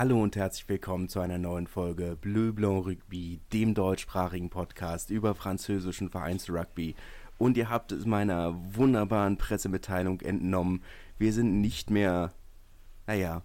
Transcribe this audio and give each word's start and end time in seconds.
Hallo 0.00 0.22
und 0.22 0.34
herzlich 0.34 0.66
willkommen 0.66 1.10
zu 1.10 1.20
einer 1.20 1.36
neuen 1.36 1.66
Folge 1.66 2.16
Bleu 2.18 2.52
Blanc 2.52 2.86
Rugby, 2.86 3.38
dem 3.52 3.74
deutschsprachigen 3.74 4.48
Podcast 4.48 5.10
über 5.10 5.34
französischen 5.34 6.08
Vereinsrugby. 6.08 6.94
Und 7.36 7.58
ihr 7.58 7.68
habt 7.68 7.92
es 7.92 8.06
meiner 8.06 8.54
wunderbaren 8.74 9.36
Pressemitteilung 9.36 10.22
entnommen. 10.22 10.82
Wir 11.18 11.34
sind 11.34 11.60
nicht 11.60 11.90
mehr, 11.90 12.32
naja, 13.06 13.42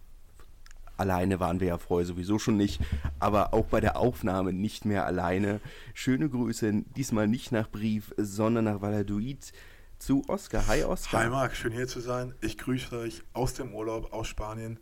alleine 0.96 1.41
waren 1.41 1.60
wir 1.60 1.68
ja 1.68 1.78
vorher 1.78 2.07
sowieso 2.07 2.40
schon 2.40 2.56
nicht, 2.56 2.81
aber 3.19 3.53
auch 3.53 3.65
bei 3.65 3.81
der 3.81 3.97
Aufnahme 3.97 4.53
nicht 4.53 4.85
mehr 4.85 5.06
alleine. 5.06 5.60
Schöne 5.94 6.29
Grüße, 6.29 6.85
diesmal 6.96 7.28
nicht 7.28 7.51
nach 7.51 7.69
Brief, 7.69 8.13
sondern 8.15 8.63
nach 8.63 8.79
Valladolid 8.79 9.51
zu 9.99 10.24
Oskar. 10.28 10.67
Hi 10.67 10.83
Oskar. 10.83 11.24
Hi 11.24 11.29
Marc, 11.29 11.56
schön 11.56 11.74
hier 11.74 11.87
zu 11.87 11.99
sein. 11.99 12.33
Ich 12.42 12.58
grüße 12.58 12.97
euch 12.97 13.24
aus 13.33 13.53
dem 13.56 13.74
Urlaub 13.74 14.13
aus 14.13 14.28
Spanien. 14.28 14.79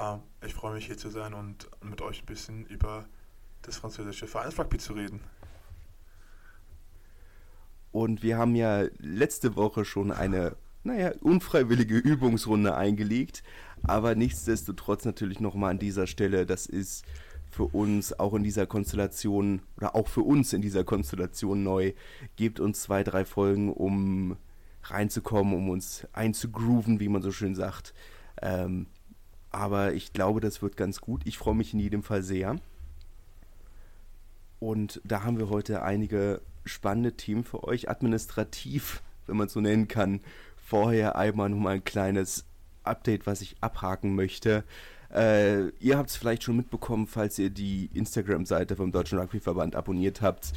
Uh, 0.00 0.18
ich 0.46 0.54
freue 0.54 0.74
mich 0.74 0.86
hier 0.86 0.96
zu 0.96 1.10
sein 1.10 1.34
und 1.34 1.68
mit 1.82 2.00
euch 2.00 2.22
ein 2.22 2.26
bisschen 2.26 2.64
über 2.66 3.04
das 3.60 3.76
französische 3.76 4.26
Vereinsrugby 4.26 4.78
zu 4.78 4.94
reden. 4.94 5.20
Und 7.92 8.22
wir 8.22 8.38
haben 8.38 8.54
ja 8.54 8.84
letzte 8.98 9.56
Woche 9.56 9.84
schon 9.84 10.10
eine, 10.10 10.56
naja, 10.84 11.12
unfreiwillige 11.20 11.96
Übungsrunde 11.98 12.74
eingelegt. 12.74 13.42
Aber 13.82 14.14
nichtsdestotrotz 14.14 15.04
natürlich 15.04 15.38
nochmal 15.38 15.72
an 15.72 15.78
dieser 15.78 16.06
Stelle, 16.06 16.46
das 16.46 16.64
ist 16.64 17.04
für 17.50 17.64
uns 17.64 18.18
auch 18.18 18.32
in 18.32 18.42
dieser 18.42 18.66
Konstellation 18.66 19.60
oder 19.76 19.94
auch 19.94 20.08
für 20.08 20.22
uns 20.22 20.54
in 20.54 20.62
dieser 20.62 20.84
Konstellation 20.84 21.62
neu. 21.62 21.92
Gebt 22.36 22.58
uns 22.58 22.80
zwei, 22.82 23.04
drei 23.04 23.26
Folgen, 23.26 23.70
um 23.70 24.38
reinzukommen, 24.84 25.52
um 25.52 25.68
uns 25.68 26.06
einzugrooven, 26.14 27.00
wie 27.00 27.08
man 27.10 27.20
so 27.20 27.32
schön 27.32 27.54
sagt. 27.54 27.92
Ähm, 28.40 28.86
aber 29.50 29.92
ich 29.94 30.12
glaube, 30.12 30.40
das 30.40 30.62
wird 30.62 30.76
ganz 30.76 31.00
gut. 31.00 31.22
Ich 31.24 31.38
freue 31.38 31.54
mich 31.54 31.74
in 31.74 31.80
jedem 31.80 32.02
Fall 32.02 32.22
sehr. 32.22 32.56
Und 34.58 35.00
da 35.04 35.24
haben 35.24 35.38
wir 35.38 35.48
heute 35.48 35.82
einige 35.82 36.40
spannende 36.64 37.14
Themen 37.14 37.44
für 37.44 37.64
euch. 37.64 37.88
Administrativ, 37.88 39.02
wenn 39.26 39.36
man 39.36 39.46
es 39.46 39.54
so 39.54 39.60
nennen 39.60 39.88
kann. 39.88 40.20
Vorher 40.56 41.16
einmal 41.16 41.48
noch 41.48 41.58
mal 41.58 41.74
ein 41.76 41.84
kleines 41.84 42.44
Update, 42.84 43.26
was 43.26 43.40
ich 43.40 43.56
abhaken 43.60 44.14
möchte. 44.14 44.64
Äh, 45.12 45.68
ihr 45.80 45.98
habt 45.98 46.10
es 46.10 46.16
vielleicht 46.16 46.44
schon 46.44 46.56
mitbekommen, 46.56 47.06
falls 47.06 47.38
ihr 47.38 47.50
die 47.50 47.90
Instagram-Seite 47.94 48.76
vom 48.76 48.92
Deutschen 48.92 49.18
Rugbyverband 49.18 49.74
abonniert 49.74 50.20
habt, 50.20 50.52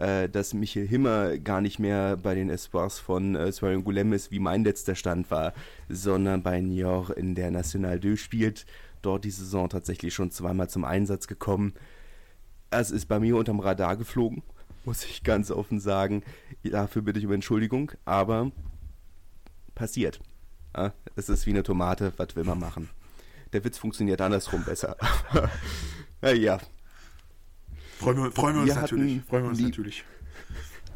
äh, 0.00 0.28
dass 0.28 0.54
Michael 0.54 0.86
Himmer 0.86 1.38
gar 1.38 1.60
nicht 1.60 1.78
mehr 1.78 2.16
bei 2.16 2.34
den 2.34 2.50
Espoirs 2.50 2.98
von 2.98 3.34
äh, 3.34 3.50
Swarion 3.50 3.84
Goulem 3.84 4.12
ist, 4.12 4.30
wie 4.30 4.38
mein 4.38 4.64
letzter 4.64 4.94
Stand 4.94 5.30
war, 5.30 5.52
sondern 5.88 6.42
bei 6.42 6.60
Niort 6.60 7.10
in 7.10 7.34
der 7.34 7.50
National 7.50 8.00
2 8.00 8.16
spielt. 8.16 8.66
Dort 9.02 9.24
die 9.24 9.30
Saison 9.30 9.68
tatsächlich 9.68 10.14
schon 10.14 10.30
zweimal 10.30 10.68
zum 10.68 10.84
Einsatz 10.84 11.26
gekommen. 11.26 11.74
Es 12.70 12.90
ist 12.90 13.06
bei 13.06 13.18
mir 13.18 13.36
unterm 13.36 13.60
Radar 13.60 13.96
geflogen, 13.96 14.42
muss 14.84 15.04
ich 15.04 15.24
ganz 15.24 15.50
offen 15.50 15.80
sagen. 15.80 16.22
Dafür 16.62 17.02
bitte 17.02 17.18
ich 17.18 17.26
um 17.26 17.32
Entschuldigung, 17.32 17.92
aber 18.04 18.52
passiert. 19.74 20.20
Ja, 20.76 20.92
es 21.16 21.28
ist 21.28 21.46
wie 21.46 21.50
eine 21.50 21.62
Tomate, 21.62 22.12
was 22.18 22.36
will 22.36 22.44
man 22.44 22.60
machen? 22.60 22.90
Der 23.52 23.64
Witz 23.64 23.78
funktioniert 23.78 24.20
andersrum 24.20 24.62
besser. 24.64 24.96
ja, 26.22 26.58
Freuen 27.98 28.22
wir, 28.22 28.30
freuen 28.30 28.54
wir 28.54 28.62
uns 28.62 28.74
wir 28.74 28.80
natürlich. 28.80 29.22
Freuen 29.24 29.42
wir 29.42 29.50
uns 29.50 29.60
natürlich. 29.60 30.04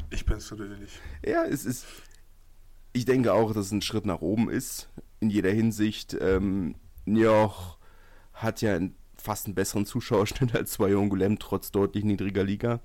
Ich 0.09 0.25
bin 0.25 0.37
es 0.37 0.49
natürlich. 0.49 0.99
Ja, 1.25 1.43
es 1.43 1.65
ist. 1.65 1.85
Ich 2.93 3.03
denke 3.03 3.33
auch, 3.33 3.53
dass 3.53 3.65
es 3.65 3.71
ein 3.73 3.81
Schritt 3.81 4.05
nach 4.05 4.21
oben 4.21 4.49
ist. 4.49 4.89
In 5.19 5.29
jeder 5.29 5.51
Hinsicht. 5.51 6.15
Ähm, 6.21 6.75
Njoch 7.05 7.77
hat 8.31 8.61
ja 8.61 8.79
fast 9.17 9.47
einen 9.47 9.55
besseren 9.55 9.85
Zuschauerschnitt 9.85 10.55
als 10.55 10.71
zwei 10.71 10.89
Jongulem, 10.89 11.39
trotz 11.39 11.71
deutlich 11.71 12.05
niedriger 12.05 12.43
Liga. 12.43 12.79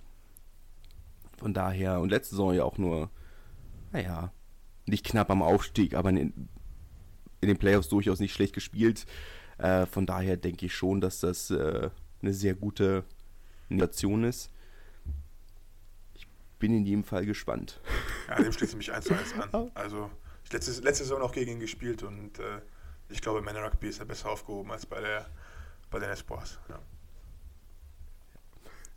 Von 1.37 1.55
daher, 1.55 2.01
und 2.01 2.11
letzte 2.11 2.35
Saison 2.35 2.53
ja 2.55 2.65
auch 2.65 2.79
nur, 2.79 3.11
naja, 3.93 4.33
nicht 4.87 5.07
knapp 5.07 5.31
am 5.31 5.43
Aufstieg, 5.43 5.95
aber 5.95 6.11
in, 6.11 6.49
in 7.41 7.49
den 7.49 7.59
Playoffs 7.59 7.89
durchaus 7.89 8.19
nicht 8.19 8.33
schlecht 8.33 8.55
gespielt. 8.55 9.07
Äh, 9.59 9.87
von 9.87 10.07
daher 10.07 10.37
denke 10.37 10.67
ich 10.67 10.75
schon, 10.75 11.01
dass 11.01 11.21
das 11.21 11.51
äh, 11.51 11.91
eine 12.21 12.35
sehr 12.35 12.55
gute 12.55 13.05
Nation 13.69 14.25
ist. 14.25 14.51
Ich 16.15 16.27
bin 16.59 16.75
in 16.75 16.85
jedem 16.85 17.05
Fall 17.05 17.27
gespannt. 17.27 17.81
Ja, 18.29 18.37
dem 18.37 18.53
schließe 18.53 18.73
ich 18.73 18.77
mich 18.79 18.93
eins 18.93 19.07
zu 19.07 19.15
eins 19.15 19.33
an. 19.53 19.71
Also, 19.75 20.11
ich 20.45 20.53
letzte, 20.53 20.73
letzte 20.83 21.05
Saison 21.05 21.23
auch 21.23 21.33
gegen 21.33 21.53
ihn 21.53 21.61
gespielt 21.61 22.03
und 22.03 22.39
äh, 22.39 22.61
ich 23.09 23.21
glaube, 23.21 23.43
Männer 23.43 23.65
Rugby 23.65 23.89
ist 23.89 24.01
er 24.01 24.07
besser 24.07 24.31
aufgehoben 24.31 24.71
als 24.71 24.87
bei, 24.87 25.01
der, 25.01 25.27
bei 25.91 25.99
den 25.99 26.11
Esports. 26.11 26.59
Ja. 26.69 26.79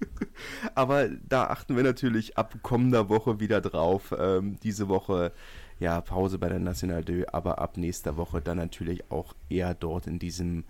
Aber 0.75 1.07
da 1.09 1.47
achten 1.47 1.75
wir 1.75 1.83
natürlich 1.83 2.37
ab 2.37 2.55
kommender 2.61 3.09
Woche 3.09 3.39
wieder 3.39 3.61
drauf. 3.61 4.13
Ähm, 4.17 4.59
diese 4.61 4.87
Woche 4.87 5.31
ja 5.79 5.99
Pause 5.99 6.37
bei 6.37 6.47
der 6.47 6.59
National 6.59 7.03
2, 7.03 7.33
aber 7.33 7.57
ab 7.57 7.75
nächster 7.75 8.15
Woche 8.15 8.39
dann 8.39 8.57
natürlich 8.57 9.09
auch 9.11 9.33
eher 9.49 9.73
dort 9.73 10.05
in 10.05 10.19
diesem 10.19 10.63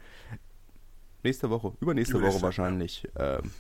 nächste 1.21 1.49
Woche, 1.49 1.73
übernächste 1.81 2.17
Übernächste, 2.17 2.21
Woche 2.21 2.41
wahrscheinlich. 2.41 3.07
Ja. 3.17 3.39
Ähm, 3.39 3.51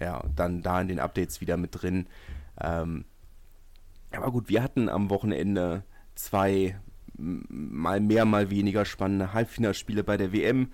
ja, 0.00 0.22
dann 0.34 0.62
da 0.62 0.80
in 0.80 0.88
den 0.88 1.00
Updates 1.00 1.40
wieder 1.40 1.56
mit 1.56 1.82
drin. 1.82 2.06
Ähm, 2.60 3.04
aber 4.12 4.30
gut, 4.30 4.48
wir 4.48 4.62
hatten 4.62 4.88
am 4.88 5.10
Wochenende 5.10 5.82
zwei 6.14 6.78
mal 7.18 8.00
mehr, 8.00 8.24
mal 8.24 8.50
weniger 8.50 8.84
spannende 8.84 9.32
Halbfinalspiele 9.32 10.04
bei 10.04 10.16
der 10.16 10.32
WM 10.32 10.72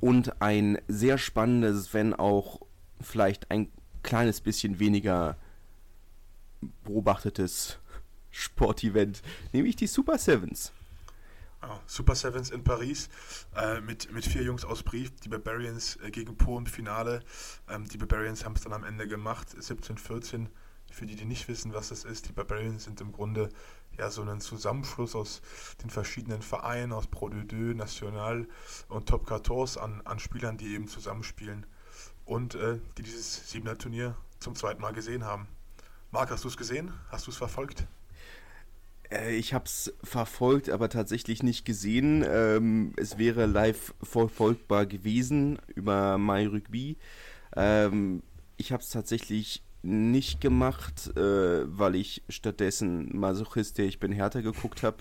und 0.00 0.40
ein 0.42 0.78
sehr 0.88 1.18
spannendes, 1.18 1.94
wenn 1.94 2.14
auch 2.14 2.60
vielleicht 3.00 3.50
ein 3.50 3.68
kleines 4.02 4.40
bisschen 4.40 4.78
weniger 4.78 5.36
beobachtetes 6.84 7.78
Sportevent, 8.30 9.22
nämlich 9.52 9.76
die 9.76 9.86
Super 9.86 10.18
Sevens. 10.18 10.72
Oh, 11.62 11.78
Super 11.86 12.14
Sevens 12.14 12.48
in 12.50 12.64
Paris 12.64 13.10
äh, 13.54 13.82
mit, 13.82 14.10
mit 14.12 14.24
vier 14.24 14.42
Jungs 14.42 14.64
aus 14.64 14.82
Brief, 14.82 15.10
die 15.20 15.28
Barbarians 15.28 15.96
äh, 15.96 16.10
gegen 16.10 16.34
Po 16.38 16.56
im 16.56 16.64
Finale. 16.64 17.22
Ähm, 17.68 17.86
die 17.86 17.98
Barbarians 17.98 18.46
haben 18.46 18.54
es 18.54 18.62
dann 18.62 18.72
am 18.72 18.82
Ende 18.82 19.06
gemacht, 19.06 19.48
17-14. 19.50 20.46
Für 20.90 21.04
die, 21.04 21.16
die 21.16 21.26
nicht 21.26 21.48
wissen, 21.48 21.74
was 21.74 21.90
das 21.90 22.04
ist, 22.04 22.28
die 22.28 22.32
Barbarians 22.32 22.84
sind 22.84 23.02
im 23.02 23.12
Grunde 23.12 23.50
ja 23.98 24.10
so 24.10 24.22
ein 24.22 24.40
Zusammenschluss 24.40 25.14
aus 25.14 25.42
den 25.82 25.90
verschiedenen 25.90 26.40
Vereinen, 26.40 26.92
aus 26.92 27.06
Pro 27.06 27.28
de 27.28 27.44
Deux, 27.44 27.76
National 27.76 28.48
und 28.88 29.06
Top 29.06 29.28
14 29.28 29.82
an, 29.82 30.00
an 30.06 30.18
Spielern, 30.18 30.56
die 30.56 30.74
eben 30.74 30.88
zusammenspielen 30.88 31.66
und 32.24 32.54
äh, 32.54 32.80
die 32.96 33.02
dieses 33.02 33.50
Siebener 33.50 33.76
Turnier 33.76 34.16
zum 34.38 34.54
zweiten 34.54 34.80
Mal 34.80 34.94
gesehen 34.94 35.24
haben. 35.24 35.46
Marc, 36.10 36.30
hast 36.30 36.44
du 36.44 36.48
es 36.48 36.56
gesehen? 36.56 36.90
Hast 37.10 37.26
du 37.26 37.30
es 37.30 37.36
verfolgt? 37.36 37.86
Äh, 39.10 39.36
ich 39.36 39.54
habe 39.54 39.64
es 39.64 39.92
verfolgt, 40.02 40.70
aber 40.70 40.88
tatsächlich 40.88 41.42
nicht 41.42 41.64
gesehen. 41.64 42.24
Ähm, 42.28 42.92
es 42.96 43.18
wäre 43.18 43.46
live 43.46 43.94
verfolgbar 44.02 44.86
gewesen 44.86 45.58
über 45.74 46.18
MyRugby. 46.18 46.96
Ähm, 47.56 48.22
ich 48.56 48.72
habe 48.72 48.82
es 48.82 48.90
tatsächlich 48.90 49.62
nicht 49.82 50.40
gemacht, 50.40 51.16
äh, 51.16 51.78
weil 51.78 51.94
ich 51.94 52.22
stattdessen 52.28 53.16
Masochist, 53.16 53.78
der 53.78 53.86
ich 53.86 53.98
bin 53.98 54.12
härter 54.12 54.42
geguckt 54.42 54.82
habe. 54.82 54.98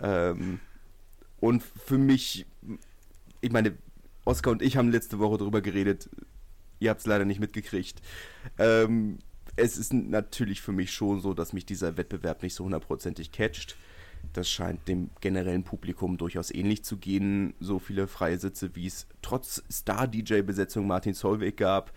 Ähm, 0.00 0.60
und 1.40 1.62
für 1.62 1.98
mich, 1.98 2.46
ich 3.40 3.52
meine, 3.52 3.76
Oskar 4.24 4.52
und 4.52 4.62
ich 4.62 4.76
haben 4.76 4.90
letzte 4.90 5.18
Woche 5.18 5.38
darüber 5.38 5.60
geredet. 5.60 6.08
Ihr 6.78 6.90
habt 6.90 7.00
es 7.00 7.06
leider 7.06 7.24
nicht 7.24 7.40
mitgekriegt. 7.40 8.00
Ähm, 8.58 9.18
es 9.56 9.78
ist 9.78 9.92
natürlich 9.92 10.60
für 10.60 10.72
mich 10.72 10.92
schon 10.92 11.20
so, 11.20 11.34
dass 11.34 11.52
mich 11.52 11.66
dieser 11.66 11.96
Wettbewerb 11.96 12.42
nicht 12.42 12.54
so 12.54 12.64
hundertprozentig 12.64 13.32
catcht. 13.32 13.76
Das 14.32 14.50
scheint 14.50 14.86
dem 14.88 15.10
generellen 15.20 15.64
Publikum 15.64 16.18
durchaus 16.18 16.50
ähnlich 16.50 16.84
zu 16.84 16.98
gehen. 16.98 17.54
So 17.60 17.78
viele 17.78 18.06
freie 18.06 18.38
Sitze, 18.38 18.74
wie 18.74 18.86
es 18.86 19.06
trotz 19.22 19.62
Star-DJ-Besetzung 19.70 20.86
Martin 20.86 21.14
Solveig 21.14 21.56
gab. 21.56 21.92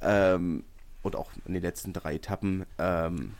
Ähm, 0.00 0.64
und 1.02 1.16
auch 1.16 1.30
in 1.44 1.54
den 1.54 1.62
letzten 1.62 1.92
drei 1.92 2.14
Etappen. 2.14 2.64
Ähm, 2.78 3.34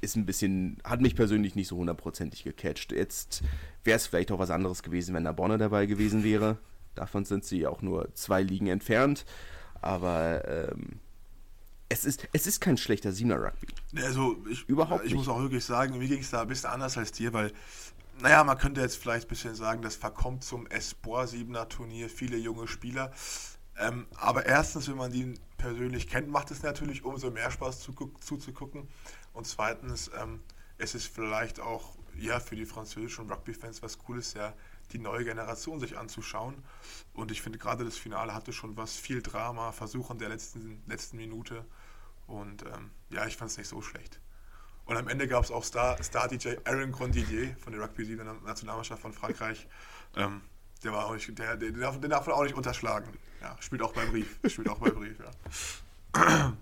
ist 0.00 0.14
ein 0.14 0.26
bisschen, 0.26 0.78
hat 0.84 1.00
mich 1.00 1.16
persönlich 1.16 1.56
nicht 1.56 1.66
so 1.66 1.76
hundertprozentig 1.76 2.44
gecatcht. 2.44 2.92
Jetzt 2.92 3.42
wäre 3.82 3.96
es 3.96 4.06
vielleicht 4.06 4.30
auch 4.30 4.38
was 4.38 4.50
anderes 4.50 4.84
gewesen, 4.84 5.12
wenn 5.14 5.24
Nabonne 5.24 5.58
dabei 5.58 5.86
gewesen 5.86 6.22
wäre. 6.22 6.58
Davon 6.94 7.24
sind 7.24 7.44
sie 7.44 7.66
auch 7.66 7.82
nur 7.82 8.14
zwei 8.14 8.42
Ligen 8.42 8.68
entfernt. 8.68 9.24
Aber 9.80 10.46
ähm, 10.46 11.00
es 11.88 12.04
ist, 12.04 12.28
es 12.32 12.46
ist 12.46 12.60
kein 12.60 12.76
schlechter 12.76 13.12
Siebener 13.12 13.42
Rugby. 13.42 13.66
Also 14.02 14.36
ich, 14.50 14.68
Überhaupt 14.68 15.04
ich 15.04 15.12
nicht. 15.12 15.18
muss 15.18 15.28
auch 15.28 15.40
wirklich 15.40 15.64
sagen, 15.64 15.98
mir 15.98 16.08
ging 16.08 16.20
es 16.20 16.30
da 16.30 16.42
ein 16.42 16.48
bisschen 16.48 16.70
anders 16.70 16.98
als 16.98 17.12
dir, 17.12 17.32
weil, 17.32 17.52
naja, 18.20 18.44
man 18.44 18.58
könnte 18.58 18.80
jetzt 18.80 18.96
vielleicht 18.96 19.26
ein 19.26 19.30
bisschen 19.30 19.54
sagen, 19.54 19.82
das 19.82 19.96
verkommt 19.96 20.44
zum 20.44 20.66
Espor 20.66 21.26
Siebener 21.26 21.68
Turnier, 21.68 22.10
viele 22.10 22.36
junge 22.36 22.68
Spieler. 22.68 23.12
Ähm, 23.78 24.06
aber 24.16 24.44
erstens, 24.44 24.88
wenn 24.88 24.96
man 24.96 25.12
die 25.12 25.34
persönlich 25.56 26.08
kennt, 26.08 26.28
macht 26.28 26.50
es 26.50 26.62
natürlich 26.62 27.04
umso 27.04 27.30
mehr 27.30 27.50
Spaß 27.50 27.80
zu, 27.80 27.92
zuzugucken. 28.20 28.88
Und 29.32 29.46
zweitens, 29.46 30.10
ähm, 30.20 30.40
es 30.78 30.94
ist 30.94 31.06
vielleicht 31.06 31.60
auch 31.60 31.96
ja, 32.16 32.40
für 32.40 32.56
die 32.56 32.66
französischen 32.66 33.30
Rugby-Fans 33.30 33.82
was 33.82 33.98
Cooles, 33.98 34.34
ja, 34.34 34.52
die 34.92 34.98
neue 34.98 35.24
Generation 35.24 35.80
sich 35.80 35.96
anzuschauen. 35.96 36.54
Und 37.14 37.30
ich 37.30 37.42
finde 37.42 37.58
gerade 37.58 37.84
das 37.84 37.96
Finale 37.96 38.34
hatte 38.34 38.52
schon 38.52 38.76
was, 38.76 38.96
viel 38.96 39.22
Drama, 39.22 39.72
Versuch 39.72 40.10
in 40.10 40.18
der 40.18 40.28
letzten, 40.28 40.82
letzten 40.86 41.16
Minute. 41.16 41.64
Und 42.28 42.62
ähm, 42.62 42.90
ja, 43.10 43.26
ich 43.26 43.36
fand 43.36 43.50
es 43.50 43.58
nicht 43.58 43.68
so 43.68 43.82
schlecht. 43.82 44.20
Und 44.84 44.96
am 44.96 45.08
Ende 45.08 45.26
gab 45.26 45.44
es 45.44 45.50
auch 45.50 45.64
Star-DJ 45.64 46.02
Star 46.02 46.28
Aaron 46.64 46.92
Grandidier 46.92 47.56
von 47.58 47.72
der 47.72 47.82
Rugby 47.82 48.04
League, 48.04 48.18
der 48.18 48.32
Nationalmannschaft 48.44 49.02
von 49.02 49.12
Frankreich. 49.12 49.66
Ähm, 50.16 50.42
der 50.82 50.92
war 50.92 51.06
auch 51.06 51.14
nicht, 51.14 51.36
der, 51.38 51.56
der, 51.56 51.72
darf, 51.72 52.00
den 52.00 52.10
darf 52.10 52.26
man 52.26 52.36
auch 52.36 52.44
nicht 52.44 52.54
unterschlagen. 52.54 53.12
Ja, 53.40 53.56
spielt 53.60 53.82
auch 53.82 53.92
beim 53.92 54.10
Brief. 54.10 54.38
Spielt 54.46 54.68
auch 54.68 54.78
beim 54.78 54.94
Brief, 54.94 55.18
ja. 55.18 56.54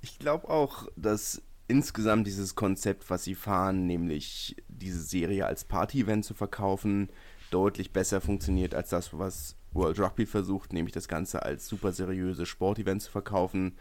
Ich 0.00 0.18
glaube 0.18 0.48
auch, 0.48 0.88
dass 0.96 1.42
insgesamt 1.66 2.26
dieses 2.26 2.54
Konzept, 2.54 3.10
was 3.10 3.24
sie 3.24 3.34
fahren, 3.34 3.86
nämlich 3.86 4.56
diese 4.68 5.02
Serie 5.02 5.44
als 5.46 5.64
Party-Event 5.64 6.24
zu 6.24 6.34
verkaufen, 6.34 7.10
deutlich 7.50 7.92
besser 7.92 8.20
funktioniert 8.20 8.74
als 8.74 8.90
das, 8.90 9.16
was 9.18 9.56
World 9.72 9.98
Rugby 9.98 10.24
versucht, 10.24 10.72
nämlich 10.72 10.92
das 10.92 11.08
Ganze 11.08 11.42
als 11.42 11.66
super 11.66 11.92
seriöse 11.92 12.46
Sportevent 12.46 13.02
zu 13.02 13.10
verkaufen. 13.10 13.76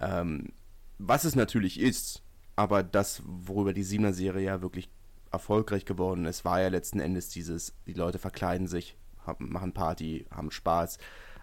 Ähm, 0.00 0.52
was 0.98 1.24
es 1.24 1.34
natürlich 1.34 1.80
ist, 1.80 2.22
aber 2.54 2.82
das, 2.82 3.22
worüber 3.24 3.72
die 3.72 3.82
Siebener-Serie 3.82 4.44
ja 4.44 4.62
wirklich 4.62 4.88
erfolgreich 5.30 5.84
geworden 5.84 6.24
ist, 6.24 6.44
war 6.44 6.60
ja 6.60 6.68
letzten 6.68 7.00
Endes 7.00 7.28
dieses, 7.28 7.74
die 7.86 7.92
Leute 7.92 8.18
verkleiden 8.18 8.66
sich, 8.66 8.96
haben, 9.26 9.52
machen 9.52 9.72
Party, 9.72 10.26
haben 10.30 10.50
Spaß, 10.50 10.98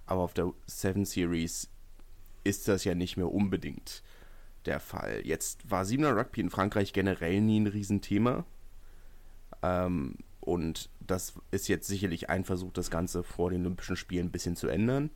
aber 0.06 0.22
auf 0.22 0.34
der 0.34 0.52
Seven 0.66 1.06
Series 1.06 1.70
ist 2.44 2.68
das 2.68 2.84
ja 2.84 2.96
nicht 2.96 3.18
mehr 3.18 3.32
unbedingt 3.32 4.04
der 4.66 4.80
Fall. 4.80 5.22
Jetzt 5.24 5.70
war 5.70 5.86
Siebener 5.86 6.16
Rugby 6.16 6.42
in 6.42 6.50
Frankreich 6.50 6.94
generell 6.94 7.42
nie 7.42 7.60
ein 7.60 7.68
Riesenthema. 7.68 8.46
Ähm, 9.62 10.16
und 10.40 10.90
das 11.00 11.34
ist 11.52 11.68
jetzt 11.68 11.88
sicherlich 11.88 12.30
ein 12.30 12.44
Versuch, 12.44 12.74
das 12.74 12.92
Ganze 12.92 13.24
vor 13.24 13.50
den 13.50 13.62
Olympischen 13.62 13.96
Spielen 13.96 14.28
ein 14.28 14.32
bisschen 14.32 14.56
zu 14.56 14.68
ändern. 14.68 15.10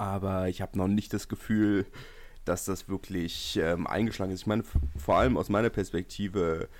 Aber 0.00 0.48
ich 0.48 0.62
habe 0.62 0.78
noch 0.78 0.88
nicht 0.88 1.12
das 1.12 1.28
Gefühl, 1.28 1.84
dass 2.46 2.64
das 2.64 2.88
wirklich 2.88 3.60
ähm, 3.62 3.86
eingeschlagen 3.86 4.32
ist. 4.32 4.40
Ich 4.40 4.46
meine, 4.46 4.64
vor 4.96 5.18
allem 5.18 5.36
aus 5.36 5.50
meiner 5.50 5.68
Perspektive 5.68 6.70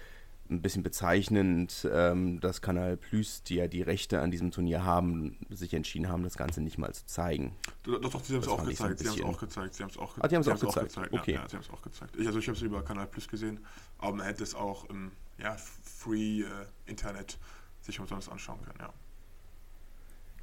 ein 0.49 0.63
bisschen 0.63 0.83
bezeichnend, 0.83 1.87
ähm, 1.93 2.41
dass 2.41 2.63
Kanal 2.63 2.97
Plus, 2.97 3.43
die 3.43 3.57
ja 3.57 3.69
die 3.69 3.83
Rechte 3.83 4.23
an 4.23 4.31
diesem 4.31 4.53
Turnier 4.53 4.85
haben, 4.85 5.37
sich 5.51 5.75
entschieden 5.75 6.09
haben, 6.09 6.23
das 6.23 6.39
Ganze 6.39 6.63
nicht 6.63 6.79
mal 6.79 6.95
zu 6.95 7.05
zeigen. 7.05 7.55
Doch, 7.83 8.01
doch, 8.01 8.25
sie 8.25 8.37
haben 8.37 8.41
es 8.41 8.49
auch 8.49 8.65
gezeigt. 8.65 9.01
Sie 9.01 9.09
haben 9.09 9.19
es 9.19 9.23
auch 9.23 9.39
gezeigt. 9.39 9.75
Sie 9.75 9.83
haben 9.83 9.91
es 9.91 9.99
auch, 9.99 10.17
ah, 10.19 10.27
die 10.27 10.35
haben 10.37 10.41
es 10.41 10.49
auch, 10.49 10.59
gezeigt. 10.59 10.89
gezeigt. 10.89 11.13
Okay. 11.13 11.35
Ja, 11.35 11.43
ja, 11.43 11.49
sie 11.51 11.57
haben 11.57 11.63
es 11.63 11.71
auch 11.71 11.83
gezeigt. 11.83 12.17
Ich, 12.17 12.27
also 12.27 12.39
ich 12.39 12.49
habe 12.49 12.57
es 12.57 12.63
über 12.63 12.83
Kanal 12.83 13.07
Plus 13.07 13.29
gesehen, 13.29 13.61
aber 13.99 14.17
man 14.17 14.25
hätte 14.25 14.43
es 14.45 14.55
auch 14.55 14.89
im 14.89 15.13
ja, 15.37 15.59
Free 15.83 16.41
äh, 16.41 16.47
Internet 16.87 17.37
sich 17.83 18.01
umsonst 18.01 18.31
anschauen 18.31 18.63
können, 18.65 18.79
ja. 18.81 18.95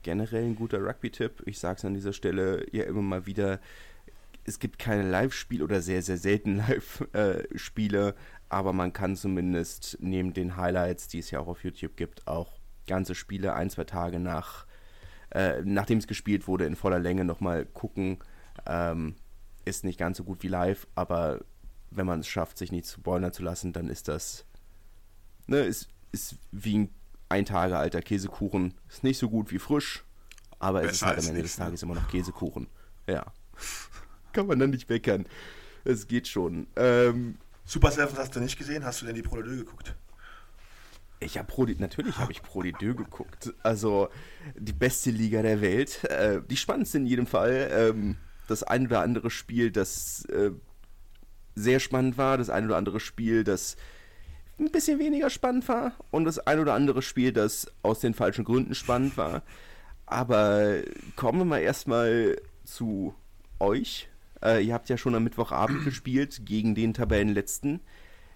Generell 0.08 0.46
ein 0.46 0.56
guter 0.56 0.80
Rugby-Tipp. 0.80 1.44
Ich 1.48 1.60
sage 1.60 1.80
es 1.80 1.84
an 1.84 1.94
dieser 1.94 2.14
Stelle 2.14 2.66
ja 2.72 2.86
immer 2.86 3.02
mal 3.02 3.26
wieder. 3.26 3.60
Es 4.46 4.58
gibt 4.58 4.80
keine 4.80 5.04
Live-Spiele 5.04 5.62
oder 5.62 5.82
sehr, 5.82 6.02
sehr 6.02 6.18
selten 6.18 6.56
Live-Spiele, 6.66 8.16
aber 8.48 8.72
man 8.72 8.94
kann 8.94 9.18
zumindest 9.18 9.98
neben 10.00 10.34
den 10.34 10.56
Highlights, 10.56 11.10
die 11.10 11.20
es 11.20 11.30
ja 11.30 11.42
auch 11.42 11.50
auf 11.50 11.66
YouTube 11.66 11.98
gibt, 11.98 12.26
auch 12.26 12.58
ganze 12.88 13.16
Spiele 13.16 13.54
ein, 13.54 13.70
zwei 13.70 13.84
Tage 13.84 14.18
nach, 14.18 14.66
äh, 15.32 15.62
nachdem 15.66 15.98
es 15.98 16.08
gespielt 16.08 16.48
wurde, 16.48 16.64
in 16.68 16.78
voller 16.78 17.00
Länge 17.00 17.26
nochmal 17.26 17.66
gucken. 17.66 18.20
Ähm, 18.66 19.16
ist 19.66 19.84
nicht 19.84 20.00
ganz 20.00 20.16
so 20.16 20.24
gut 20.24 20.42
wie 20.42 20.48
live, 20.48 20.88
aber 20.96 21.42
wenn 21.92 22.06
man 22.06 22.22
es 22.22 22.30
schafft, 22.30 22.58
sich 22.58 22.72
nicht 22.72 22.86
zu 22.86 23.02
spoilern 23.02 23.34
zu 23.34 23.44
lassen, 23.44 23.74
dann 23.74 23.90
ist 23.90 24.08
das, 24.08 24.46
ne, 25.48 25.64
ist, 25.64 25.90
ist 26.14 26.38
wie 26.54 26.78
ein 26.78 26.97
ein 27.30 27.46
Tage 27.46 27.78
alter 27.78 28.02
Käsekuchen. 28.02 28.74
Ist 28.90 29.04
nicht 29.04 29.18
so 29.18 29.30
gut 29.30 29.52
wie 29.52 29.60
frisch, 29.60 30.04
aber 30.60 30.82
Besser 30.82 30.90
es 30.90 30.96
ist 30.98 31.06
halt 31.06 31.20
am 31.20 31.28
Ende 31.28 31.42
des 31.42 31.56
Tages 31.56 31.84
immer 31.84 31.96
noch 31.96 32.08
Käsekuchen. 32.08 32.68
Ja. 33.08 33.26
Kann 34.34 34.48
man 34.48 34.60
dann 34.60 34.70
nicht 34.70 34.90
meckern. 34.90 35.26
Es 35.84 36.08
geht 36.08 36.28
schon. 36.28 36.68
Ähm, 36.76 37.38
Super 37.66 37.92
Sevens 37.92 38.18
hast 38.18 38.36
du 38.36 38.40
nicht 38.40 38.58
gesehen? 38.58 38.86
Hast 38.86 39.02
du 39.02 39.06
denn 39.06 39.16
die 39.16 39.22
Pro 39.22 39.42
de 39.42 39.58
geguckt? 39.58 39.96
Ich 41.20 41.38
habe 41.38 41.48
Pro 41.48 41.66
natürlich 41.66 42.18
habe 42.18 42.32
ich 42.32 42.44
Pro 42.44 42.62
de 42.62 42.74
geguckt. 42.74 43.54
Also 43.64 44.10
die 44.56 44.74
beste 44.74 45.10
Liga 45.10 45.42
der 45.42 45.62
Welt. 45.62 46.04
Äh, 46.06 46.42
die 46.48 46.58
spannendste 46.58 47.00
in 47.00 47.08
jedem 47.08 47.26
Fall. 47.26 47.70
Ähm, 47.72 48.18
das 48.48 48.64
ein 48.64 48.86
oder 48.86 49.02
andere 49.02 49.30
Spiel, 49.30 49.72
das 49.72 50.26
äh, 50.26 50.52
sehr 51.56 51.80
spannend 51.80 52.18
war. 52.18 52.38
Das 52.38 52.50
ein 52.50 52.66
oder 52.66 52.78
andere 52.78 53.00
Spiel, 53.00 53.44
das 53.44 53.76
ein 54.60 54.72
bisschen 54.72 55.00
weniger 55.00 55.30
spannend 55.30 55.68
war. 55.68 55.94
Und 56.12 56.26
das 56.26 56.40
ein 56.40 56.60
oder 56.60 56.74
andere 56.74 57.02
Spiel, 57.02 57.32
das 57.32 57.72
aus 57.84 58.00
den 58.00 58.14
falschen 58.14 58.46
Gründen 58.46 58.76
spannend 58.76 59.18
war. 59.18 59.44
Aber 60.06 60.78
kommen 61.16 61.40
wir 61.40 61.46
mal 61.46 61.60
erstmal 61.60 62.38
zu 62.64 63.14
euch. 63.60 64.10
Äh, 64.44 64.66
ihr 64.66 64.74
habt 64.74 64.90
ja 64.90 64.98
schon 64.98 65.16
am 65.16 65.24
Mittwochabend 65.24 65.84
gespielt 65.84 66.42
gegen 66.46 66.76
den 66.76 66.94
Tabellenletzten, 66.94 67.82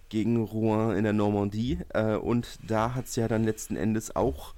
gegen 0.09 0.43
Rouen 0.43 0.95
in 0.95 1.03
der 1.03 1.13
Normandie. 1.13 1.79
Äh, 1.89 2.15
und 2.15 2.59
da 2.67 2.93
hat 2.93 3.05
es 3.05 3.15
ja 3.15 3.27
dann 3.27 3.43
letzten 3.43 3.75
Endes 3.75 4.15
auch 4.15 4.53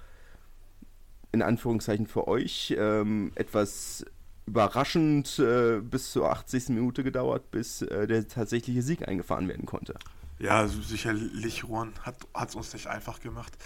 in 1.31 1.41
Anführungszeichen 1.41 2.07
für 2.07 2.27
euch 2.27 2.75
ähm, 2.77 3.31
etwas 3.35 4.05
überraschend 4.45 5.39
äh, 5.39 5.79
bis 5.79 6.11
zur 6.11 6.29
80. 6.29 6.69
Minute 6.69 7.03
gedauert, 7.03 7.49
bis 7.51 7.81
äh, 7.81 8.07
der 8.07 8.27
tatsächliche 8.27 8.81
Sieg 8.81 9.07
eingefahren 9.07 9.47
werden 9.47 9.65
konnte. 9.65 9.95
Ja, 10.43 10.67
sicherlich, 10.67 11.63
Rouen 11.63 11.93
hat 12.03 12.49
es 12.49 12.55
uns 12.55 12.73
nicht 12.73 12.87
einfach 12.87 13.21
gemacht. 13.21 13.57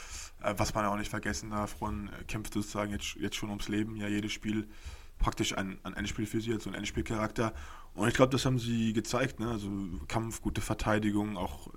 Äh, 0.44 0.54
was 0.58 0.76
man 0.76 0.84
ja 0.84 0.92
auch 0.92 0.98
nicht 0.98 1.10
vergessen 1.10 1.50
darf, 1.50 1.82
Rouen 1.82 2.12
kämpft 2.28 2.54
sozusagen 2.54 2.92
jetzt, 2.92 3.16
jetzt 3.16 3.36
schon 3.36 3.50
ums 3.50 3.68
Leben. 3.68 3.96
Ja, 3.96 4.08
jedes 4.08 4.32
Spiel 4.32 4.68
praktisch 5.18 5.58
ein, 5.58 5.80
ein 5.82 5.96
Endspiel 5.96 6.28
für 6.28 6.40
sie, 6.40 6.54
also 6.54 6.70
ein 6.70 6.76
Endspielcharakter. 6.76 7.56
Und 7.96 8.08
ich 8.10 8.14
glaube, 8.14 8.32
das 8.32 8.46
haben 8.46 8.60
sie 8.60 8.94
gezeigt. 8.94 9.40
Ne? 9.40 9.50
Also 9.50 9.72
Kampf, 10.08 10.44
gute 10.44 10.62
Verteidigung, 10.62 11.36
auch 11.36 11.72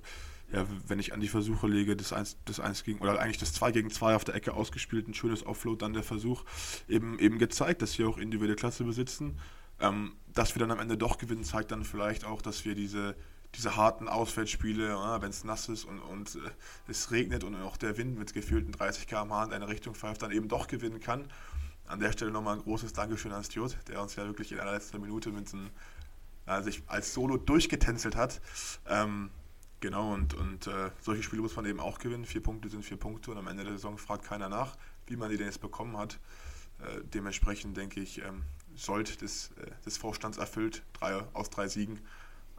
ja, 0.53 0.67
wenn 0.87 0.99
ich 0.99 1.15
an 1.15 1.21
die 1.21 1.29
Versuche 1.29 1.67
lege, 1.67 1.97
das 1.97 2.13
1, 2.13 2.37
das 2.45 2.61
1 2.61 2.85
gegen, 2.85 2.99
oder 2.99 3.19
eigentlich 3.21 3.39
das 3.39 3.55
2 3.55 3.73
gegen 3.73 3.89
2 3.89 4.17
auf 4.17 4.25
der 4.25 4.35
Ecke 4.35 4.53
ausgespielt, 4.53 5.09
ein 5.09 5.15
schönes 5.15 5.47
Offload, 5.47 5.79
dann 5.79 5.95
der 5.95 6.03
Versuch, 6.03 6.45
eben, 6.89 7.19
eben 7.19 7.39
gezeigt, 7.39 7.81
dass 7.81 7.99
wir 7.99 8.07
auch 8.07 8.19
individuelle 8.19 8.57
Klasse 8.57 8.85
besitzen. 8.85 9.39
Ähm, 9.81 10.13
dass 10.35 10.55
wir 10.55 10.61
dann 10.61 10.73
am 10.73 10.79
Ende 10.79 10.99
doch 10.99 11.17
gewinnen, 11.17 11.43
zeigt 11.43 11.71
dann 11.71 11.85
vielleicht 11.85 12.27
auch, 12.27 12.43
dass 12.43 12.67
wir 12.67 12.75
diese, 12.75 13.17
diese 13.57 13.77
harten 13.77 14.09
Auswärtsspiele, 14.09 14.89
ja, 14.89 15.23
wenn 15.23 15.31
es 15.31 15.45
nass 15.45 15.69
ist 15.69 15.85
und, 15.85 15.99
und 16.01 16.37
äh, 16.37 16.51
es 16.89 17.11
regnet 17.11 17.45
und 17.45 17.55
auch 17.57 17.77
der 17.77 17.97
Wind 17.97 18.19
mit 18.19 18.33
gefühlten 18.33 18.73
30 18.73 19.07
km/h 19.07 19.45
in 19.45 19.53
eine 19.53 19.69
Richtung 19.69 19.95
pfeift, 19.95 20.23
dann 20.23 20.31
eben 20.31 20.49
doch 20.49 20.69
gewinnen 20.69 21.01
kann. 21.01 21.31
An 21.87 21.99
der 21.99 22.13
Stelle 22.13 22.31
nochmal 22.31 22.57
ein 22.57 22.63
großes 22.63 22.93
Dankeschön 22.93 23.33
an 23.33 23.43
Stuart, 23.43 23.77
der 23.89 24.01
uns 24.01 24.15
ja 24.15 24.25
wirklich 24.25 24.53
in 24.53 24.61
allerletzter 24.61 24.99
Minute 24.99 25.31
mit 25.31 25.53
einem, 25.53 25.71
äh, 26.47 26.63
sich 26.63 26.83
als 26.87 27.13
Solo 27.13 27.37
durchgetänzelt 27.37 28.15
hat. 28.15 28.41
Ähm, 28.87 29.31
genau, 29.81 30.15
und, 30.15 30.35
und 30.35 30.69
äh, 30.69 30.91
solche 31.01 31.25
Spiele 31.25 31.43
muss 31.43 31.57
man 31.57 31.67
eben 31.67 31.81
auch 31.81 31.99
gewinnen. 31.99 32.27
Vier 32.27 32.43
Punkte 32.43 32.69
sind 32.69 32.85
vier 32.85 32.99
Punkte 32.99 33.33
und 33.33 33.39
am 33.39 33.49
Ende 33.49 33.65
der 33.65 33.73
Saison 33.73 33.99
fragt 33.99 34.25
keiner 34.25 34.49
nach, 34.49 34.77
wie 35.09 35.17
man 35.17 35.31
die 35.31 35.37
denn 35.37 35.47
jetzt 35.47 35.61
bekommen 35.61 35.97
hat. 35.97 36.21
Äh, 36.79 37.01
dementsprechend 37.13 37.77
denke 37.77 38.01
ich, 38.01 38.23
ähm, 38.23 38.45
sollte 38.77 39.17
des, 39.17 39.51
äh, 39.57 39.71
des 39.85 39.97
Vorstands 39.97 40.39
erfüllt, 40.39 40.83
drei 40.93 41.25
aus 41.33 41.51
drei 41.51 41.67
Siegen. 41.67 41.99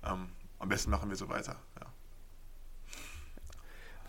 Ähm, 0.04 0.28
am 0.62 0.70
besten 0.70 0.92
machen 0.92 1.10
wir 1.10 1.18
so 1.18 1.30
weiter. 1.30 1.58
Ja 1.80 1.88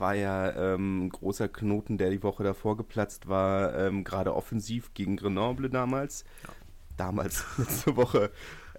war 0.02 0.14
ja 0.14 0.50
ähm, 0.74 1.06
ein 1.06 1.10
großer 1.10 1.48
Knoten, 1.48 1.96
der 1.96 2.10
die 2.10 2.22
Woche 2.22 2.42
davor 2.42 2.76
geplatzt 2.76 3.28
war, 3.28 3.74
ähm, 3.78 4.04
gerade 4.04 4.34
offensiv 4.34 4.92
gegen 4.92 5.16
Grenoble 5.16 5.70
damals. 5.70 6.24
Ja. 6.42 6.50
Damals, 6.98 7.44
letzte 7.56 7.96
Woche. 7.96 8.30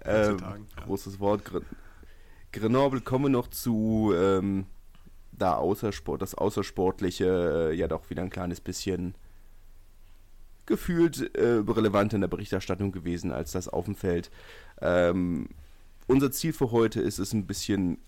Ähm, 0.04 0.38
Tagen, 0.38 0.66
ja. 0.76 0.84
Großes 0.84 1.18
Wort. 1.18 1.44
Gren 1.44 1.64
Grenoble 2.52 3.00
kommen 3.00 3.32
noch 3.32 3.48
zu 3.48 4.12
ähm, 4.14 4.66
da 5.32 5.56
Außersport, 5.56 6.22
das 6.22 6.36
Außersportliche 6.36 7.70
äh, 7.72 7.74
ja 7.74 7.88
doch 7.88 8.10
wieder 8.10 8.22
ein 8.22 8.30
kleines 8.30 8.60
bisschen 8.60 9.16
gefühlt 10.66 11.34
äh, 11.36 11.62
relevant 11.66 12.12
in 12.12 12.20
der 12.20 12.28
Berichterstattung 12.28 12.92
gewesen 12.92 13.32
als 13.32 13.50
das 13.50 13.66
auf 13.66 13.86
dem 13.86 13.96
Feld. 13.96 14.30
Ähm, 14.80 15.48
unser 16.06 16.30
Ziel 16.30 16.52
für 16.52 16.70
heute 16.70 17.00
ist 17.00 17.18
es 17.18 17.32
ein 17.32 17.46
bisschen 17.46 17.98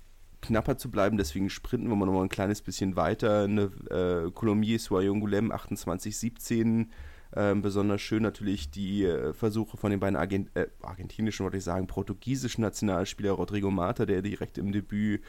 knapper 0.43 0.77
zu 0.79 0.91
bleiben, 0.91 1.17
deswegen 1.17 1.51
sprinten 1.51 1.89
wir 1.89 1.97
mal 1.97 2.07
noch 2.07 2.13
mal 2.13 2.23
ein 2.23 2.29
kleines 2.29 2.63
bisschen 2.63 2.97
weiter. 2.97 3.45
Eine 3.45 3.71
äh, 3.91 4.31
Colombier 4.31 4.79
Soyongulem 4.79 5.51
28-17. 5.51 6.87
Ähm, 7.35 7.63
besonders 7.63 8.01
schön 8.01 8.23
natürlich 8.23 8.71
die 8.71 9.05
äh, 9.05 9.33
Versuche 9.33 9.77
von 9.77 9.91
den 9.91 10.01
beiden 10.01 10.17
Argent 10.17 10.51
äh, 10.55 10.69
argentinischen, 10.83 11.45
wollte 11.45 11.57
ich 11.59 11.65
sagen, 11.65 11.87
portugiesischen 11.87 12.63
Nationalspieler 12.63 13.33
Rodrigo 13.33 13.71
Mata, 13.71 14.07
der 14.07 14.23
direkt 14.23 14.59
im 14.59 14.73
Debüt 14.73 15.23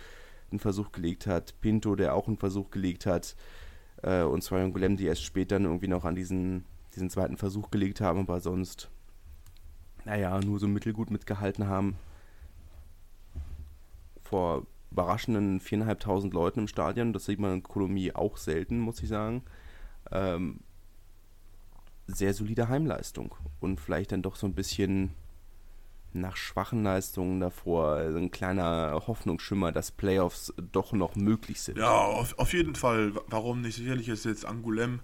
einen 0.51 0.59
Versuch 0.59 0.91
gelegt 0.91 1.27
hat, 1.27 1.59
Pinto, 1.59 1.95
der 1.95 2.13
auch 2.13 2.27
einen 2.27 2.38
Versuch 2.38 2.69
gelegt 2.69 3.05
hat, 3.05 3.36
äh, 4.03 4.21
und 4.21 4.43
Soyongulem, 4.43 4.97
die 4.97 5.05
erst 5.05 5.24
später 5.24 5.59
irgendwie 5.59 5.88
noch 5.88 6.05
an 6.05 6.15
diesen, 6.15 6.65
diesen 6.95 7.09
zweiten 7.09 7.38
Versuch 7.38 7.71
gelegt 7.71 8.00
haben, 8.01 8.19
aber 8.19 8.39
sonst, 8.39 8.89
naja, 10.05 10.39
nur 10.39 10.59
so 10.59 10.67
mittelgut 10.67 11.12
mitgehalten 11.12 11.67
haben. 11.67 11.97
Vor 14.29 14.65
überraschenden 14.91 15.60
4.500 15.60 16.34
Leuten 16.34 16.62
im 16.62 16.67
Stadion. 16.67 17.13
Das 17.13 17.25
sieht 17.25 17.39
man 17.39 17.53
in 17.53 17.63
Kolonie 17.63 18.13
auch 18.13 18.38
selten, 18.38 18.79
muss 18.79 19.01
ich 19.01 19.10
sagen. 19.10 19.43
ähm, 20.12 20.60
sehr 22.07 22.34
solide 22.34 22.69
Heimleistung 22.69 23.36
und 23.60 23.81
vielleicht 23.81 24.13
dann 24.13 24.22
doch 24.22 24.38
so 24.38 24.48
ein 24.48 24.53
bisschen 24.53 25.13
nach 26.13 26.36
schwachen 26.36 26.84
Leistungen 26.84 27.39
davor 27.39 27.98
ein 27.98 28.31
kleiner 28.31 29.03
Hoffnungsschimmer, 29.07 29.72
dass 29.72 29.91
Playoffs 29.91 30.53
doch 30.72 30.93
noch 30.93 31.15
möglich 31.15 31.62
sind. 31.62 31.77
Ja, 31.77 31.91
auf, 31.91 32.39
auf 32.39 32.53
jeden 32.53 32.75
Fall. 32.75 33.13
Warum 33.27 33.62
nicht? 33.62 33.75
Sicherlich 33.75 34.07
ist 34.07 34.25
jetzt 34.25 34.48
Angoulême 34.48 35.00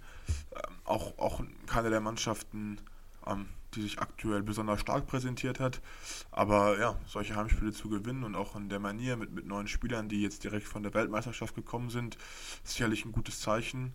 äh, 0.52 0.62
auch, 0.86 1.18
auch 1.20 1.44
keine 1.68 1.90
der 1.90 2.00
Mannschaften, 2.00 2.80
ähm, 3.28 3.48
die 3.76 3.82
sich 3.82 4.00
aktuell 4.00 4.44
besonders 4.44 4.80
stark 4.80 5.08
präsentiert 5.08 5.60
hat. 5.60 5.82
Aber 6.32 6.80
ja, 6.80 7.00
solche 7.06 7.36
Heimspiele 7.36 7.72
zu 7.72 7.90
gewinnen 7.90 8.24
und 8.24 8.36
auch 8.36 8.56
in 8.56 8.70
der 8.70 8.80
Manier 8.80 9.18
mit, 9.18 9.32
mit 9.32 9.46
neuen 9.46 9.68
Spielern, 9.68 10.10
die 10.10 10.22
jetzt 10.22 10.44
direkt 10.44 10.68
von 10.68 10.84
der 10.84 10.94
Weltmeisterschaft 10.94 11.56
gekommen 11.56 11.90
sind, 11.90 12.18
ist 12.64 12.74
sicherlich 12.74 13.06
ein 13.06 13.12
gutes 13.12 13.40
Zeichen 13.40 13.94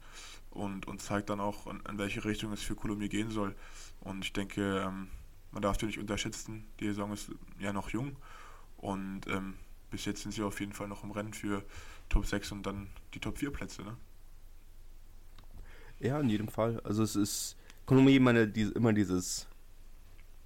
und, 0.51 0.87
und 0.87 1.01
zeigt 1.01 1.31
dann 1.31 1.41
auch, 1.41 1.67
in, 1.67 1.81
in 1.89 1.99
welche 1.99 2.25
Richtung 2.25 2.53
es 2.53 2.63
für 2.63 2.75
Kolumbien 2.75 3.11
gehen 3.11 3.31
soll. 3.31 3.55
Und 4.01 4.25
ich 4.25 4.33
denke, 4.33 4.85
ähm, 4.87 5.09
man 5.53 5.63
darf 5.63 5.79
sie 5.79 5.87
nicht 5.87 5.99
unterschätzen. 5.99 6.67
Die 6.81 6.87
Saison 6.87 7.13
ist 7.13 7.31
ja 7.59 7.73
noch 7.73 7.91
jung 7.91 8.17
und 8.77 9.27
ähm, 9.29 9.55
bis 9.91 10.05
jetzt 10.05 10.23
sind 10.23 10.33
sie 10.33 10.43
auf 10.43 10.61
jeden 10.61 10.73
Fall 10.73 10.89
noch 10.89 11.05
im 11.05 11.11
Rennen 11.11 11.33
für 11.33 11.65
Top 12.09 12.27
6 12.27 12.53
und 12.53 12.63
dann 12.65 12.89
die 13.15 13.21
Top 13.21 13.39
4 13.39 13.51
Plätze. 13.53 13.83
Ne? 13.83 13.97
Ja, 16.01 16.21
in 16.21 16.29
jedem 16.29 16.49
Fall. 16.49 16.81
Also 16.85 17.03
es 17.03 17.17
ist 17.17 17.57
Kolumbien 17.87 18.17
immer, 18.17 18.35
immer 18.77 18.93
dieses 18.93 19.47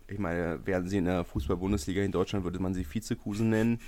ich 0.08 0.18
meine, 0.18 0.64
werden 0.66 0.88
sie 0.88 0.98
in 0.98 1.04
der 1.04 1.24
Fußball-Bundesliga 1.24 2.02
in 2.02 2.12
Deutschland, 2.12 2.44
würde 2.44 2.60
man 2.60 2.74
sie 2.74 2.86
Vizekusen 2.86 3.50
nennen, 3.50 3.80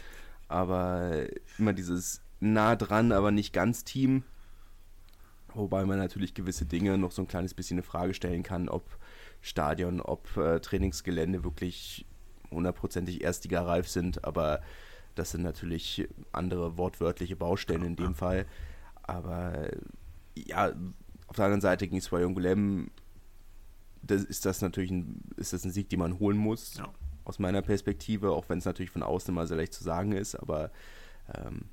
aber 0.49 1.26
immer 1.59 1.73
dieses 1.73 2.23
nah 2.40 2.76
dran, 2.76 3.12
aber 3.12 3.30
nicht 3.30 3.52
ganz 3.52 3.85
Team. 3.85 4.25
Wobei 5.54 5.85
man 5.85 5.99
natürlich 5.99 6.35
gewisse 6.35 6.66
Dinge 6.66 6.99
noch 6.99 7.12
so 7.12 7.23
ein 7.23 7.28
kleines 7.28 7.54
bisschen 7.54 7.76
eine 7.76 7.83
Frage 7.85 8.14
stellen 8.14 8.42
kann, 8.42 8.68
ob 8.68 8.99
Stadion, 9.40 10.00
ob 10.00 10.37
äh, 10.37 10.61
Trainingsgelände 10.61 11.44
wirklich 11.44 12.06
hundertprozentig 12.50 13.23
erstligareif 13.23 13.88
sind, 13.88 14.25
aber 14.25 14.61
das 15.14 15.30
sind 15.30 15.42
natürlich 15.42 16.09
andere 16.33 16.76
wortwörtliche 16.76 17.37
Baustellen 17.37 17.85
in 17.85 17.97
dem 17.97 18.14
Fall. 18.14 18.47
Aber 19.02 19.68
ja, 20.35 20.73
auf 21.26 21.37
der 21.37 21.44
anderen 21.44 21.61
Seite 21.61 21.87
gegen 21.87 22.00
Swayon 22.00 22.35
Gulem 22.35 22.90
das 24.06 24.23
ist 24.25 24.46
das 24.46 24.61
natürlich 24.61 24.90
ein, 24.90 25.23
ist 25.37 25.52
das 25.52 25.64
ein 25.64 25.70
Sieg, 25.70 25.88
den 25.88 26.00
man 26.00 26.18
holen 26.18 26.37
muss, 26.37 26.75
ja. 26.75 26.92
aus 27.25 27.38
meiner 27.38 27.62
Perspektive, 27.62 28.30
auch 28.30 28.49
wenn 28.49 28.58
es 28.58 28.64
natürlich 28.64 28.90
von 28.90 29.02
außen 29.02 29.32
immer 29.32 29.46
sehr 29.46 29.56
leicht 29.56 29.73
zu 29.73 29.84
sagen 29.84 30.12
ist, 30.12 30.34
aber 30.34 30.70
ähm, 31.34 31.66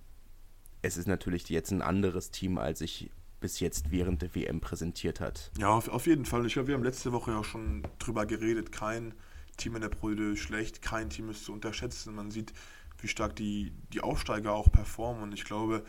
es 0.82 0.98
ist 0.98 1.08
natürlich 1.08 1.48
jetzt 1.50 1.72
ein 1.72 1.82
anderes 1.82 2.32
Team, 2.32 2.58
als 2.58 2.82
ich 2.82 3.12
bis 3.40 3.60
jetzt 3.60 3.92
während 3.92 4.22
der 4.22 4.34
WM 4.36 4.62
präsentiert 4.62 5.20
hat. 5.20 5.52
Ja, 5.58 5.70
auf, 5.70 5.90
auf 5.90 6.06
jeden 6.08 6.26
Fall. 6.26 6.46
Ich 6.46 6.54
glaube, 6.54 6.70
wir 6.70 6.76
haben 6.76 6.84
letzte 6.84 7.12
Woche 7.12 7.32
ja 7.32 7.44
schon 7.44 7.84
drüber 8.00 8.26
geredet. 8.26 8.72
Kein 8.72 9.14
Team 9.58 9.76
in 9.76 9.82
der 9.82 9.90
Brüde 9.90 10.38
schlecht, 10.38 10.82
kein 10.82 11.10
Team 11.10 11.30
ist 11.30 11.44
zu 11.44 11.52
unterschätzen. 11.52 12.16
Man 12.16 12.32
sieht, 12.32 12.54
wie 13.00 13.08
stark 13.08 13.36
die, 13.36 13.72
die 13.94 14.02
Aufsteiger 14.02 14.54
auch 14.54 14.72
performen. 14.72 15.24
Und 15.24 15.34
ich 15.34 15.44
glaube, 15.44 15.84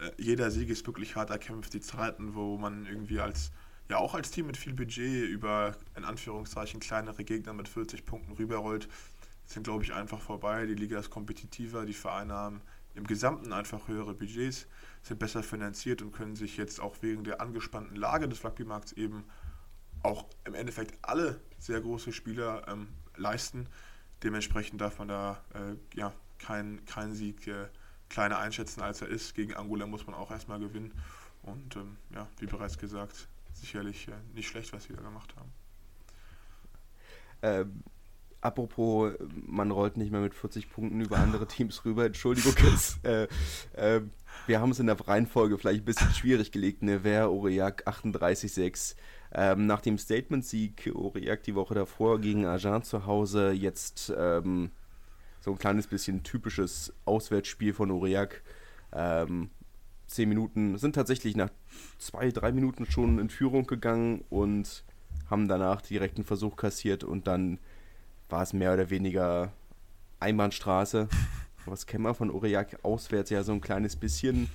äh, 0.00 0.10
jeder 0.20 0.50
Sieg 0.50 0.68
ist 0.68 0.86
wirklich 0.86 1.16
hart 1.16 1.30
erkämpft. 1.30 1.72
Die 1.72 1.80
Zeiten, 1.80 2.34
wo 2.34 2.58
man 2.58 2.86
irgendwie 2.86 3.20
als 3.20 3.52
ja 3.88 3.98
auch 3.98 4.14
als 4.14 4.30
Team 4.30 4.46
mit 4.46 4.56
viel 4.56 4.74
Budget 4.74 5.28
über 5.28 5.76
in 5.96 6.04
Anführungszeichen 6.04 6.80
kleinere 6.80 7.24
Gegner 7.24 7.52
mit 7.52 7.68
40 7.68 8.04
Punkten 8.06 8.32
rüberrollt, 8.32 8.88
sind 9.46 9.64
glaube 9.64 9.84
ich 9.84 9.92
einfach 9.92 10.20
vorbei. 10.20 10.66
Die 10.66 10.74
Liga 10.74 10.98
ist 10.98 11.10
kompetitiver, 11.10 11.86
die 11.86 11.92
Vereine 11.92 12.34
haben 12.34 12.62
im 12.94 13.06
Gesamten 13.06 13.52
einfach 13.52 13.88
höhere 13.88 14.14
Budgets, 14.14 14.66
sind 15.02 15.18
besser 15.18 15.42
finanziert 15.42 16.02
und 16.02 16.12
können 16.12 16.34
sich 16.34 16.56
jetzt 16.56 16.80
auch 16.80 16.96
wegen 17.02 17.24
der 17.24 17.40
angespannten 17.40 17.94
Lage 17.94 18.28
des 18.28 18.42
Rugby-Markts 18.42 18.92
eben 18.92 19.24
auch 20.02 20.26
im 20.44 20.54
Endeffekt 20.54 20.96
alle 21.02 21.40
sehr 21.58 21.80
große 21.80 22.12
Spieler 22.12 22.66
ähm, 22.68 22.88
leisten. 23.16 23.68
Dementsprechend 24.22 24.80
darf 24.80 24.98
man 24.98 25.08
da 25.08 25.44
äh, 25.54 25.76
ja, 25.96 26.12
keinen 26.38 26.84
kein 26.86 27.14
Sieg 27.14 27.46
äh, 27.46 27.68
kleiner 28.08 28.38
einschätzen, 28.38 28.80
als 28.80 29.02
er 29.02 29.08
ist. 29.08 29.34
Gegen 29.34 29.54
Angola 29.54 29.86
muss 29.86 30.06
man 30.06 30.14
auch 30.14 30.30
erstmal 30.30 30.58
gewinnen. 30.58 30.92
Und 31.42 31.76
ähm, 31.76 31.96
ja, 32.14 32.26
wie 32.38 32.46
bereits 32.46 32.78
gesagt, 32.78 33.28
sicherlich 33.60 34.08
nicht 34.34 34.48
schlecht, 34.48 34.72
was 34.72 34.84
sie 34.84 34.94
da 34.94 35.00
gemacht 35.00 35.34
haben. 35.36 35.52
Ähm, 37.42 37.82
apropos, 38.40 39.12
man 39.46 39.70
rollt 39.70 39.96
nicht 39.96 40.10
mehr 40.10 40.20
mit 40.20 40.34
40 40.34 40.70
Punkten 40.70 41.00
über 41.00 41.18
andere 41.18 41.46
Teams 41.48 41.84
rüber. 41.84 42.06
Entschuldigung, 42.06 42.54
es, 42.74 42.98
äh, 43.04 43.28
äh, 43.74 44.02
wir 44.46 44.60
haben 44.60 44.70
es 44.70 44.78
in 44.78 44.86
der 44.86 44.98
Reihenfolge 44.98 45.58
vielleicht 45.58 45.82
ein 45.82 45.84
bisschen 45.84 46.12
schwierig 46.12 46.52
gelegt. 46.52 46.82
Nevers, 46.82 47.26
Aurillac 47.26 47.86
38-6. 47.86 48.96
Ähm, 49.32 49.66
nach 49.66 49.80
dem 49.80 49.98
Statement-Sieg 49.98 50.92
Aurillac 50.94 51.42
die 51.42 51.54
Woche 51.54 51.74
davor 51.74 52.20
gegen 52.20 52.46
Agen 52.46 52.82
zu 52.84 53.06
Hause, 53.06 53.50
jetzt 53.50 54.12
ähm, 54.16 54.70
so 55.40 55.50
ein 55.50 55.58
kleines 55.58 55.88
bisschen 55.88 56.22
typisches 56.22 56.92
Auswärtsspiel 57.04 57.74
von 57.74 57.90
Aurillac. 57.90 58.42
Ähm, 58.92 59.50
zehn 60.06 60.28
Minuten, 60.28 60.78
sind 60.78 60.94
tatsächlich 60.94 61.36
nach 61.36 61.50
zwei, 61.98 62.30
drei 62.30 62.52
Minuten 62.52 62.86
schon 62.86 63.18
in 63.18 63.28
Führung 63.28 63.66
gegangen 63.66 64.24
und 64.30 64.84
haben 65.30 65.48
danach 65.48 65.82
direkt 65.82 66.16
einen 66.16 66.24
Versuch 66.24 66.56
kassiert 66.56 67.04
und 67.04 67.26
dann 67.26 67.58
war 68.28 68.42
es 68.42 68.52
mehr 68.52 68.72
oder 68.74 68.90
weniger 68.90 69.52
Einbahnstraße. 70.20 71.08
Was 71.66 71.86
kennen 71.86 72.04
wir 72.04 72.14
von 72.14 72.30
Aurillac 72.30 72.78
auswärts 72.84 73.30
ja 73.30 73.42
so 73.42 73.52
ein 73.52 73.60
kleines 73.60 73.96
bisschen. 73.96 74.48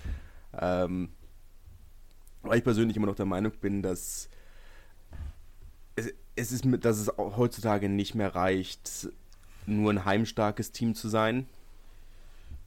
Ähm, 0.58 1.10
weil 2.42 2.58
ich 2.58 2.64
persönlich 2.64 2.98
immer 2.98 3.08
noch 3.08 3.16
der 3.16 3.26
Meinung 3.26 3.52
bin, 3.60 3.82
dass 3.82 4.30
es, 5.96 6.14
es 6.36 6.52
ist, 6.52 6.66
dass 6.80 6.98
es 6.98 7.12
heutzutage 7.18 7.90
nicht 7.90 8.16
mehr 8.16 8.34
reicht, 8.34 9.10
nur 9.66 9.92
ein 9.92 10.06
heimstarkes 10.06 10.72
Team 10.72 10.96
zu 10.96 11.10
sein, 11.10 11.48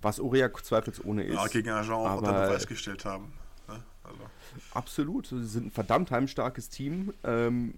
was 0.05 0.21
Aurillac 0.21 0.65
zweifelsohne 0.65 1.25
ist. 1.25 1.35
Ja, 1.35 1.47
gegen 1.47 1.71
Agen 1.71 1.91
auch 1.91 2.19
unter 2.19 2.33
Beweis 2.33 2.67
gestellt 2.67 3.05
haben. 3.05 3.33
Ne? 3.67 3.83
Also. 4.05 4.21
Absolut, 4.73 5.27
sie 5.27 5.45
sind 5.47 5.67
ein 5.67 5.71
verdammt 5.71 6.11
heimstarkes 6.11 6.69
Team. 6.69 7.13
Ähm, 7.25 7.75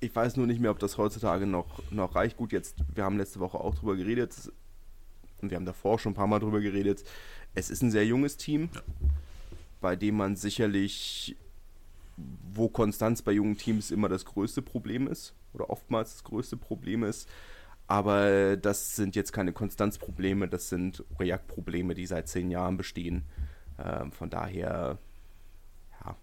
ich 0.00 0.14
weiß 0.14 0.36
nur 0.36 0.46
nicht 0.46 0.60
mehr, 0.60 0.70
ob 0.70 0.78
das 0.78 0.98
heutzutage 0.98 1.46
noch, 1.46 1.80
noch 1.90 2.14
reicht. 2.14 2.36
Gut, 2.36 2.52
jetzt, 2.52 2.76
wir 2.94 3.04
haben 3.04 3.18
letzte 3.18 3.40
Woche 3.40 3.58
auch 3.58 3.74
drüber 3.74 3.96
geredet 3.96 4.32
und 5.40 5.50
wir 5.50 5.56
haben 5.56 5.66
davor 5.66 5.98
schon 5.98 6.12
ein 6.12 6.16
paar 6.16 6.26
Mal 6.26 6.38
drüber 6.38 6.60
geredet. 6.60 7.04
Es 7.54 7.70
ist 7.70 7.82
ein 7.82 7.90
sehr 7.90 8.06
junges 8.06 8.36
Team, 8.36 8.68
ja. 8.74 8.80
bei 9.80 9.96
dem 9.96 10.16
man 10.16 10.36
sicherlich, 10.36 11.36
wo 12.52 12.68
Konstanz 12.68 13.22
bei 13.22 13.32
jungen 13.32 13.56
Teams 13.56 13.90
immer 13.90 14.08
das 14.08 14.24
größte 14.24 14.62
Problem 14.62 15.08
ist 15.08 15.34
oder 15.54 15.70
oftmals 15.70 16.12
das 16.12 16.24
größte 16.24 16.56
Problem 16.56 17.02
ist, 17.02 17.28
aber 17.86 18.56
das 18.56 18.96
sind 18.96 19.14
jetzt 19.14 19.32
keine 19.32 19.52
Konstanzprobleme, 19.52 20.48
das 20.48 20.68
sind 20.68 21.04
React-Probleme, 21.18 21.94
die 21.94 22.06
seit 22.06 22.28
zehn 22.28 22.50
Jahren 22.50 22.76
bestehen. 22.76 23.24
Ähm, 23.78 24.10
von 24.12 24.30
daher 24.30 24.98
ja, 26.04 26.16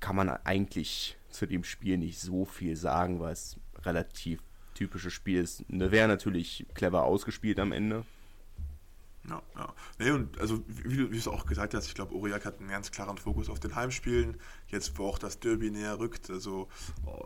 kann 0.00 0.16
man 0.16 0.28
eigentlich 0.28 1.16
zu 1.30 1.46
dem 1.46 1.64
Spiel 1.64 1.98
nicht 1.98 2.20
so 2.20 2.44
viel 2.44 2.76
sagen, 2.76 3.20
weil 3.20 3.32
es 3.32 3.58
relativ 3.82 4.40
typisches 4.74 5.12
Spiel 5.12 5.40
ist. 5.40 5.68
Ne, 5.70 5.90
wäre 5.90 6.08
natürlich 6.08 6.66
clever 6.74 7.04
ausgespielt 7.04 7.58
am 7.60 7.72
Ende. 7.72 8.04
Ja, 9.28 9.42
ja. 9.56 9.74
Nee, 9.98 10.10
und 10.10 10.38
also 10.38 10.62
wie 10.66 10.96
du, 10.96 11.10
wie 11.10 11.18
du 11.18 11.30
auch 11.30 11.46
gesagt 11.46 11.72
hast, 11.74 11.86
ich 11.86 11.94
glaube, 11.94 12.14
Aurillac 12.14 12.44
hat 12.44 12.60
einen 12.60 12.68
ganz 12.68 12.90
klaren 12.90 13.16
Fokus 13.16 13.48
auf 13.48 13.58
den 13.58 13.74
Heimspielen. 13.74 14.36
Jetzt, 14.68 14.98
wo 14.98 15.06
auch 15.06 15.18
das 15.18 15.40
Derby 15.40 15.70
näher 15.70 15.98
rückt, 15.98 16.28
also 16.30 16.68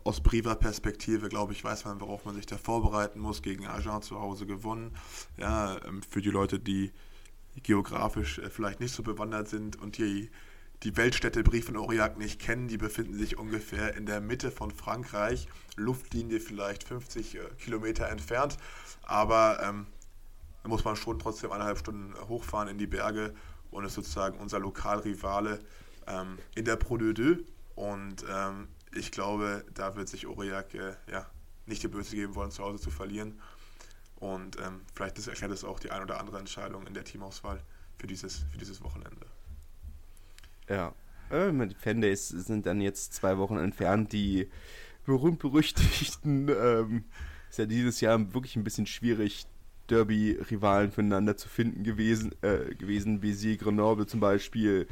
aus 0.05 0.21
Priva-Perspektive, 0.21 1.28
glaube 1.28 1.52
ich, 1.52 1.64
weiß 1.64 1.85
man, 1.87 2.00
worauf 2.00 2.25
man 2.25 2.37
sich 2.37 2.47
da 2.47 2.57
vorbereiten 2.57 3.19
muss. 3.19 3.43
Gegen 3.43 3.67
Agen 3.67 4.02
zu 4.02 4.21
Hause 4.21 4.47
gewonnen. 4.47 4.95
Ja, 5.37 5.76
ähm, 5.85 6.02
für 6.02 6.23
die 6.23 6.31
Leute, 6.31 6.61
die 6.61 6.93
geografisch 7.62 8.38
äh, 8.38 8.50
vielleicht 8.50 8.81
nicht 8.81 8.95
so 8.95 9.02
bewandert 9.02 9.49
sind 9.49 9.76
und 9.76 9.99
die, 9.99 10.31
die 10.85 10.97
Weltstädte 10.97 11.43
Brief 11.43 11.67
von 11.67 11.76
Aurillac 11.76 12.17
nicht 12.19 12.40
kennen, 12.40 12.69
die 12.69 12.78
befinden 12.78 13.19
sich 13.19 13.38
ungefähr 13.38 13.97
in 13.97 14.07
der 14.07 14.21
Mitte 14.21 14.52
von 14.52 14.71
Frankreich, 14.71 15.49
Luftlinie 15.76 16.38
vielleicht 16.38 16.85
50 16.85 17.35
äh, 17.35 17.40
Kilometer 17.59 18.09
entfernt. 18.09 18.57
Aber 19.02 19.61
ähm, 19.62 19.87
da 20.62 20.69
muss 20.69 20.85
man 20.85 20.97
schon 20.97 21.19
trotzdem 21.19 21.53
eineinhalb 21.53 21.79
Stunden 21.79 22.15
hochfahren 22.29 22.69
in 22.69 22.79
die 22.79 22.87
Berge 22.87 23.35
und 23.71 23.85
ist 23.85 23.95
sozusagen 23.95 24.38
unser 24.38 24.59
Lokalrivale 24.59 25.61
ähm, 26.07 26.38
in 26.55 26.65
der 26.65 26.77
Pro 26.77 26.97
de 26.97 27.12
Deux. 27.12 27.45
Und 27.75 28.25
ähm, 28.31 28.69
ich 28.95 29.12
glaube, 29.12 29.65
da 29.75 29.95
wird 29.97 30.09
sich 30.09 30.27
Aurillac 30.27 30.75
äh, 30.75 30.95
ja, 31.11 31.27
nicht 31.67 31.83
die 31.83 31.88
Böse 31.88 32.17
geben 32.17 32.35
wollen, 32.35 32.50
zu 32.50 32.65
Hause 32.65 32.81
zu 32.81 32.91
verlieren. 32.91 33.41
Und 34.17 34.59
ähm, 34.59 34.81
vielleicht 34.95 35.25
erklärt 35.27 35.53
es 35.53 35.65
auch 35.65 35.79
die 35.79 35.91
ein 35.91 36.03
oder 36.03 36.19
andere 36.19 36.38
Entscheidung 36.38 36.87
in 36.87 36.95
der 36.95 37.05
Teamauswahl 37.05 37.62
für 37.99 38.07
dieses, 38.07 38.38
für 38.50 38.59
dieses 38.59 38.83
Wochenende. 38.83 39.27
Ja, 40.69 40.93
äh, 41.31 41.53
die 41.69 41.75
Fandays 41.75 42.29
sind 42.29 42.67
dann 42.67 42.81
jetzt 42.81 43.15
zwei 43.15 43.38
Wochen 43.38 43.59
entfernt. 43.59 44.12
Die 44.12 44.50
berühmt-berüchtigten 45.05 46.49
ähm, 46.49 47.05
ist 47.49 47.59
ja 47.59 47.67
dieses 47.67 48.00
Jahr 48.00 48.35
wirklich 48.35 48.57
ein 48.57 48.65
bisschen 48.65 48.87
schwierig, 48.87 49.47
Derby-Rivalen 49.90 50.92
füreinander 50.92 51.37
zu 51.37 51.49
finden 51.49 51.83
gewesen. 51.83 52.35
Äh, 52.42 52.75
gewesen 52.75 53.21
Béziers, 53.21 53.59
Grenoble 53.59 54.07
zum 54.07 54.21
Beispiel. 54.21 54.87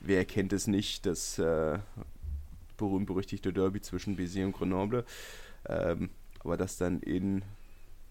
Wer 0.00 0.24
kennt 0.24 0.52
es 0.52 0.66
nicht? 0.66 1.06
Das 1.06 1.38
äh, 1.38 1.78
berühmt-berüchtigte 2.76 3.52
Derby 3.52 3.80
zwischen 3.80 4.16
Béziers 4.16 4.46
und 4.46 4.52
Grenoble. 4.52 5.04
Ähm, 5.68 6.10
aber 6.40 6.56
das 6.56 6.78
dann 6.78 7.00
in, 7.00 7.42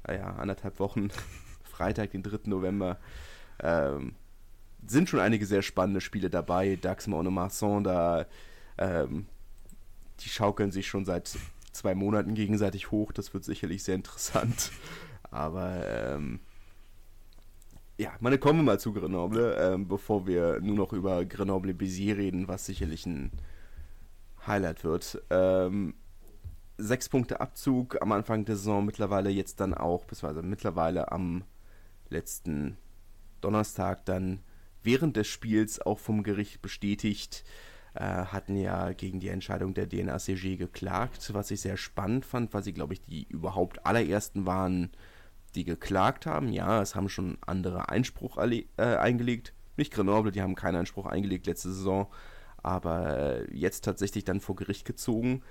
naja, 0.05 0.35
anderthalb 0.35 0.79
Wochen, 0.79 1.09
Freitag, 1.63 2.11
den 2.11 2.23
3. 2.23 2.41
November, 2.45 2.99
ähm, 3.61 4.15
sind 4.85 5.09
schon 5.09 5.19
einige 5.19 5.45
sehr 5.45 5.61
spannende 5.61 6.01
Spiele 6.01 6.29
dabei. 6.29 6.77
Dax 6.79 7.07
Monomarsan, 7.07 7.83
da 7.83 8.25
ähm, 8.77 9.25
die 10.21 10.29
schaukeln 10.29 10.71
sich 10.71 10.88
schon 10.88 11.05
seit 11.05 11.38
zwei 11.71 11.95
Monaten 11.95 12.33
gegenseitig 12.33 12.91
hoch. 12.91 13.11
Das 13.11 13.33
wird 13.33 13.43
sicherlich 13.43 13.83
sehr 13.83 13.95
interessant. 13.95 14.71
Aber 15.31 15.86
ähm, 15.88 16.39
ja, 17.98 18.13
meine, 18.19 18.38
kommen 18.38 18.59
wir 18.59 18.63
mal 18.63 18.79
zu 18.79 18.93
Grenoble, 18.93 19.55
ähm, 19.59 19.88
bevor 19.88 20.25
wir 20.25 20.59
nur 20.62 20.75
noch 20.75 20.93
über 20.93 21.25
Grenoble 21.25 21.74
Béziers 21.74 22.17
reden, 22.17 22.48
was 22.48 22.65
sicherlich 22.65 23.05
ein 23.05 23.31
Highlight 24.48 24.83
wird. 24.83 25.21
Ähm, 25.29 25.95
sechs 26.77 27.09
Punkte 27.09 27.41
Abzug 27.41 28.01
am 28.01 28.12
Anfang 28.12 28.45
der 28.45 28.55
Saison, 28.55 28.86
mittlerweile 28.86 29.29
jetzt 29.29 29.59
dann 29.59 29.74
auch, 29.74 30.05
beziehungsweise 30.05 30.41
mittlerweile 30.41 31.12
am 31.12 31.43
letzten 32.09 32.77
Donnerstag 33.41 34.05
dann 34.05 34.39
während 34.81 35.17
des 35.17 35.27
Spiels 35.27 35.81
auch 35.81 36.00
vom 36.00 36.24
Gericht 36.24 36.62
bestätigt, 36.62 37.43
äh, 37.95 38.03
hatten 38.03 38.55
ja 38.55 38.93
gegen 38.93 39.19
die 39.19 39.29
Entscheidung 39.29 39.74
der 39.74 39.88
DNACG 39.88 40.57
geklagt, 40.57 41.33
was 41.33 41.51
ich 41.51 41.62
sehr 41.62 41.77
spannend 41.77 42.25
fand, 42.25 42.53
weil 42.53 42.63
sie, 42.63 42.74
glaube 42.74 42.93
ich, 42.93 43.01
die 43.01 43.27
überhaupt 43.27 43.86
allerersten 43.86 44.45
waren, 44.45 44.91
die 45.51 45.63
geklagt 45.63 46.25
haben. 46.25 46.50
Ja, 46.50 46.82
es 46.82 46.96
haben 46.96 47.10
schon 47.10 47.38
andere 47.46 47.89
Einspruch 47.89 48.38
äh, 48.38 48.65
eingelegt. 48.77 49.53
Nicht 49.77 49.94
Grenoble, 49.94 50.32
die 50.32 50.41
haben 50.41 50.56
keinen 50.56 50.77
Einspruch 50.77 51.06
eingelegt 51.06 51.48
letzte 51.48 51.70
Saison, 51.70 52.08
aber 52.58 53.18
äh, 53.18 53.56
jetzt 53.56 53.86
tatsächlich 53.86 54.25
dann 54.25 54.41
vor 54.41 54.56
Gericht 54.56 54.86
gezogen, 54.86 55.41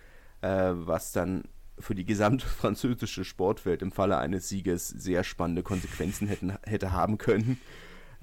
äh, 0.43 0.73
was 0.73 1.12
dann 1.12 1.45
für 1.78 1.95
die 1.95 2.05
gesamte 2.05 2.47
französische 2.47 3.25
Sportwelt 3.25 3.83
im 3.83 3.93
Falle 3.93 4.19
eines 4.19 4.49
Sieges 4.49 4.88
sehr 4.88 5.25
spannende 5.25 5.62
Konsequenzen 5.62 6.28
hätten, 6.28 6.52
hätte 6.64 6.93
haben 6.93 7.19
können. 7.19 7.59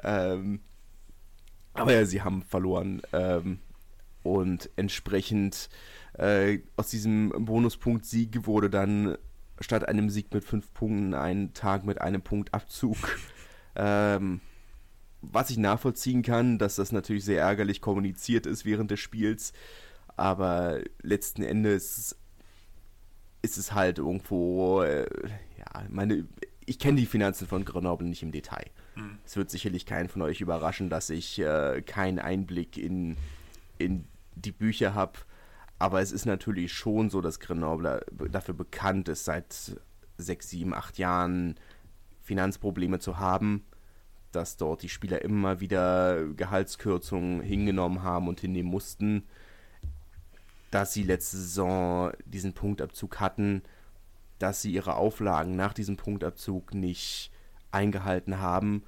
Ähm, 0.03 0.61
aber 1.73 1.93
ja, 1.93 2.05
sie 2.05 2.21
haben 2.21 2.41
verloren. 2.43 3.01
Ähm, 3.11 3.59
und 4.23 4.69
entsprechend 4.75 5.69
äh, 6.13 6.59
aus 6.77 6.89
diesem 6.89 7.29
Bonuspunkt 7.29 8.05
Sieg 8.05 8.47
wurde 8.47 8.69
dann 8.69 9.17
statt 9.59 9.87
einem 9.87 10.09
Sieg 10.09 10.33
mit 10.33 10.43
fünf 10.43 10.73
Punkten 10.73 11.13
ein 11.13 11.53
Tag 11.53 11.85
mit 11.85 12.01
einem 12.01 12.21
Punkt 12.21 12.53
Abzug. 12.53 12.97
Ähm, 13.77 14.39
was 15.21 15.49
ich 15.49 15.57
nachvollziehen 15.57 16.21
kann, 16.21 16.57
dass 16.57 16.75
das 16.75 16.93
natürlich 16.93 17.25
sehr 17.25 17.41
ärgerlich 17.41 17.81
kommuniziert 17.81 18.45
ist 18.45 18.63
während 18.63 18.89
des 18.89 19.01
Spiels. 19.01 19.51
Aber 20.15 20.79
letzten 21.01 21.43
Endes 21.43 22.15
ist 23.41 23.57
es 23.57 23.73
halt 23.73 23.97
irgendwo, 23.97 24.81
äh, 24.81 25.07
ja, 25.57 25.83
meine, 25.89 26.25
ich 26.65 26.79
kenne 26.79 26.97
die 26.97 27.05
Finanzen 27.05 27.47
von 27.47 27.65
Grenoble 27.65 28.07
nicht 28.07 28.23
im 28.23 28.31
Detail. 28.31 28.65
Hm. 28.95 29.19
Es 29.25 29.35
wird 29.35 29.49
sicherlich 29.49 29.85
keinen 29.85 30.09
von 30.09 30.21
euch 30.21 30.41
überraschen, 30.41 30.89
dass 30.89 31.09
ich 31.09 31.39
äh, 31.39 31.81
keinen 31.81 32.19
Einblick 32.19 32.77
in, 32.77 33.17
in 33.77 34.05
die 34.35 34.51
Bücher 34.51 34.93
habe. 34.93 35.19
Aber 35.77 36.01
es 36.01 36.11
ist 36.11 36.25
natürlich 36.25 36.73
schon 36.73 37.09
so, 37.09 37.21
dass 37.21 37.39
Grenoble 37.39 38.05
dafür 38.31 38.53
bekannt 38.53 39.09
ist, 39.09 39.25
seit 39.25 39.79
sechs, 40.17 40.49
sieben, 40.49 40.73
acht 40.73 40.97
Jahren 40.97 41.55
Finanzprobleme 42.21 42.99
zu 42.99 43.19
haben, 43.19 43.65
dass 44.31 44.57
dort 44.57 44.83
die 44.83 44.89
Spieler 44.89 45.21
immer 45.21 45.59
wieder 45.59 46.25
Gehaltskürzungen 46.33 47.41
hingenommen 47.41 48.03
haben 48.03 48.27
und 48.27 48.39
hinnehmen 48.39 48.69
mussten, 48.69 49.23
dass 50.71 50.93
sie 50.93 51.03
letzte 51.03 51.37
Saison 51.37 52.11
diesen 52.25 52.53
Punktabzug 52.53 53.19
hatten, 53.19 53.61
dass 54.39 54.61
sie 54.61 54.73
ihre 54.73 54.95
Auflagen 54.95 55.55
nach 55.55 55.73
diesem 55.73 55.97
Punktabzug 55.97 56.73
nicht 56.73 57.31
eingehalten 57.71 58.39
haben 58.39 58.83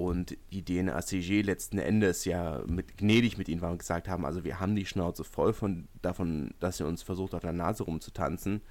und 0.00 0.38
die 0.50 0.64
DNACG 0.64 1.42
letzten 1.42 1.76
Endes 1.76 2.24
ja 2.24 2.62
mit, 2.66 2.96
gnädig 2.96 3.36
mit 3.36 3.50
ihnen 3.50 3.60
waren 3.60 3.72
und 3.72 3.80
gesagt 3.80 4.08
haben, 4.08 4.24
also 4.24 4.44
wir 4.44 4.58
haben 4.58 4.74
die 4.74 4.86
Schnauze 4.86 5.24
voll 5.24 5.52
von, 5.52 5.88
davon, 6.00 6.54
dass 6.58 6.80
ihr 6.80 6.86
uns 6.86 7.02
versucht 7.02 7.34
auf 7.34 7.42
der 7.42 7.52
Nase 7.52 7.82
rumzutanzen. 7.82 8.62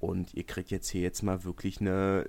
Und 0.00 0.34
ihr 0.34 0.44
kriegt 0.44 0.70
jetzt 0.70 0.90
hier 0.90 1.00
jetzt 1.00 1.22
mal 1.22 1.44
wirklich 1.44 1.80
eine 1.80 2.28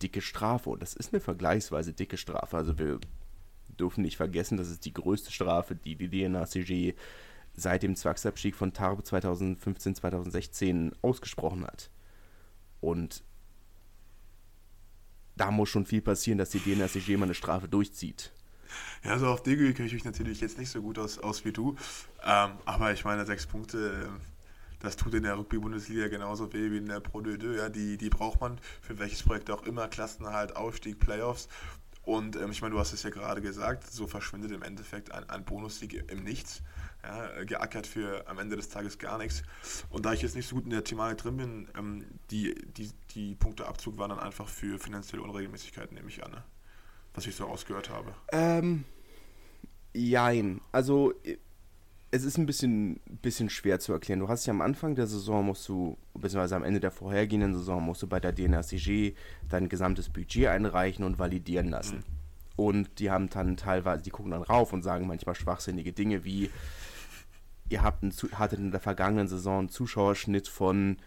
dicke 0.00 0.22
Strafe. 0.22 0.70
Und 0.70 0.80
das 0.80 0.94
ist 0.94 1.12
eine 1.12 1.20
vergleichsweise 1.20 1.92
dicke 1.92 2.16
Strafe, 2.16 2.56
also 2.56 2.78
wir 2.78 2.98
dürfen 3.78 4.00
nicht 4.04 4.16
vergessen, 4.16 4.56
das 4.56 4.70
ist 4.70 4.86
die 4.86 4.94
größte 4.94 5.30
Strafe, 5.30 5.74
die 5.74 5.96
die 5.96 6.08
DNACG 6.08 6.94
seit 7.52 7.82
dem 7.82 7.94
Zwangsabstieg 7.94 8.54
von 8.54 8.72
Tarbes 8.72 9.12
2015-2016 9.12 10.92
ausgesprochen 11.02 11.66
hat. 11.66 11.90
Und 12.80 13.22
da 15.40 15.50
muss 15.50 15.70
schon 15.70 15.86
viel 15.86 16.02
passieren, 16.02 16.38
dass 16.38 16.50
die 16.50 16.58
DNSCG 16.58 17.16
mal 17.16 17.24
eine 17.24 17.34
Strafe 17.34 17.66
durchzieht. 17.66 18.30
Ja, 19.02 19.18
so 19.18 19.26
auf 19.28 19.42
DGÜ 19.42 19.72
kenne 19.72 19.88
ich 19.88 19.94
mich 19.94 20.04
natürlich 20.04 20.40
jetzt 20.40 20.58
nicht 20.58 20.68
so 20.68 20.82
gut 20.82 20.98
aus, 20.98 21.18
aus 21.18 21.44
wie 21.46 21.52
du. 21.52 21.76
Ähm, 22.22 22.50
aber 22.66 22.92
ich 22.92 23.04
meine, 23.06 23.24
sechs 23.24 23.46
Punkte, 23.46 24.04
ähm, 24.06 24.20
das 24.80 24.96
tut 24.96 25.14
in 25.14 25.22
der 25.22 25.34
Rugby-Bundesliga 25.34 26.08
genauso 26.08 26.52
weh 26.52 26.70
wie 26.70 26.76
in 26.76 26.86
der 26.86 27.00
Pro 27.00 27.22
2. 27.22 27.56
Ja, 27.56 27.68
die, 27.70 27.96
die 27.96 28.10
braucht 28.10 28.40
man 28.40 28.58
für 28.82 28.98
welches 28.98 29.22
Projekt 29.22 29.50
auch 29.50 29.62
immer. 29.62 29.88
Klassenhalt, 29.88 30.56
Aufstieg, 30.56 30.98
Playoffs. 30.98 31.48
Und 32.02 32.36
ähm, 32.36 32.50
ich 32.50 32.60
meine, 32.60 32.74
du 32.74 32.80
hast 32.80 32.92
es 32.92 33.02
ja 33.02 33.10
gerade 33.10 33.40
gesagt, 33.40 33.90
so 33.90 34.06
verschwindet 34.06 34.52
im 34.52 34.62
Endeffekt 34.62 35.10
ein, 35.12 35.28
ein 35.30 35.44
Bonussieg 35.44 36.04
im 36.10 36.22
Nichts 36.22 36.62
ja, 37.02 37.44
geackert 37.44 37.86
für 37.86 38.28
am 38.28 38.38
Ende 38.38 38.56
des 38.56 38.68
Tages 38.68 38.98
gar 38.98 39.18
nichts. 39.18 39.42
Und 39.88 40.06
da 40.06 40.12
ich 40.12 40.22
jetzt 40.22 40.36
nicht 40.36 40.48
so 40.48 40.56
gut 40.56 40.64
in 40.64 40.70
der 40.70 40.84
Thematik 40.84 41.18
drin 41.18 41.36
bin, 41.36 41.68
ähm, 41.76 42.04
die, 42.30 42.54
die, 42.76 42.90
die 43.14 43.34
Punkteabzug 43.34 43.98
waren 43.98 44.10
dann 44.10 44.18
einfach 44.20 44.48
für 44.48 44.78
finanzielle 44.78 45.22
Unregelmäßigkeiten, 45.22 45.94
nehme 45.94 46.08
ich 46.08 46.24
an, 46.24 46.32
ne? 46.32 46.44
was 47.14 47.26
ich 47.26 47.34
so 47.34 47.46
ausgehört 47.46 47.90
habe. 47.90 48.14
Ähm, 48.32 48.84
jein. 49.92 50.60
Also 50.72 51.14
es 52.12 52.24
ist 52.24 52.38
ein 52.38 52.46
bisschen, 52.46 53.00
bisschen 53.22 53.50
schwer 53.50 53.78
zu 53.78 53.92
erklären. 53.92 54.20
Du 54.20 54.28
hast 54.28 54.46
ja 54.46 54.52
am 54.52 54.60
Anfang 54.60 54.94
der 54.94 55.06
Saison 55.06 55.46
musst 55.46 55.68
du, 55.68 55.96
beziehungsweise 56.14 56.56
am 56.56 56.64
Ende 56.64 56.80
der 56.80 56.90
vorhergehenden 56.90 57.54
Saison 57.54 57.82
musst 57.82 58.02
du 58.02 58.06
bei 58.06 58.18
der 58.18 58.32
DNACG 58.32 59.14
dein 59.48 59.68
gesamtes 59.68 60.08
Budget 60.08 60.48
einreichen 60.48 61.04
und 61.04 61.18
validieren 61.18 61.68
lassen. 61.68 61.98
Mhm. 61.98 62.20
Und 62.56 62.98
die 62.98 63.10
haben 63.10 63.30
dann 63.30 63.56
teilweise, 63.56 64.02
die 64.02 64.10
gucken 64.10 64.32
dann 64.32 64.42
rauf 64.42 64.72
und 64.72 64.82
sagen 64.82 65.06
manchmal 65.06 65.34
schwachsinnige 65.34 65.92
Dinge 65.92 66.24
wie, 66.24 66.50
ihr 67.70 67.82
habt 67.82 68.02
einen, 68.02 68.12
hattet 68.32 68.58
in 68.58 68.70
der 68.70 68.80
vergangenen 68.80 69.28
Saison 69.28 69.60
einen 69.60 69.68
Zuschauerschnitt 69.68 70.48
von 70.48 70.98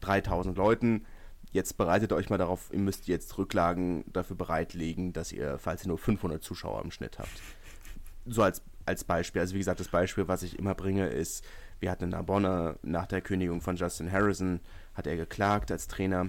3000 0.00 0.56
Leuten. 0.56 1.04
Jetzt 1.50 1.76
bereitet 1.76 2.12
euch 2.12 2.30
mal 2.30 2.38
darauf, 2.38 2.72
ihr 2.72 2.78
müsst 2.78 3.08
jetzt 3.08 3.36
Rücklagen 3.36 4.04
dafür 4.12 4.36
bereitlegen, 4.36 5.12
dass 5.12 5.32
ihr, 5.32 5.58
falls 5.58 5.84
ihr 5.84 5.88
nur 5.88 5.98
500 5.98 6.42
Zuschauer 6.42 6.82
im 6.82 6.90
Schnitt 6.90 7.18
habt. 7.18 7.42
So 8.26 8.42
als, 8.42 8.62
als 8.86 9.04
Beispiel. 9.04 9.40
Also 9.40 9.54
wie 9.54 9.58
gesagt, 9.58 9.80
das 9.80 9.88
Beispiel, 9.88 10.28
was 10.28 10.42
ich 10.42 10.58
immer 10.58 10.74
bringe, 10.74 11.08
ist, 11.08 11.44
wir 11.80 11.90
hatten 11.90 12.04
in 12.04 12.10
Narbonne 12.10 12.78
nach 12.82 13.06
der 13.06 13.20
Kündigung 13.20 13.60
von 13.60 13.76
Justin 13.76 14.12
Harrison, 14.12 14.60
hat 14.94 15.06
er 15.06 15.16
geklagt 15.16 15.70
als 15.70 15.88
Trainer 15.88 16.28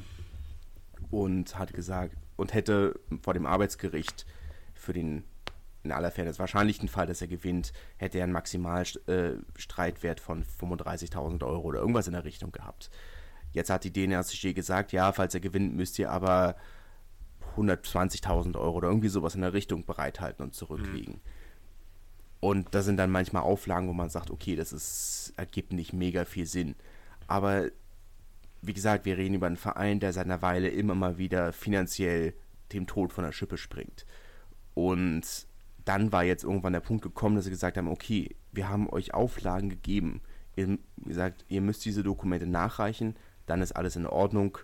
und 1.12 1.58
hat 1.58 1.74
gesagt, 1.74 2.16
und 2.38 2.54
hätte 2.54 2.98
vor 3.22 3.34
dem 3.34 3.46
Arbeitsgericht 3.46 4.26
für 4.74 4.94
den 4.94 5.24
in 5.84 5.92
aller 5.92 6.12
Fairness 6.12 6.40
wahrscheinlichen 6.40 6.90
Fall, 6.90 7.08
dass 7.08 7.22
er 7.22 7.28
gewinnt, 7.28 7.72
hätte 7.98 8.18
er 8.18 8.26
einen 8.26 8.34
Maximalstreitwert 8.34 10.20
äh, 10.20 10.22
von 10.22 10.44
35.000 10.44 11.46
Euro 11.46 11.62
oder 11.62 11.80
irgendwas 11.80 12.08
in 12.08 12.14
der 12.14 12.26
Richtung 12.26 12.52
gehabt. 12.52 12.90
Jetzt 13.52 13.70
hat 13.70 13.84
die 13.84 13.94
DNRCG 13.94 14.54
gesagt, 14.54 14.92
ja, 14.92 15.12
falls 15.12 15.34
er 15.34 15.40
gewinnt, 15.40 15.76
müsst 15.76 15.98
ihr 15.98 16.12
aber 16.12 16.56
120.000 17.56 18.58
Euro 18.58 18.78
oder 18.78 18.90
irgendwie 18.90 19.10
sowas 19.10 19.36
in 19.36 19.42
der 19.42 19.54
Richtung 19.54 19.86
bereithalten 19.86 20.44
und 20.44 20.54
zurücklegen. 20.54 21.16
Mhm. 21.16 21.22
Und 22.42 22.74
da 22.74 22.82
sind 22.82 22.98
dann 22.98 23.12
manchmal 23.12 23.44
Auflagen, 23.44 23.88
wo 23.88 23.94
man 23.94 24.10
sagt, 24.10 24.32
okay, 24.32 24.56
das 24.56 24.72
ist, 24.72 25.34
ergibt 25.36 25.74
nicht 25.74 25.94
mega 25.94 26.26
viel 26.26 26.46
Sinn. 26.46 26.76
Aber 27.28 27.70
wie 28.62 28.74
gesagt, 28.74 29.06
wir 29.06 29.18
reden 29.18 29.36
über 29.36 29.48
einen 29.48 29.58
Verein, 29.58 30.00
der 30.00 30.14
seit 30.14 30.26
einer 30.26 30.42
Weile 30.42 30.70
immer 30.70 30.96
mal 30.96 31.18
wieder 31.18 31.52
finanziell 31.54 32.34
dem 32.72 32.88
Tod 32.88 33.12
von 33.12 33.24
der 33.24 33.32
Schippe 33.32 33.58
springt. 33.58 34.06
Und 34.74 35.48
dann 35.90 36.12
war 36.12 36.24
jetzt 36.24 36.44
irgendwann 36.44 36.74
der 36.74 36.82
Punkt 36.82 37.02
gekommen, 37.02 37.36
dass 37.36 37.46
sie 37.46 37.50
gesagt 37.50 37.76
haben, 37.76 37.88
okay, 37.88 38.36
wir 38.52 38.70
haben 38.70 38.88
euch 38.88 39.16
Auflagen 39.16 39.70
gegeben. 39.70 40.22
Ihr 40.56 40.78
gesagt, 40.98 41.46
ihr 41.48 41.62
müsst 41.62 41.84
diese 41.84 42.04
Dokumente 42.04 42.46
nachreichen, 42.46 43.16
dann 43.48 43.64
ist 43.64 43.72
alles 43.72 43.96
in 43.96 44.06
Ordnung. 44.06 44.60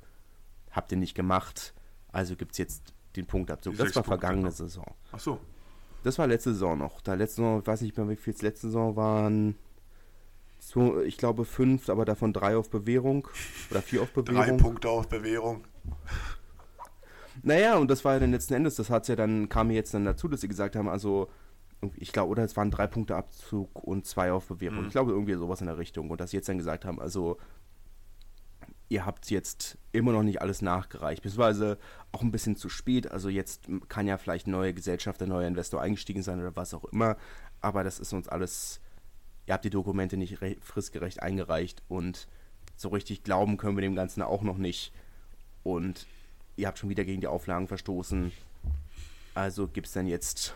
Habt 0.69 0.91
ihr 0.91 0.99
nicht 0.99 1.15
gemacht, 1.15 1.73
also 2.11 2.35
gibt 2.35 2.51
es 2.51 2.59
jetzt 2.59 2.93
den 3.15 3.25
Punktabzug. 3.25 3.75
Das 3.75 3.95
war 3.95 4.03
vergangene 4.03 4.49
Punkte. 4.49 4.65
Saison. 4.65 4.85
Ach 5.11 5.19
so. 5.19 5.39
Das 6.03 6.19
war 6.19 6.27
letzte 6.27 6.53
Saison 6.53 6.77
noch. 6.77 7.01
Da 7.01 7.15
letzte 7.15 7.37
Saison, 7.37 7.59
ich 7.59 7.65
weiß 7.65 7.81
nicht 7.81 7.97
mehr, 7.97 8.07
wie 8.07 8.15
viel 8.15 8.33
es 8.33 8.43
letzte 8.43 8.67
Saison 8.67 8.95
waren. 8.95 9.55
So, 10.59 11.01
ich 11.01 11.17
glaube 11.17 11.43
fünf, 11.43 11.89
aber 11.89 12.05
davon 12.05 12.33
drei 12.33 12.55
auf 12.55 12.69
Bewährung. 12.69 13.27
Oder 13.71 13.81
vier 13.81 14.03
auf 14.03 14.11
Bewährung. 14.11 14.45
Drei 14.45 14.63
Punkte 14.63 14.89
auf 14.89 15.07
Bewährung. 15.07 15.63
Naja, 17.43 17.77
und 17.77 17.89
das 17.89 18.05
war 18.05 18.13
ja 18.13 18.19
dann 18.19 18.31
letzten 18.31 18.53
Endes, 18.53 18.75
das 18.75 18.89
hat's 18.89 19.07
ja 19.07 19.15
dann, 19.15 19.49
kam 19.49 19.71
jetzt 19.71 19.93
dann 19.93 20.05
dazu, 20.05 20.27
dass 20.27 20.41
sie 20.41 20.47
gesagt 20.47 20.75
haben, 20.75 20.89
also 20.89 21.29
ich 21.97 22.11
glaube, 22.11 22.31
oder 22.31 22.43
es 22.43 22.55
waren 22.57 22.71
drei 22.71 22.87
Punkte 22.87 23.15
Abzug 23.15 23.83
und 23.83 24.05
zwei 24.05 24.31
auf 24.31 24.47
Bewährung. 24.47 24.81
Mhm. 24.81 24.87
Ich 24.87 24.91
glaube, 24.91 25.11
irgendwie 25.11 25.35
sowas 25.35 25.61
in 25.61 25.67
der 25.67 25.77
Richtung. 25.77 26.09
Und 26.09 26.21
dass 26.21 26.31
sie 26.31 26.37
jetzt 26.37 26.49
dann 26.49 26.57
gesagt 26.57 26.85
haben, 26.85 26.99
also 26.99 27.37
ihr 28.87 29.05
habt 29.05 29.29
jetzt 29.31 29.77
immer 29.91 30.11
noch 30.11 30.23
nicht 30.23 30.41
alles 30.41 30.61
nachgereicht, 30.61 31.23
beziehungsweise 31.23 31.77
auch 32.11 32.21
ein 32.21 32.31
bisschen 32.31 32.55
zu 32.55 32.69
spät. 32.69 33.11
Also 33.11 33.29
jetzt 33.29 33.67
kann 33.89 34.07
ja 34.07 34.17
vielleicht 34.17 34.47
ein 34.47 34.51
neuer 34.51 34.73
Gesellschafter, 34.73 35.25
ein 35.25 35.29
neuer 35.29 35.47
Investor 35.47 35.81
eingestiegen 35.81 36.21
sein 36.21 36.39
oder 36.39 36.55
was 36.55 36.73
auch 36.73 36.85
immer. 36.85 37.17
Aber 37.61 37.83
das 37.83 37.99
ist 37.99 38.13
uns 38.13 38.27
alles, 38.27 38.79
ihr 39.47 39.53
habt 39.53 39.65
die 39.65 39.69
Dokumente 39.69 40.17
nicht 40.17 40.37
fristgerecht 40.61 41.21
eingereicht 41.21 41.83
und 41.87 42.27
so 42.75 42.89
richtig 42.89 43.23
glauben 43.23 43.57
können 43.57 43.77
wir 43.77 43.81
dem 43.81 43.95
Ganzen 43.95 44.21
auch 44.21 44.43
noch 44.43 44.57
nicht. 44.57 44.93
Und 45.63 46.05
ihr 46.55 46.67
habt 46.67 46.79
schon 46.79 46.89
wieder 46.89 47.05
gegen 47.05 47.21
die 47.21 47.27
Auflagen 47.27 47.67
verstoßen. 47.67 48.31
Also 49.33 49.67
gibt 49.67 49.87
es 49.87 49.93
dann 49.93 50.07
jetzt 50.07 50.55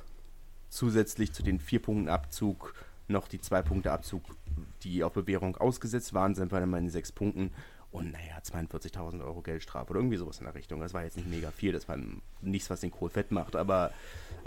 zusätzlich 0.70 1.34
zu 1.34 1.44
den 1.44 1.60
vier 1.60 1.82
Punkten 1.82 2.10
Abzug 2.10 2.74
noch 3.10 3.28
die 3.28 3.42
zwei 3.42 3.62
Punkte 3.62 3.92
Abzug, 3.92 4.24
die 4.84 5.04
auf 5.04 5.14
Bewährung 5.14 5.58
ausgesetzt 5.58 6.14
waren, 6.14 6.36
sind 6.36 6.52
wir 6.52 6.60
dann 6.60 6.70
mal 6.70 6.78
in 6.78 6.90
sechs 6.90 7.12
Punkten. 7.12 7.52
Und 7.92 8.12
naja, 8.12 8.38
42.000 8.40 9.24
Euro 9.24 9.42
Geldstrafe 9.42 9.90
oder 9.90 10.00
irgendwie 10.00 10.18
sowas 10.18 10.38
in 10.38 10.46
der 10.46 10.54
Richtung. 10.54 10.80
Das 10.80 10.94
war 10.94 11.04
jetzt 11.04 11.18
nicht 11.18 11.28
mega 11.28 11.50
viel, 11.50 11.72
das 11.72 11.88
war 11.88 11.98
nichts, 12.42 12.70
was 12.70 12.82
den 12.82 12.92
Kohl 12.92 13.10
fett 13.10 13.32
macht, 13.32 13.56
aber 13.56 13.92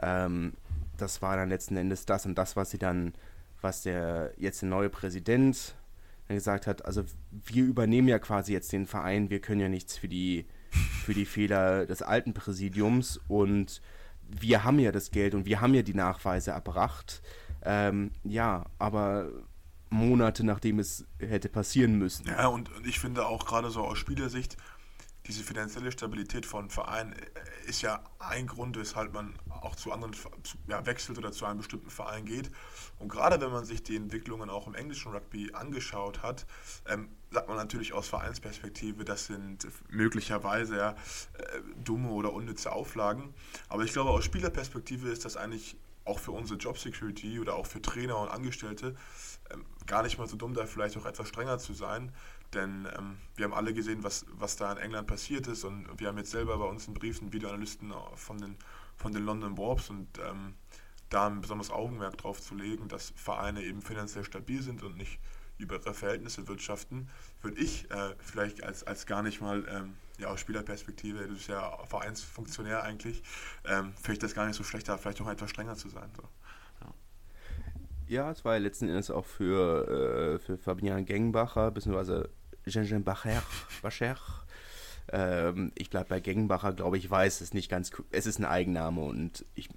ähm, 0.00 0.52
das 0.96 1.22
war 1.22 1.36
dann 1.36 1.48
letzten 1.48 1.76
Endes 1.76 2.06
das 2.06 2.24
und 2.24 2.36
das, 2.36 2.54
was 2.54 2.70
sie 2.70 2.78
dann, 2.78 3.14
was 3.60 3.82
der 3.82 4.32
jetzt 4.36 4.62
der 4.62 4.68
neue 4.68 4.90
Präsident 4.90 5.74
gesagt 6.28 6.66
hat, 6.66 6.84
also 6.84 7.04
wir 7.30 7.64
übernehmen 7.64 8.08
ja 8.08 8.18
quasi 8.18 8.52
jetzt 8.52 8.72
den 8.72 8.86
Verein, 8.86 9.28
wir 9.28 9.40
können 9.40 9.60
ja 9.60 9.68
nichts 9.68 9.98
für 9.98 10.08
die, 10.08 10.46
für 11.04 11.14
die 11.14 11.26
Fehler 11.26 11.86
des 11.86 12.02
alten 12.02 12.34
Präsidiums 12.34 13.20
und 13.28 13.82
wir 14.28 14.64
haben 14.64 14.78
ja 14.78 14.92
das 14.92 15.10
Geld 15.10 15.34
und 15.34 15.46
wir 15.46 15.60
haben 15.60 15.74
ja 15.74 15.82
die 15.82 15.94
Nachweise 15.94 16.52
erbracht. 16.52 17.22
Ähm, 17.64 18.12
ja, 18.24 18.64
aber 18.78 19.28
Monate 19.90 20.44
nachdem 20.44 20.78
es 20.78 21.04
hätte 21.18 21.48
passieren 21.48 21.98
müssen. 21.98 22.26
Ja, 22.26 22.46
und, 22.46 22.70
ich 22.84 22.98
finde 22.98 23.26
auch 23.26 23.44
gerade 23.44 23.70
so 23.70 23.82
aus 23.82 23.98
Spielersicht, 23.98 24.56
diese 25.26 25.44
finanzielle 25.44 25.92
Stabilität 25.92 26.46
von 26.46 26.70
Vereinen 26.70 27.12
äh, 27.12 27.68
ist 27.68 27.82
ja 27.82 28.02
ein 28.18 28.48
Grund, 28.48 28.76
weshalb 28.76 29.12
man 29.12 29.34
auch 29.48 29.76
zu 29.76 29.92
anderen 29.92 30.16
ja, 30.66 30.84
wechselt 30.84 31.18
oder 31.18 31.30
zu 31.30 31.44
einem 31.44 31.58
bestimmten 31.58 31.90
Verein 31.90 32.24
geht. 32.24 32.50
Und 32.98 33.08
gerade 33.08 33.40
wenn 33.40 33.52
man 33.52 33.64
sich 33.64 33.84
die 33.84 33.94
Entwicklungen 33.94 34.50
auch 34.50 34.66
im 34.66 34.74
englischen 34.74 35.12
Rugby 35.12 35.52
angeschaut 35.52 36.22
hat, 36.22 36.46
ähm, 36.88 37.08
sagt 37.32 37.48
man 37.48 37.56
natürlich 37.56 37.92
aus 37.92 38.08
Vereinsperspektive, 38.08 39.04
das 39.04 39.26
sind 39.26 39.66
möglicherweise 39.88 40.76
ja, 40.76 40.90
äh, 40.90 40.94
dumme 41.82 42.10
oder 42.10 42.32
unnütze 42.32 42.72
Auflagen. 42.72 43.34
Aber 43.68 43.84
ich 43.84 43.92
glaube, 43.92 44.10
aus 44.10 44.24
Spielerperspektive 44.24 45.08
ist 45.08 45.24
das 45.24 45.36
eigentlich 45.36 45.76
auch 46.04 46.18
für 46.18 46.32
unsere 46.32 46.58
Job 46.58 46.78
Security 46.78 47.38
oder 47.38 47.54
auch 47.54 47.66
für 47.66 47.80
Trainer 47.80 48.18
und 48.18 48.28
Angestellte 48.28 48.96
ähm, 49.50 49.64
gar 49.86 50.02
nicht 50.02 50.18
mal 50.18 50.26
so 50.26 50.36
dumm, 50.36 50.54
da 50.54 50.66
vielleicht 50.66 50.96
auch 50.96 51.06
etwas 51.06 51.28
strenger 51.28 51.58
zu 51.58 51.74
sein. 51.74 52.12
Denn 52.54 52.88
ähm, 52.98 53.16
wir 53.36 53.46
haben 53.46 53.54
alle 53.54 53.72
gesehen, 53.72 54.02
was, 54.02 54.26
was 54.32 54.56
da 54.56 54.72
in 54.72 54.78
England 54.78 55.06
passiert 55.06 55.46
ist 55.46 55.64
und 55.64 55.86
wir 55.98 56.08
haben 56.08 56.18
jetzt 56.18 56.32
selber 56.32 56.58
bei 56.58 56.66
uns 56.66 56.86
einen 56.86 56.94
Brief 56.94 57.20
einen 57.20 57.32
Videoanalysten 57.32 57.94
von 58.16 58.38
den, 58.38 58.56
von 58.96 59.12
den 59.12 59.24
London 59.24 59.56
Warps 59.56 59.90
und 59.90 60.18
ähm, 60.18 60.54
da 61.08 61.26
ein 61.26 61.40
besonderes 61.40 61.70
Augenmerk 61.70 62.18
drauf 62.18 62.40
zu 62.40 62.54
legen, 62.54 62.88
dass 62.88 63.12
Vereine 63.16 63.62
eben 63.62 63.82
finanziell 63.82 64.24
stabil 64.24 64.62
sind 64.62 64.82
und 64.82 64.96
nicht 64.96 65.18
über 65.58 65.76
ihre 65.76 65.94
Verhältnisse 65.94 66.48
wirtschaften, 66.48 67.08
würde 67.40 67.60
ich 67.60 67.90
äh, 67.90 68.14
vielleicht 68.18 68.62
als, 68.62 68.84
als 68.84 69.06
gar 69.06 69.22
nicht 69.22 69.40
mal 69.40 69.64
ähm, 69.68 69.94
ja, 70.18 70.28
aus 70.28 70.40
Spielerperspektive, 70.40 71.26
du 71.26 71.34
bist 71.34 71.48
ja 71.48 71.76
Vereinsfunktionär 71.86 72.82
eigentlich, 72.82 73.22
ähm, 73.64 73.92
vielleicht 74.00 74.22
das 74.22 74.34
gar 74.34 74.46
nicht 74.46 74.56
so 74.56 74.64
schlecht, 74.64 74.88
da 74.88 74.96
vielleicht 74.98 75.20
auch 75.20 75.28
etwas 75.28 75.50
strenger 75.50 75.76
zu 75.76 75.88
sein. 75.88 76.10
So. 76.16 76.22
Ja. 76.80 76.94
ja, 78.08 78.30
es 78.30 78.44
war 78.44 78.54
ja 78.54 78.60
letzten 78.60 78.88
Endes 78.88 79.10
auch 79.10 79.26
für, 79.26 80.34
äh, 80.34 80.38
für 80.38 80.58
Fabian 80.58 81.04
Gengbacher, 81.04 81.70
beziehungsweise 81.70 82.30
Jean-Jean 82.66 83.04
Bacher, 83.04 83.42
Bacher 83.82 84.16
ähm, 85.10 85.72
ich 85.74 85.90
bleibe 85.90 86.08
bei 86.08 86.20
Gengenbacher, 86.20 86.72
glaube 86.72 86.96
ich, 86.96 87.10
weiß 87.10 87.40
es 87.40 87.54
nicht 87.54 87.70
ganz, 87.70 87.90
es 88.10 88.26
ist 88.26 88.38
ein 88.38 88.44
Eigenname 88.44 89.00
und 89.00 89.44
ich, 89.54 89.68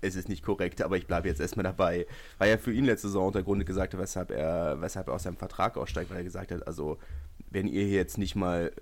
es 0.00 0.16
ist 0.16 0.28
nicht 0.28 0.44
korrekt, 0.44 0.82
aber 0.82 0.96
ich 0.96 1.06
bleibe 1.06 1.28
jetzt 1.28 1.40
erstmal 1.40 1.64
dabei. 1.64 2.06
Weil 2.38 2.50
er 2.50 2.58
für 2.58 2.72
ihn 2.72 2.84
letzte 2.84 3.08
Saison 3.08 3.32
der 3.32 3.42
Grund 3.42 3.64
gesagt 3.66 3.94
hat, 3.94 4.00
weshalb 4.00 4.30
er, 4.30 4.80
weshalb 4.80 5.08
er 5.08 5.14
aus 5.14 5.24
seinem 5.24 5.36
Vertrag 5.36 5.76
aussteigt, 5.76 6.10
weil 6.10 6.18
er 6.18 6.24
gesagt 6.24 6.50
hat, 6.50 6.66
also 6.66 6.98
wenn 7.50 7.66
ihr 7.66 7.84
hier 7.84 7.96
jetzt 7.96 8.18
nicht 8.18 8.34
mal 8.34 8.72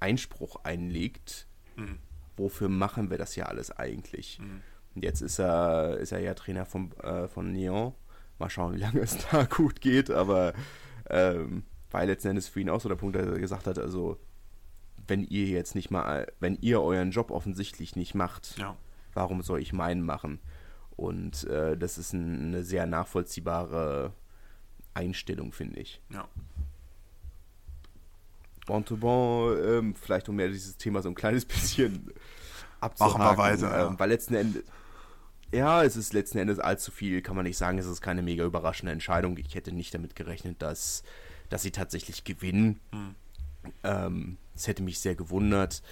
Einspruch 0.00 0.64
einlegt, 0.64 1.46
mhm. 1.76 1.98
wofür 2.36 2.68
machen 2.68 3.10
wir 3.10 3.18
das 3.18 3.36
ja 3.36 3.46
alles 3.46 3.70
eigentlich? 3.70 4.38
Mhm. 4.40 4.62
Und 4.94 5.04
jetzt 5.04 5.20
ist 5.20 5.38
er, 5.38 5.98
ist 5.98 6.12
er 6.12 6.20
ja 6.20 6.34
Trainer 6.34 6.66
von, 6.66 6.92
äh, 7.02 7.28
von 7.28 7.52
Nyon. 7.52 7.94
Mal 8.38 8.50
schauen, 8.50 8.74
wie 8.74 8.80
lange 8.80 9.00
es 9.00 9.18
da 9.30 9.44
gut 9.50 9.80
geht, 9.80 10.10
aber 10.10 10.54
ähm, 11.08 11.64
weil 11.90 12.08
letzten 12.08 12.28
Endes 12.28 12.48
für 12.48 12.60
ihn 12.60 12.70
auch 12.70 12.80
so 12.80 12.88
der 12.88 12.96
Punkt, 12.96 13.16
dass 13.16 13.26
er 13.26 13.38
gesagt 13.38 13.66
hat, 13.66 13.78
also 13.78 14.18
wenn 15.06 15.24
ihr 15.24 15.46
jetzt 15.46 15.74
nicht 15.74 15.90
mal, 15.90 16.32
wenn 16.38 16.56
ihr 16.60 16.80
euren 16.80 17.10
Job 17.10 17.30
offensichtlich 17.30 17.96
nicht 17.96 18.14
macht, 18.14 18.56
ja. 18.58 18.76
Warum 19.14 19.42
soll 19.42 19.60
ich 19.60 19.72
meinen 19.72 20.02
machen? 20.02 20.40
Und 20.96 21.44
äh, 21.44 21.76
das 21.76 21.98
ist 21.98 22.12
ein, 22.12 22.48
eine 22.48 22.64
sehr 22.64 22.86
nachvollziehbare 22.86 24.12
Einstellung, 24.94 25.52
finde 25.52 25.80
ich. 25.80 26.00
Ja. 26.10 26.28
Montauban, 28.68 29.58
ähm, 29.64 29.94
vielleicht 29.94 30.28
um 30.28 30.36
mehr 30.36 30.48
dieses 30.48 30.76
Thema 30.76 31.02
so 31.02 31.08
ein 31.08 31.14
kleines 31.14 31.44
bisschen 31.46 32.12
abzuhaken. 32.80 33.18
Machen 33.18 33.36
wir 33.36 33.42
weiter. 33.42 33.66
Ähm, 33.66 33.92
ja. 33.92 33.98
Weil 33.98 34.08
letzten 34.10 34.34
Endes, 34.34 34.64
ja, 35.52 35.82
es 35.82 35.96
ist 35.96 36.12
letzten 36.12 36.38
Endes 36.38 36.60
allzu 36.60 36.92
viel, 36.92 37.22
kann 37.22 37.34
man 37.34 37.44
nicht 37.44 37.56
sagen, 37.58 37.78
es 37.78 37.86
ist 37.86 38.00
keine 38.00 38.22
mega 38.22 38.44
überraschende 38.44 38.92
Entscheidung. 38.92 39.36
Ich 39.38 39.54
hätte 39.54 39.72
nicht 39.72 39.94
damit 39.94 40.14
gerechnet, 40.14 40.62
dass 40.62 41.02
dass 41.50 41.62
sie 41.62 41.72
tatsächlich 41.72 42.24
gewinnen. 42.24 42.80
Hm. 42.92 43.14
Ähm, 43.84 44.38
das 44.54 44.66
hätte 44.66 44.82
mich 44.82 45.00
sehr 45.00 45.14
gewundert, 45.14 45.82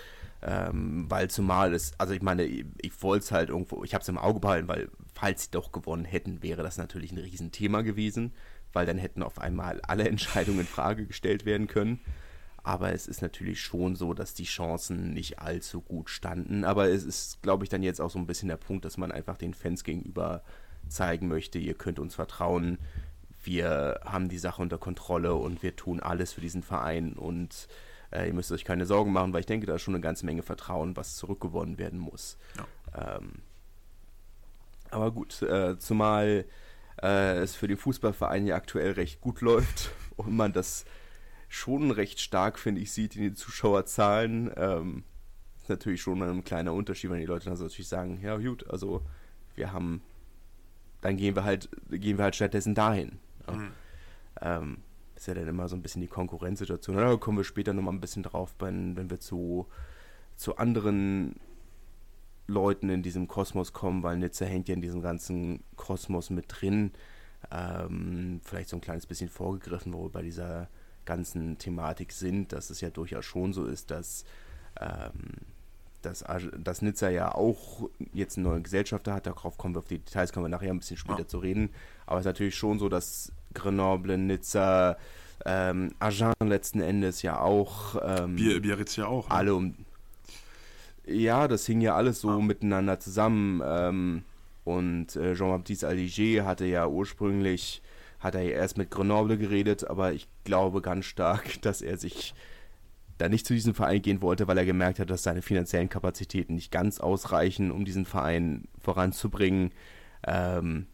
ähm, 0.43 1.07
weil 1.09 1.29
zumal 1.29 1.75
es, 1.75 1.93
also 1.99 2.15
ich 2.15 2.23
meine, 2.23 2.45
ich, 2.45 2.65
ich 2.81 3.03
wollte 3.03 3.25
es 3.25 3.33
halt 3.33 3.49
irgendwo, 3.49 3.83
ich 3.85 3.95
habe 3.95 4.03
es 4.03 4.09
im 4.09 4.19
Auge 4.19 4.41
behalten, 4.41 4.69
weil 4.69 4.91
falls 5.15 5.45
sie 5.45 5.51
doch 5.51 5.73
gewonnen 5.73 6.05
hätten, 6.05 6.43
wäre 6.43 6.63
das 6.63 6.79
natürlich 6.79 7.13
ein 7.13 7.19
Riesenthema 7.19 7.83
gewesen, 7.83 8.33
weil 8.73 8.87
dann 8.87 8.99
hätten 8.99 9.23
auf 9.23 9.41
einmal 9.41 9.81
alle 9.83 10.09
Entscheidungen 10.09 10.61
in 10.61 10.67
Frage 10.67 11.07
gestellt 11.07 11.45
werden 11.45 11.67
können. 11.67 12.01
Aber 12.63 12.93
es 12.93 13.07
ist 13.07 13.23
natürlich 13.23 13.61
schon 13.61 13.97
so, 13.97 14.13
dass 14.15 14.35
die 14.35 14.45
Chancen 14.45 15.15
nicht 15.15 15.39
allzu 15.39 15.81
gut 15.81 16.11
standen. 16.11 16.65
Aber 16.65 16.89
es 16.89 17.05
ist, 17.05 17.41
glaube 17.41 17.65
ich, 17.65 17.71
dann 17.71 17.83
jetzt 17.83 18.01
auch 18.01 18.11
so 18.11 18.19
ein 18.19 18.27
bisschen 18.27 18.49
der 18.49 18.57
Punkt, 18.57 18.85
dass 18.85 18.99
man 18.99 19.11
einfach 19.11 19.39
den 19.39 19.55
Fans 19.55 19.85
gegenüber 19.85 20.43
zeigen 20.89 21.29
möchte, 21.29 21.59
ihr 21.59 21.75
könnt 21.75 21.99
uns 21.99 22.15
vertrauen, 22.15 22.79
wir 23.43 24.01
haben 24.05 24.29
die 24.29 24.39
Sache 24.39 24.61
unter 24.61 24.79
Kontrolle 24.79 25.35
und 25.35 25.63
wir 25.63 25.77
tun 25.77 26.01
alles 26.01 26.33
für 26.33 26.41
diesen 26.41 26.63
Verein 26.63 27.13
und 27.15 27.69
äh, 28.11 28.27
ihr 28.27 28.35
müsst 28.35 28.53
euch 28.53 28.65
keine 28.65 28.87
Sorgen 28.87 29.13
machen, 29.13 29.33
weil 29.33 29.41
ich 29.41 29.47
denke, 29.47 29.67
da 29.67 29.75
ist 29.75 29.83
schon 29.83 29.95
eine 29.95 30.03
ganze 30.03 30.27
Menge 30.27 30.43
Vertrauen, 30.43 30.97
was 30.97 31.17
zurückgewonnen 31.17 31.79
werden 31.79 31.99
muss. 31.99 32.39
Ja. 32.57 33.17
Ähm, 33.17 33.43
aber 34.91 35.11
gut, 35.13 35.43
äh, 35.43 35.79
zumal 35.79 36.47
äh, 37.03 37.39
es 37.39 37.55
für 37.55 37.69
den 37.69 37.77
Fußballverein 37.77 38.47
ja 38.47 38.57
aktuell 38.57 38.93
recht 38.93 39.21
gut 39.21 39.41
läuft 39.41 39.91
und 40.17 40.35
man 40.35 40.53
das 40.53 40.85
schon 41.49 41.91
recht 41.91 42.21
stark, 42.21 42.59
finde 42.59 42.81
ich, 42.81 42.93
sieht 42.93 43.17
in 43.17 43.23
den 43.23 43.37
Zuschauerzahlen. 43.37 44.51
Ähm, 44.57 45.05
ist 45.57 45.69
natürlich 45.69 46.03
schon 46.03 46.23
ein 46.23 46.45
kleiner 46.45 46.73
Unterschied, 46.73 47.11
wenn 47.11 47.21
die 47.21 47.27
Leute 47.27 47.47
dann 47.47 47.59
natürlich 47.59 47.89
sagen, 47.89 48.21
ja 48.23 48.37
gut, 48.39 48.69
also 48.71 49.03
wir 49.55 49.73
haben, 49.73 50.03
dann 51.01 51.17
gehen 51.17 51.37
wir 51.37 51.45
halt, 51.45 51.69
gehen 51.91 52.19
wir 52.19 52.25
halt 52.25 52.37
stattdessen 52.37 52.75
dahin. 52.75 53.19
Mhm. 53.51 53.73
Ähm, 54.41 54.79
ist 55.19 55.27
ja 55.27 55.35
dann 55.35 55.49
immer 55.49 55.69
so 55.69 55.75
ein 55.75 55.83
bisschen 55.83 56.01
die 56.01 56.09
Konkurrenzsituation. 56.09 56.97
Da 56.97 57.17
kommen 57.17 57.39
wir 57.39 57.45
später 57.45 57.73
nochmal 57.73 57.95
ein 57.95 58.01
bisschen 58.01 58.23
drauf, 58.23 58.55
wenn, 58.61 58.97
wenn 58.97 59.11
wir 59.11 59.19
zu, 59.19 59.67
zu 60.37 60.57
anderen 60.57 61.35
Leuten 62.47 62.89
in 62.89 63.03
diesem 63.03 63.27
Kosmos 63.27 63.73
kommen, 63.73 64.05
weil 64.05 64.17
Nizza 64.17 64.47
hängt 64.47 64.69
ja 64.69 64.75
in 64.75 64.81
diesem 64.81 65.03
ganzen 65.03 65.65
Kosmos 65.77 66.31
mit 66.31 66.47
drin. 66.49 66.93
Ähm, 67.51 68.41
vielleicht 68.45 68.69
so 68.69 68.77
ein 68.77 68.81
kleines 68.81 69.07
bisschen 69.07 69.29
vorgegriffen, 69.29 69.93
wo 69.93 70.05
wir 70.05 70.11
bei 70.11 70.23
dieser 70.23 70.69
ganzen 71.05 71.59
Thematik 71.59 72.13
sind, 72.13 72.53
dass 72.53 72.71
es 72.71 72.81
ja 72.81 72.91
durchaus 72.91 73.25
schon 73.25 73.53
so 73.53 73.67
ist, 73.67 73.91
dass, 73.91 74.25
ähm, 74.81 75.33
dass, 76.03 76.25
dass 76.57 76.81
Nizza 76.81 77.11
ja 77.11 77.35
auch 77.35 77.89
jetzt 78.13 78.37
einen 78.37 78.47
neuen 78.47 78.63
Gesellschafter 78.63 79.15
hat. 79.15 79.27
Darauf 79.27 79.59
kommen 79.59 79.75
wir 79.75 79.81
auf 79.81 79.89
die 79.89 79.99
Details, 79.99 80.33
kommen 80.33 80.47
wir 80.47 80.51
nachher 80.51 80.71
ein 80.71 80.79
bisschen 80.79 80.97
später 80.97 81.21
ja. 81.21 81.27
zu 81.29 81.39
reden. 81.39 81.71
Aber 82.07 82.21
es 82.21 82.23
ist 82.23 82.27
natürlich 82.27 82.55
schon 82.55 82.79
so, 82.79 82.89
dass 82.89 83.33
Grenoble, 83.55 84.19
Nizza, 84.19 84.97
ähm, 85.45 85.93
Agen 85.99 86.35
letzten 86.49 86.81
Endes 86.81 87.23
ja 87.23 87.41
auch. 87.41 87.97
Ähm, 88.03 88.37
Biarritz 88.37 88.97
ja 88.97 89.07
auch. 89.07 89.29
Ne? 89.29 89.35
Alle 89.35 89.55
um. 89.55 89.75
Ja, 91.07 91.49
das 91.49 91.65
hing 91.67 91.81
ja 91.81 91.95
alles 91.95 92.21
so 92.21 92.31
ah. 92.31 92.39
miteinander 92.39 93.01
zusammen. 93.01 93.63
Ähm, 93.65 94.23
und 94.65 95.17
äh, 95.17 95.35
Jean-Baptiste 95.35 95.89
Aliger 95.89 96.45
hatte 96.45 96.67
ja 96.67 96.87
ursprünglich, 96.87 97.81
hat 98.19 98.35
er 98.35 98.43
ja 98.43 98.51
erst 98.51 98.77
mit 98.77 98.91
Grenoble 98.91 99.39
geredet, 99.39 99.89
aber 99.89 100.13
ich 100.13 100.29
glaube 100.45 100.83
ganz 100.83 101.07
stark, 101.07 101.59
dass 101.63 101.81
er 101.81 101.97
sich 101.97 102.35
da 103.17 103.29
nicht 103.29 103.47
zu 103.47 103.55
diesem 103.55 103.75
Verein 103.75 104.03
gehen 104.03 104.23
wollte, 104.23 104.47
weil 104.47 104.59
er 104.59 104.65
gemerkt 104.65 104.99
hat, 104.99 105.11
dass 105.11 105.23
seine 105.23 105.43
finanziellen 105.43 105.89
Kapazitäten 105.89 106.55
nicht 106.55 106.71
ganz 106.71 107.01
ausreichen, 107.01 107.71
um 107.71 107.85
diesen 107.85 108.05
Verein 108.05 108.69
voranzubringen. 108.79 109.73
Ähm, 110.27 110.87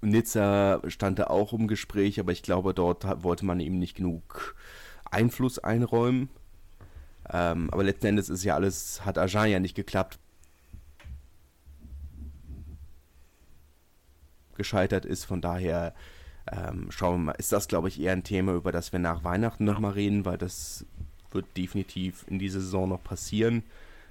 Nizza 0.00 0.80
stand 0.88 1.18
da 1.18 1.24
auch 1.24 1.52
im 1.52 1.68
Gespräch, 1.68 2.20
aber 2.20 2.32
ich 2.32 2.42
glaube, 2.42 2.74
dort 2.74 3.22
wollte 3.22 3.44
man 3.44 3.60
ihm 3.60 3.78
nicht 3.78 3.96
genug 3.96 4.54
Einfluss 5.10 5.58
einräumen. 5.58 6.28
Ähm, 7.32 7.70
aber 7.70 7.82
letzten 7.82 8.06
Endes 8.06 8.28
ist 8.28 8.44
ja 8.44 8.54
alles, 8.54 9.04
hat 9.04 9.18
Agen 9.18 9.50
ja 9.50 9.58
nicht 9.58 9.74
geklappt. 9.74 10.18
Gescheitert 14.54 15.04
ist, 15.04 15.24
von 15.24 15.40
daher 15.40 15.94
ähm, 16.50 16.90
schauen 16.90 17.20
wir 17.20 17.24
mal, 17.26 17.32
ist 17.32 17.52
das, 17.52 17.68
glaube 17.68 17.88
ich, 17.88 18.00
eher 18.00 18.12
ein 18.12 18.24
Thema, 18.24 18.54
über 18.54 18.72
das 18.72 18.92
wir 18.92 19.00
nach 19.00 19.24
Weihnachten 19.24 19.64
nochmal 19.64 19.92
reden, 19.92 20.24
weil 20.24 20.38
das 20.38 20.86
wird 21.32 21.56
definitiv 21.56 22.24
in 22.28 22.38
dieser 22.38 22.60
Saison 22.60 22.88
noch 22.88 23.02
passieren. 23.02 23.64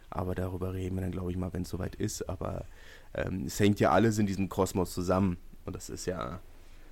Aber 0.10 0.36
darüber 0.36 0.74
reden 0.74 0.96
wir 0.96 1.02
dann, 1.02 1.12
glaube 1.12 1.32
ich, 1.32 1.38
mal, 1.38 1.54
wenn 1.54 1.64
es 1.64 1.70
soweit 1.70 1.96
ist. 1.96 2.30
Aber 2.30 2.66
ähm, 3.14 3.46
es 3.46 3.60
hängt 3.60 3.80
ja 3.80 3.92
alles 3.92 4.18
in 4.18 4.28
diesem 4.28 4.50
Kosmos 4.50 4.94
zusammen. 4.94 5.38
Und 5.66 5.76
das 5.76 5.90
ist 5.90 6.06
ja, 6.06 6.40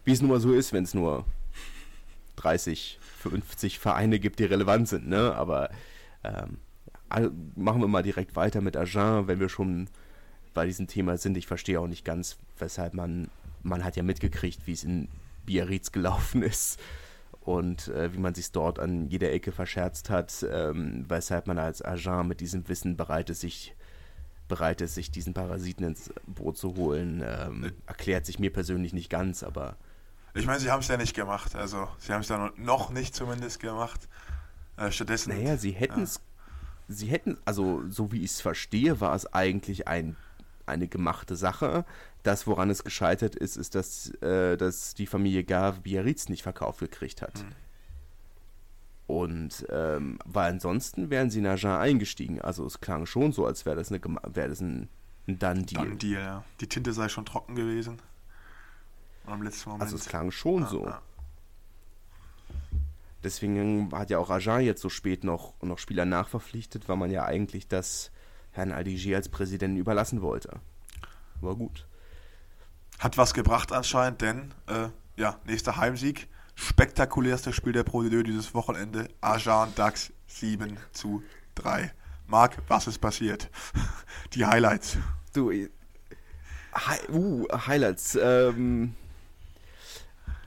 wie 0.04 0.12
es 0.12 0.22
nun 0.22 0.32
mal 0.32 0.40
so 0.40 0.54
ist, 0.54 0.74
wenn 0.74 0.84
es 0.84 0.94
nur 0.94 1.26
30, 2.38 3.00
50 3.20 3.80
Vereine 3.80 4.20
gibt, 4.20 4.40
die 4.40 4.46
relevant 4.46 4.88
sind. 4.88 5.08
Ne? 5.08 5.34
Aber 5.36 5.70
ähm, 6.24 6.58
machen 7.56 7.82
wir 7.82 7.88
mal 7.88 8.04
direkt 8.04 8.36
weiter 8.36 8.62
mit 8.62 8.76
Agen, 8.76 9.28
wenn 9.28 9.40
wir 9.40 9.50
schon 9.50 9.88
bei 10.54 10.66
diesem 10.66 10.88
Thema 10.88 11.18
sind. 11.18 11.38
Ich 11.38 11.48
verstehe 11.48 11.80
auch 11.80 11.88
nicht 11.88 12.06
ganz, 12.06 12.38
weshalb 12.58 12.94
man, 12.94 13.30
man 13.62 13.84
hat 13.84 13.96
ja 13.96 14.04
mitgekriegt, 14.04 14.66
wie 14.66 14.74
es 14.74 14.84
in 14.84 15.08
Biarritz 15.46 15.92
gelaufen 15.92 16.42
ist 16.44 16.80
und 17.42 17.90
äh, 17.90 18.14
wie 18.14 18.20
man 18.20 18.34
sich 18.34 18.52
dort 18.52 18.80
an 18.80 19.08
jeder 19.08 19.32
Ecke 19.32 19.52
verscherzt 19.52 20.10
hat, 20.10 20.46
ähm, 20.50 21.06
weshalb 21.08 21.48
man 21.48 21.58
als 21.58 21.84
Agent 21.84 22.28
mit 22.28 22.40
diesem 22.40 22.68
Wissen 22.68 22.98
bereit 22.98 23.30
ist, 23.30 23.42
sich 23.42 23.76
bereit 24.54 24.82
ist, 24.82 24.96
sich 24.96 25.12
diesen 25.12 25.34
Parasiten 25.34 25.86
ins 25.86 26.12
Boot 26.28 26.58
zu 26.58 26.76
holen, 26.76 27.24
ähm, 27.26 27.72
erklärt 27.88 28.26
sich 28.26 28.39
mir 28.39 28.52
persönlich 28.52 28.94
nicht 28.94 29.10
ganz, 29.10 29.44
aber 29.44 29.78
ich 30.36 30.48
meine, 30.48 30.60
sie 30.60 30.72
haben 30.72 30.80
es 30.80 30.88
ja 30.88 30.98
nicht 30.98 31.16
gemacht, 31.16 31.56
also 31.56 31.88
sie 32.00 32.12
haben 32.12 32.22
es 32.22 32.30
ja 32.30 32.52
noch 32.58 32.89
nicht 32.89 33.16
zumindest 33.16 33.60
gemacht. 33.60 34.08
Äh, 34.78 34.92
stattdessen. 34.92 35.36
Naja, 35.36 35.58
sie 35.58 35.72
hätten 35.72 36.02
es, 36.02 36.16
ja. 36.16 36.96
sie 36.96 37.08
hätten, 37.08 37.38
also 37.46 37.84
so 37.89 38.12
wie 38.12 38.24
ich 38.24 38.32
es 38.32 38.42
verstehe, 38.42 39.00
war 39.00 39.13
es 39.13 39.32
eigentlich 39.32 39.88
ein, 39.88 40.16
eine 40.66 40.88
gemachte 40.88 41.36
Sache. 41.36 41.86
Das, 42.24 42.48
woran 42.48 42.70
es 42.70 42.84
gescheitert 42.84 43.36
ist, 43.36 43.58
ist, 43.58 43.76
dass, 43.76 44.10
äh, 44.22 44.58
dass 44.58 44.96
die 44.96 45.06
Familie 45.06 45.44
Gav 45.44 45.82
Biarritz 45.82 46.30
nicht 46.30 46.42
verkauft 46.42 46.80
gekriegt 46.80 47.22
hat. 47.22 47.44
Mhm. 47.44 47.52
Und 49.06 49.66
ähm, 49.70 50.18
weil 50.26 50.52
ansonsten 50.52 51.10
wären 51.10 51.30
sie 51.30 51.39
in 51.39 51.48
Agen 51.48 51.68
eingestiegen. 51.68 52.42
Also 52.42 52.66
es 52.66 52.80
klang 52.80 53.06
schon 53.06 53.34
so, 53.34 53.46
als 53.46 53.66
wäre 53.66 53.76
das, 53.76 53.92
eine, 53.92 54.02
wär 54.02 54.48
das 54.48 54.62
ein, 54.62 54.89
ein 55.28 55.39
Done-Deal. 55.39 55.86
Done-Deal, 55.86 56.22
ja. 56.22 56.44
Die 56.62 56.68
Tinte 56.68 56.94
sei 56.94 57.10
schon 57.10 57.26
trocken 57.26 57.56
gewesen. 57.56 58.02
Am 59.26 59.42
letzten 59.42 59.70
Moment. 59.70 59.84
Also 59.84 59.98
es 59.98 60.06
klang 60.06 60.32
schon 60.32 60.63
ah, 60.63 60.68
so. 60.68 60.88
Ah. 60.88 61.02
Deswegen 63.24 63.89
hat 63.94 64.10
ja 64.10 64.20
auch 64.20 64.30
Agen 64.30 64.62
jetzt 64.62 64.82
so 64.82 64.89
spät 64.89 65.24
noch, 65.24 65.54
noch 65.62 65.80
Spieler 65.80 66.06
nachverpflichtet, 66.06 66.89
weil 66.89 66.98
man 66.98 67.12
ja 67.12 67.26
eigentlich 67.26 67.68
das 67.68 68.12
Herrn 68.52 68.72
Aldigier 68.72 69.18
als 69.18 69.30
Präsidenten 69.30 69.78
überlassen 69.78 70.22
wollte. 70.22 70.60
War 71.42 71.56
gut. 71.56 71.88
Hat 73.00 73.18
was 73.18 73.34
gebracht 73.34 73.72
anscheinend, 73.72 74.22
denn 74.22 74.54
äh, 74.68 74.89
ja, 75.18 75.39
nächster 75.46 75.78
Heimsieg. 75.78 76.28
Spektakulärste 76.56 77.54
Spiel 77.54 77.74
der 77.74 77.84
Pro 77.84 78.04
dieses 78.04 78.54
Wochenende. 78.54 79.08
Ajan 79.22 79.74
Dax 79.76 80.12
7 80.28 80.78
zu 80.92 81.24
3. 81.56 81.92
Marc, 82.28 82.58
was 82.68 82.88
ist 82.88 83.00
passiert? 83.00 83.50
Die 84.34 84.46
Highlights. 84.46 84.98
Du, 85.34 85.52
hi, 85.52 86.98
uh, 87.12 87.48
Highlights. 87.52 88.18
Ähm, 88.22 88.96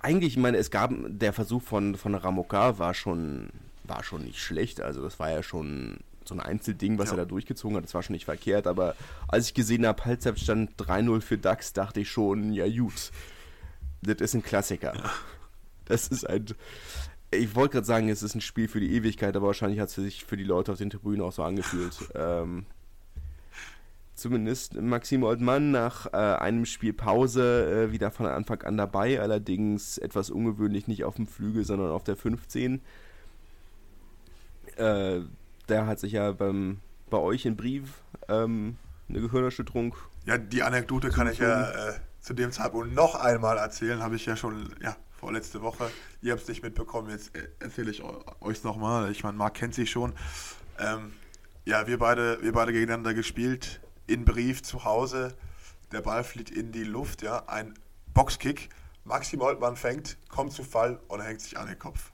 eigentlich, 0.01 0.35
ich 0.35 0.39
meine, 0.39 0.59
es 0.59 0.71
gab 0.71 0.93
der 1.07 1.33
Versuch 1.33 1.63
von, 1.63 1.97
von 1.97 2.15
Ramoka 2.15 2.79
war 2.79 2.95
schon, 2.95 3.51
war 3.85 4.05
schon 4.05 4.25
nicht 4.25 4.41
schlecht. 4.41 4.81
Also 4.81 5.03
das 5.03 5.19
war 5.19 5.31
ja 5.31 5.43
schon 5.43 5.99
so 6.25 6.35
ein 6.35 6.41
Einzelding, 6.41 6.99
was 6.99 7.11
ja. 7.11 7.15
er 7.15 7.19
da 7.19 7.25
durchgezogen 7.25 7.77
hat. 7.77 7.85
Das 7.85 7.95
war 7.95 8.03
schon 8.03 8.15
nicht 8.15 8.25
verkehrt. 8.25 8.67
Aber 8.67 8.95
als 9.29 9.49
ich 9.49 9.55
gesehen 9.55 9.87
habe, 9.87 10.05
Halbzeitstand 10.05 10.77
3-0 10.79 11.21
für 11.21 11.39
DAX, 11.39 11.73
dachte 11.73 12.01
ich 12.01 12.11
schon, 12.11 12.53
ja 12.53 12.69
gut, 12.69 13.11
das 14.03 14.17
ist 14.21 14.35
ein 14.35 14.43
Klassiker. 14.43 14.95
Ja. 14.95 15.11
Das 15.87 16.09
ist 16.09 16.29
ein. 16.29 16.47
Ich 17.33 17.55
wollte 17.57 17.75
gerade 17.75 17.87
sagen, 17.87 18.09
es 18.09 18.23
ist 18.23 18.35
ein 18.35 18.41
Spiel 18.41 18.69
für 18.69 18.79
die 18.79 18.95
Ewigkeit, 18.95 19.35
aber 19.35 19.49
wahrscheinlich 19.49 19.81
hat 19.81 19.89
es 19.89 19.97
sich 19.97 20.25
für 20.25 20.37
die 20.37 20.45
Leute 20.45 20.73
auf 20.73 20.79
den 20.79 20.91
Tribünen 20.91 21.23
auch 21.23 21.33
so 21.33 21.43
angefühlt. 21.43 21.97
ähm, 22.15 22.67
zumindest 24.15 24.81
Maxim 24.81 25.23
Oldmann 25.25 25.71
nach 25.71 26.07
äh, 26.07 26.17
einem 26.17 26.65
Spiel 26.67 26.93
Pause 26.93 27.89
äh, 27.89 27.93
wieder 27.93 28.11
von 28.11 28.27
Anfang 28.27 28.63
an 28.63 28.77
dabei, 28.77 29.21
allerdings 29.21 29.99
etwas 29.99 30.31
ungewöhnlich 30.31 30.87
nicht 30.87 31.05
auf 31.05 31.17
dem 31.17 31.27
Flügel, 31.27 31.65
sondern 31.65 31.91
auf 31.91 32.05
der 32.05 32.17
15. 32.17 32.81
Äh, 34.77 35.21
der 35.69 35.87
hat 35.87 35.99
sich 35.99 36.13
ja 36.13 36.33
beim, 36.33 36.81
bei 37.11 37.19
euch 37.19 37.45
in 37.45 37.57
Brief 37.57 38.03
ähm, 38.29 38.77
eine 39.09 39.21
Gehirnerschütterung. 39.21 39.95
Ja, 40.25 40.39
die 40.39 40.63
Anekdote 40.63 41.11
kann 41.11 41.29
ich 41.29 41.39
ja 41.39 41.71
äh, 41.71 41.95
zu 42.21 42.35
dem 42.35 42.53
Zeitpunkt 42.53 42.95
noch 42.95 43.15
einmal 43.15 43.59
erzählen, 43.59 44.03
habe 44.03 44.17
ich 44.17 44.27
ja 44.27 44.37
schon 44.37 44.75
ja, 44.81 44.97
vorletzte 45.27 45.61
Woche. 45.61 45.91
Ihr 46.23 46.31
habt 46.31 46.43
es 46.43 46.49
nicht 46.49 46.63
mitbekommen, 46.63 47.11
jetzt 47.11 47.35
äh, 47.35 47.49
erzähle 47.59 47.91
ich 47.91 48.01
euch 48.41 48.63
nochmal. 48.63 49.11
Ich 49.11 49.25
meine, 49.25 49.37
Marc 49.37 49.55
kennt 49.55 49.75
sich 49.75 49.91
schon. 49.91 50.13
Ähm, 50.79 51.13
ja, 51.65 51.89
wir 51.89 51.99
beide, 51.99 52.41
wir 52.43 52.53
beide 52.53 52.73
gegeneinander 52.73 53.13
gespielt, 53.13 53.81
in 54.07 54.25
Brief 54.25 54.63
zu 54.63 54.85
Hause. 54.85 55.37
Der 55.91 56.01
Ball 56.01 56.23
fliegt 56.23 56.51
in 56.51 56.71
die 56.71 56.85
Luft, 56.85 57.23
ja, 57.23 57.43
ein 57.49 57.75
Boxkick. 58.15 58.69
Maxim 59.03 59.41
Holtmann 59.41 59.75
fängt, 59.75 60.17
kommt 60.29 60.53
zu 60.53 60.63
Fall 60.63 61.01
und 61.09 61.21
hängt 61.21 61.41
sich 61.41 61.59
an 61.59 61.67
den 61.67 61.79
Kopf. 61.81 62.13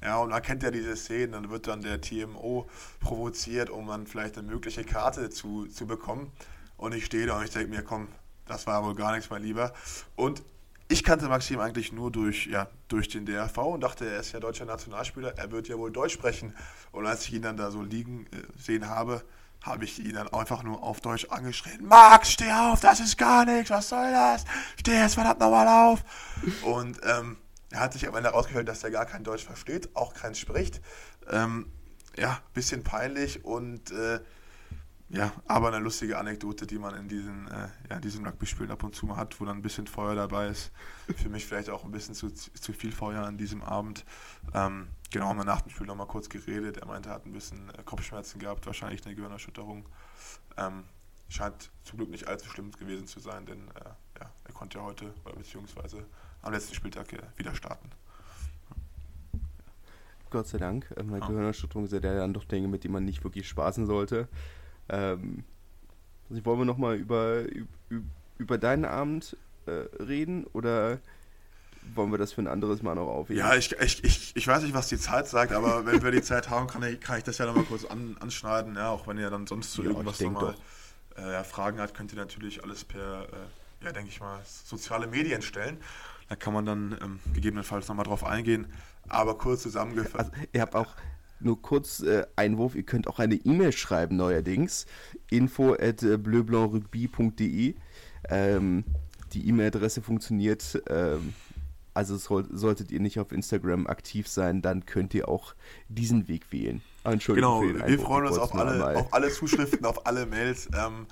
Ja, 0.00 0.16
und 0.16 0.30
man 0.30 0.40
kennt 0.40 0.62
ja 0.62 0.70
diese 0.70 0.96
Szenen, 0.96 1.32
dann 1.32 1.50
wird 1.50 1.66
dann 1.66 1.82
der 1.82 2.00
TMO 2.00 2.66
provoziert, 2.98 3.68
um 3.68 3.88
dann 3.88 4.06
vielleicht 4.06 4.38
eine 4.38 4.48
mögliche 4.48 4.84
Karte 4.84 5.28
zu, 5.28 5.66
zu 5.66 5.86
bekommen. 5.86 6.32
Und 6.78 6.94
ich 6.94 7.04
stehe 7.04 7.26
da 7.26 7.36
und 7.36 7.44
ich 7.44 7.50
denke 7.50 7.68
mir, 7.68 7.82
komm, 7.82 8.08
das 8.46 8.66
war 8.66 8.82
wohl 8.84 8.94
gar 8.94 9.12
nichts, 9.12 9.28
mein 9.28 9.42
Lieber. 9.42 9.74
Und 10.16 10.42
ich 10.88 11.02
kannte 11.02 11.28
Maxim 11.28 11.60
eigentlich 11.60 11.92
nur 11.92 12.10
durch, 12.10 12.46
ja, 12.46 12.68
durch 12.88 13.08
den 13.08 13.26
DRV 13.26 13.58
und 13.58 13.80
dachte, 13.80 14.06
er 14.06 14.20
ist 14.20 14.32
ja 14.32 14.40
deutscher 14.40 14.66
Nationalspieler, 14.66 15.36
er 15.36 15.50
wird 15.50 15.68
ja 15.68 15.78
wohl 15.78 15.90
Deutsch 15.90 16.12
sprechen. 16.14 16.54
Und 16.92 17.06
als 17.06 17.24
ich 17.26 17.34
ihn 17.34 17.42
dann 17.42 17.56
da 17.56 17.70
so 17.70 17.82
liegen 17.82 18.26
äh, 18.26 18.42
sehen 18.58 18.88
habe, 18.88 19.24
habe 19.62 19.84
ich 19.84 19.98
ihn 19.98 20.14
dann 20.14 20.28
einfach 20.28 20.62
nur 20.62 20.82
auf 20.82 21.00
Deutsch 21.00 21.26
angeschrien. 21.30 21.86
Max, 21.86 22.32
steh 22.32 22.52
auf, 22.52 22.80
das 22.80 23.00
ist 23.00 23.16
gar 23.16 23.46
nichts, 23.46 23.70
was 23.70 23.88
soll 23.88 24.10
das? 24.10 24.44
Steh 24.78 24.92
jetzt 24.92 25.14
verdammt 25.14 25.40
nochmal 25.40 25.66
auf. 25.66 26.04
Und 26.62 27.00
ähm, 27.02 27.38
er 27.70 27.80
hat 27.80 27.94
sich 27.94 28.06
am 28.06 28.14
Ende 28.14 28.30
herausgestellt, 28.30 28.68
dass 28.68 28.84
er 28.84 28.90
gar 28.90 29.06
kein 29.06 29.24
Deutsch 29.24 29.44
versteht, 29.44 29.88
auch 29.96 30.12
keins 30.12 30.38
spricht. 30.38 30.82
Ähm, 31.30 31.72
ja, 32.16 32.38
bisschen 32.52 32.84
peinlich 32.84 33.44
und 33.44 33.90
äh, 33.90 34.20
ja, 35.14 35.32
aber 35.46 35.68
eine 35.68 35.78
lustige 35.78 36.18
Anekdote, 36.18 36.66
die 36.66 36.78
man 36.78 36.94
in 36.96 37.06
diesen, 37.06 37.46
äh, 37.46 37.68
ja, 37.88 38.00
diesen 38.00 38.26
Rugby-Spielen 38.26 38.70
ab 38.72 38.82
und 38.82 38.96
zu 38.96 39.06
mal 39.06 39.16
hat, 39.16 39.40
wo 39.40 39.44
dann 39.44 39.58
ein 39.58 39.62
bisschen 39.62 39.86
Feuer 39.86 40.16
dabei 40.16 40.48
ist. 40.48 40.72
Für 41.16 41.28
mich 41.28 41.46
vielleicht 41.46 41.70
auch 41.70 41.84
ein 41.84 41.92
bisschen 41.92 42.14
zu, 42.14 42.30
zu 42.30 42.72
viel 42.72 42.90
Feuer 42.90 43.24
an 43.24 43.38
diesem 43.38 43.62
Abend. 43.62 44.04
Ähm, 44.54 44.88
genau, 45.12 45.26
haben 45.26 45.38
wir 45.38 45.44
nach 45.44 45.60
dem 45.60 45.70
Spiel 45.70 45.86
nochmal 45.86 46.08
kurz 46.08 46.28
geredet. 46.28 46.78
Er 46.78 46.86
meinte, 46.86 47.10
er 47.10 47.14
hat 47.14 47.26
ein 47.26 47.32
bisschen 47.32 47.70
äh, 47.70 47.82
Kopfschmerzen 47.84 48.40
gehabt, 48.40 48.66
wahrscheinlich 48.66 49.06
eine 49.06 49.14
Gehirnerschütterung. 49.14 49.88
Ähm, 50.56 50.82
scheint 51.28 51.70
zum 51.84 51.98
Glück 51.98 52.10
nicht 52.10 52.26
allzu 52.26 52.48
schlimm 52.48 52.72
gewesen 52.72 53.06
zu 53.06 53.20
sein, 53.20 53.46
denn 53.46 53.68
äh, 53.68 54.20
ja, 54.20 54.30
er 54.44 54.52
konnte 54.52 54.78
ja 54.78 54.84
heute, 54.84 55.14
oder 55.24 55.36
beziehungsweise 55.36 56.04
am 56.42 56.52
letzten 56.52 56.74
Spieltag 56.74 57.06
wieder 57.36 57.54
starten. 57.54 57.88
Gott 60.30 60.48
sei 60.48 60.58
Dank. 60.58 60.92
Äh, 60.96 61.04
meine 61.04 61.20
ja. 61.20 61.26
Gehirnerschütterung 61.28 61.86
sind 61.86 62.04
ja 62.04 62.16
dann 62.16 62.34
doch 62.34 62.44
Dinge, 62.44 62.66
mit 62.66 62.82
denen 62.82 62.94
man 62.94 63.04
nicht 63.04 63.22
wirklich 63.22 63.48
spaßen 63.48 63.86
sollte. 63.86 64.28
Ähm, 64.88 65.44
also 66.30 66.44
wollen 66.44 66.60
wir 66.60 66.64
nochmal 66.64 66.96
über, 66.96 67.42
über, 67.42 67.68
über 68.38 68.58
deinen 68.58 68.84
Abend 68.84 69.36
äh, 69.66 70.02
reden 70.02 70.44
oder 70.52 70.98
wollen 71.94 72.10
wir 72.10 72.18
das 72.18 72.32
für 72.32 72.40
ein 72.40 72.48
anderes 72.48 72.82
Mal 72.82 72.94
noch 72.94 73.08
aufheben? 73.08 73.38
Ja, 73.38 73.54
ich, 73.54 73.72
ich, 73.72 74.04
ich, 74.04 74.36
ich 74.36 74.46
weiß 74.46 74.62
nicht, 74.62 74.74
was 74.74 74.88
die 74.88 74.98
Zeit 74.98 75.28
sagt, 75.28 75.52
aber 75.52 75.84
wenn 75.86 76.02
wir 76.02 76.10
die 76.10 76.22
Zeit 76.22 76.48
haben, 76.50 76.66
kann 76.66 76.82
ich, 76.82 77.00
kann 77.00 77.18
ich 77.18 77.24
das 77.24 77.38
ja 77.38 77.46
nochmal 77.46 77.64
kurz 77.64 77.84
an, 77.84 78.16
anschneiden. 78.20 78.74
Ja, 78.76 78.90
auch 78.90 79.06
wenn 79.06 79.18
ihr 79.18 79.30
dann 79.30 79.46
sonst 79.46 79.72
zu 79.72 79.82
ja, 79.82 79.90
irgendwas 79.90 80.20
nochmal 80.20 80.54
äh, 81.16 81.44
Fragen 81.44 81.80
habt, 81.80 81.94
könnt 81.94 82.12
ihr 82.12 82.18
natürlich 82.18 82.62
alles 82.62 82.84
per, 82.84 83.24
äh, 83.24 83.84
ja, 83.84 83.92
denke 83.92 84.08
ich 84.08 84.20
mal, 84.20 84.40
soziale 84.44 85.06
Medien 85.06 85.42
stellen. 85.42 85.78
Da 86.28 86.36
kann 86.36 86.54
man 86.54 86.64
dann 86.64 86.98
ähm, 87.02 87.20
gegebenenfalls 87.34 87.86
nochmal 87.88 88.06
drauf 88.06 88.24
eingehen. 88.24 88.66
Aber 89.08 89.36
kurz 89.36 89.62
zusammengefasst. 89.62 90.30
Also, 90.32 90.46
ihr 90.52 90.62
habt 90.62 90.74
auch 90.74 90.94
nur 91.44 91.60
kurz 91.60 92.00
äh, 92.00 92.26
Einwurf, 92.36 92.74
ihr 92.74 92.82
könnt 92.82 93.08
auch 93.08 93.18
eine 93.18 93.34
E-Mail 93.34 93.72
schreiben 93.72 94.16
neuerdings. 94.16 94.86
info 95.30 95.74
at 95.74 96.02
äh, 96.02 96.16
bleublanc-rugby.de 96.16 97.74
ähm, 98.28 98.84
Die 99.32 99.48
E-Mail-Adresse 99.48 100.02
funktioniert. 100.02 100.82
Ähm, 100.88 101.34
also 101.94 102.16
soll, 102.16 102.46
solltet 102.50 102.90
ihr 102.90 103.00
nicht 103.00 103.20
auf 103.20 103.30
Instagram 103.30 103.86
aktiv 103.86 104.26
sein, 104.26 104.62
dann 104.62 104.84
könnt 104.84 105.14
ihr 105.14 105.28
auch 105.28 105.54
diesen 105.88 106.26
Weg 106.26 106.52
wählen. 106.52 106.82
Entschuldigung. 107.04 107.68
Genau, 107.68 107.86
wir 107.86 107.98
freuen 108.00 108.26
uns 108.26 108.38
auf 108.38 108.54
alle, 108.54 108.96
auf 108.96 109.14
alle 109.14 109.30
Zuschriften, 109.30 109.84
auf 109.86 110.06
alle 110.06 110.26
Mails. 110.26 110.68
Ähm, 110.74 111.06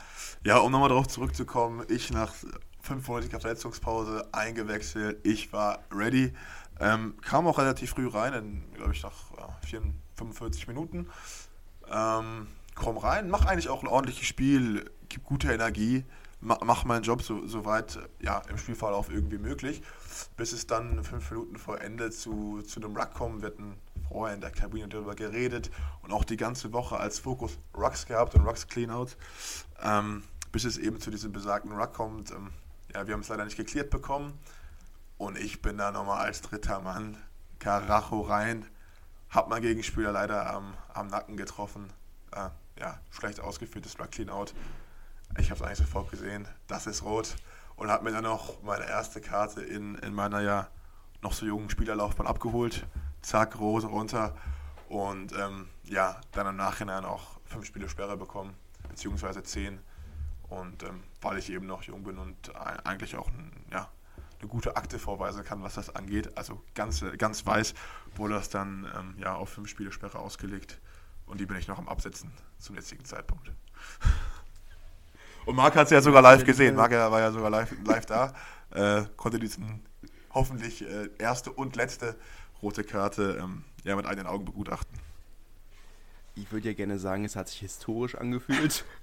ja, 0.44 0.58
um 0.58 0.72
nochmal 0.72 0.88
darauf 0.88 1.06
zurückzukommen, 1.06 1.84
ich 1.88 2.10
nach 2.10 2.34
fünfmonatige 2.80 3.38
Verletzungspause, 3.38 4.28
eingewechselt. 4.32 5.24
Ich 5.24 5.52
war 5.52 5.84
ready. 5.92 6.32
Ähm, 6.80 7.14
kam 7.22 7.46
auch 7.46 7.58
relativ 7.58 7.90
früh 7.90 8.08
rein, 8.08 8.32
in, 8.34 8.72
glaube 8.74 8.92
ich, 8.92 9.02
nach 9.02 9.30
ja, 9.38 9.56
45 10.16 10.68
Minuten. 10.68 11.08
Ähm, 11.90 12.46
komm 12.74 12.96
rein, 12.98 13.28
mach 13.28 13.44
eigentlich 13.44 13.68
auch 13.68 13.82
ein 13.82 13.88
ordentliches 13.88 14.26
Spiel, 14.26 14.90
gib 15.08 15.24
gute 15.24 15.52
Energie, 15.52 16.04
mach, 16.40 16.84
meinen 16.84 17.02
Job 17.02 17.22
so, 17.22 17.46
so 17.46 17.64
weit 17.64 17.98
ja, 18.20 18.42
im 18.48 18.58
Spielverlauf 18.58 19.10
irgendwie 19.10 19.38
möglich, 19.38 19.82
bis 20.36 20.52
es 20.52 20.66
dann 20.66 21.04
fünf 21.04 21.30
Minuten 21.30 21.56
vor 21.56 21.80
Ende 21.80 22.10
zu, 22.10 22.62
zu 22.62 22.80
einem 22.80 22.96
Ruck 22.96 23.14
kommen. 23.14 23.42
Wir 23.42 23.48
hatten 23.48 23.76
vorher 24.08 24.34
in 24.34 24.40
der 24.40 24.50
Kabine 24.50 24.88
darüber 24.88 25.14
geredet 25.14 25.70
und 26.02 26.12
auch 26.12 26.24
die 26.24 26.36
ganze 26.36 26.72
Woche 26.72 26.98
als 26.98 27.18
Fokus 27.18 27.58
Rucks 27.76 28.06
gehabt 28.06 28.34
und 28.34 28.46
Rucks 28.46 28.66
Cleanout, 28.66 29.10
ähm, 29.82 30.22
bis 30.50 30.64
es 30.64 30.78
eben 30.78 31.00
zu 31.00 31.10
diesem 31.10 31.32
besagten 31.32 31.72
Ruck 31.72 31.94
kommt. 31.94 32.30
Ähm, 32.30 32.50
ja, 32.94 33.06
wir 33.06 33.14
haben 33.14 33.20
es 33.20 33.28
leider 33.28 33.44
nicht 33.44 33.56
geklärt 33.56 33.90
bekommen 33.90 34.38
und 35.16 35.38
ich 35.38 35.62
bin 35.62 35.78
da 35.78 35.92
nochmal 35.92 36.26
als 36.26 36.42
dritter 36.42 36.80
Mann 36.80 37.16
Karacho 37.58 38.22
rein, 38.22 38.66
hab 39.32 39.48
mein 39.48 39.62
Gegenspieler 39.62 40.12
leider 40.12 40.54
am, 40.54 40.74
am 40.94 41.08
Nacken 41.08 41.36
getroffen. 41.36 41.92
Äh, 42.30 42.50
ja, 42.78 43.00
schlecht 43.10 43.40
ausgeführtes 43.40 43.98
Ruck 43.98 44.12
Cleanout. 44.12 44.52
Ich 45.38 45.50
habe 45.50 45.60
es 45.60 45.66
eigentlich 45.66 45.78
sofort 45.78 46.10
gesehen, 46.10 46.46
das 46.68 46.86
ist 46.86 47.02
rot 47.02 47.34
und 47.76 47.90
habe 47.90 48.04
mir 48.04 48.12
dann 48.12 48.24
noch 48.24 48.62
meine 48.62 48.86
erste 48.86 49.20
Karte 49.20 49.62
in, 49.62 49.96
in 49.96 50.14
meiner 50.14 50.40
ja 50.40 50.68
noch 51.22 51.32
so 51.32 51.46
jungen 51.46 51.70
Spielerlaufbahn 51.70 52.26
abgeholt 52.26 52.86
zack, 53.22 53.58
Rose 53.58 53.86
runter 53.86 54.34
und 54.88 55.32
ähm, 55.32 55.68
ja, 55.84 56.20
dann 56.32 56.46
im 56.46 56.56
Nachhinein 56.56 57.04
auch 57.04 57.40
fünf 57.44 57.64
Spiele 57.64 57.88
Sperre 57.88 58.16
bekommen, 58.16 58.54
beziehungsweise 58.88 59.42
zehn. 59.42 59.78
Und 60.48 60.82
ähm, 60.82 61.02
weil 61.22 61.38
ich 61.38 61.50
eben 61.50 61.66
noch 61.66 61.82
jung 61.84 62.02
bin 62.02 62.18
und 62.18 62.54
eigentlich 62.54 63.16
auch 63.16 63.28
ein, 63.28 63.52
ja, 63.70 63.88
eine 64.42 64.50
gute 64.50 64.76
Akte 64.76 64.98
vorweisen 64.98 65.44
kann, 65.44 65.62
was 65.62 65.74
das 65.74 65.94
angeht, 65.94 66.36
also 66.36 66.60
ganz, 66.74 67.04
ganz 67.16 67.46
weiß, 67.46 67.74
wurde 68.16 68.34
das 68.34 68.50
dann 68.50 68.90
ähm, 68.96 69.14
ja, 69.18 69.34
auf 69.34 69.50
fünf 69.50 69.68
Spiele 69.68 69.92
Sperre 69.92 70.18
ausgelegt. 70.18 70.80
Und 71.26 71.40
die 71.40 71.46
bin 71.46 71.56
ich 71.56 71.68
noch 71.68 71.78
am 71.78 71.88
Absetzen 71.88 72.32
zum 72.58 72.74
jetzigen 72.74 73.04
Zeitpunkt. 73.04 73.52
Und 75.46 75.56
Marc 75.56 75.76
hat 75.76 75.86
es 75.86 75.90
ja 75.90 76.02
sogar 76.02 76.22
live 76.22 76.44
gesehen. 76.44 76.74
Marc 76.74 76.92
war 76.92 77.20
ja 77.20 77.30
sogar 77.30 77.50
live, 77.50 77.72
live 77.84 78.06
da, 78.06 78.34
äh, 78.70 79.04
konnte 79.16 79.38
diesen 79.38 79.82
hoffentlich 80.34 80.82
äh, 80.82 81.08
erste 81.18 81.52
und 81.52 81.76
letzte 81.76 82.16
rote 82.60 82.84
Karte 82.84 83.38
ähm, 83.40 83.64
ja, 83.84 83.96
mit 83.96 84.06
eigenen 84.06 84.26
Augen 84.26 84.44
begutachten. 84.44 84.98
Ich 86.34 86.50
würde 86.50 86.68
ja 86.68 86.74
gerne 86.74 86.98
sagen, 86.98 87.24
es 87.24 87.36
hat 87.36 87.48
sich 87.48 87.60
historisch 87.60 88.14
angefühlt. 88.14 88.84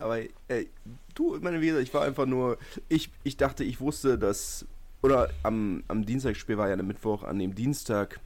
Aber 0.00 0.18
äh, 0.18 0.66
du, 1.14 1.38
meine 1.40 1.60
Wie 1.60 1.70
ich 1.70 1.94
war 1.94 2.02
einfach 2.02 2.26
nur, 2.26 2.58
ich, 2.88 3.10
ich 3.22 3.36
dachte, 3.36 3.64
ich 3.64 3.80
wusste, 3.80 4.18
dass, 4.18 4.66
oder 5.02 5.30
am, 5.42 5.84
am 5.88 6.04
Dienstagsspiel 6.04 6.58
war 6.58 6.68
ja 6.68 6.76
der 6.76 6.84
Mittwoch, 6.84 7.22
an 7.22 7.38
dem 7.38 7.54
Dienstag 7.54 8.20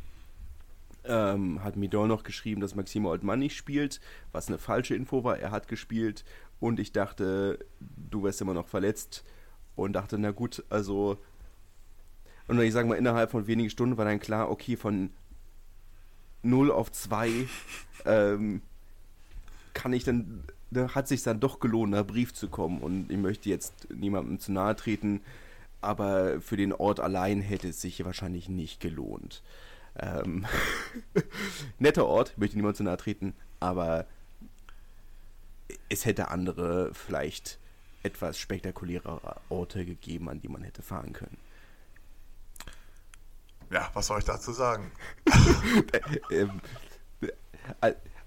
ähm, 1.05 1.63
hat 1.63 1.77
Midor 1.77 2.07
noch 2.07 2.23
geschrieben, 2.23 2.61
dass 2.61 2.75
Maximo 2.75 3.11
Oldmann 3.11 3.41
nicht 3.41 3.57
spielt, 3.57 4.01
was 4.33 4.49
eine 4.49 4.59
falsche 4.59 4.95
Info 4.95 5.25
war. 5.25 5.39
Er 5.39 5.51
hat 5.51 5.69
gespielt 5.69 6.25
und 6.61 6.81
ich 6.81 6.93
dachte, 6.93 7.59
du 7.81 8.23
wärst 8.23 8.41
immer 8.41 8.55
noch 8.55 8.69
verletzt 8.69 9.25
und 9.77 9.93
dachte, 9.93 10.17
na 10.19 10.31
gut, 10.31 10.65
also 10.71 11.19
und 12.47 12.61
ich 12.61 12.73
sage 12.73 12.89
mal, 12.89 12.97
innerhalb 12.97 13.31
von 13.31 13.47
wenigen 13.47 13.71
Stunden 13.71 13.97
war 13.97 14.05
dann 14.05 14.21
klar, 14.21 14.51
okay, 14.51 14.77
von 14.77 15.11
0 16.43 16.71
auf 16.71 16.93
2 16.93 17.47
ähm, 18.05 18.63
kann 19.73 19.93
ich 19.93 20.05
dann, 20.05 20.45
da 20.75 20.95
hat 20.95 21.09
sich 21.09 21.23
dann 21.23 21.41
doch 21.41 21.61
gelohnt, 21.61 21.93
nach 21.93 22.07
Brief 22.07 22.35
zu 22.35 22.49
kommen. 22.49 22.81
Und 22.81 23.11
ich 23.11 23.17
möchte 23.17 23.49
jetzt 23.49 23.89
niemandem 23.91 24.39
zu 24.39 24.53
nahe 24.53 24.77
treten, 24.77 25.21
aber 25.81 26.41
für 26.41 26.57
den 26.57 26.73
Ort 26.73 27.01
allein 27.01 27.41
hätte 27.41 27.69
es 27.69 27.81
sich 27.81 28.05
wahrscheinlich 28.05 28.49
nicht 28.49 28.81
gelohnt. 28.81 29.43
Ähm, 29.99 30.47
netter 31.79 32.07
Ort, 32.07 32.37
möchte 32.37 32.57
niemand 32.57 32.77
zu 32.77 32.83
nahe 32.83 32.97
treten, 32.97 33.35
aber 33.61 34.07
es 35.89 36.05
hätte 36.05 36.29
andere, 36.29 36.93
vielleicht 36.93 37.59
etwas 38.03 38.39
spektakulärere 38.39 39.37
Orte 39.49 39.85
gegeben, 39.85 40.29
an 40.29 40.41
die 40.41 40.49
man 40.49 40.63
hätte 40.63 40.83
fahren 40.83 41.13
können. 41.13 41.39
Ja, 43.71 43.89
was 43.95 44.09
soll 44.09 44.19
ich 44.19 44.25
dazu 44.25 44.53
sagen? 44.53 44.93
ähm, 46.31 46.61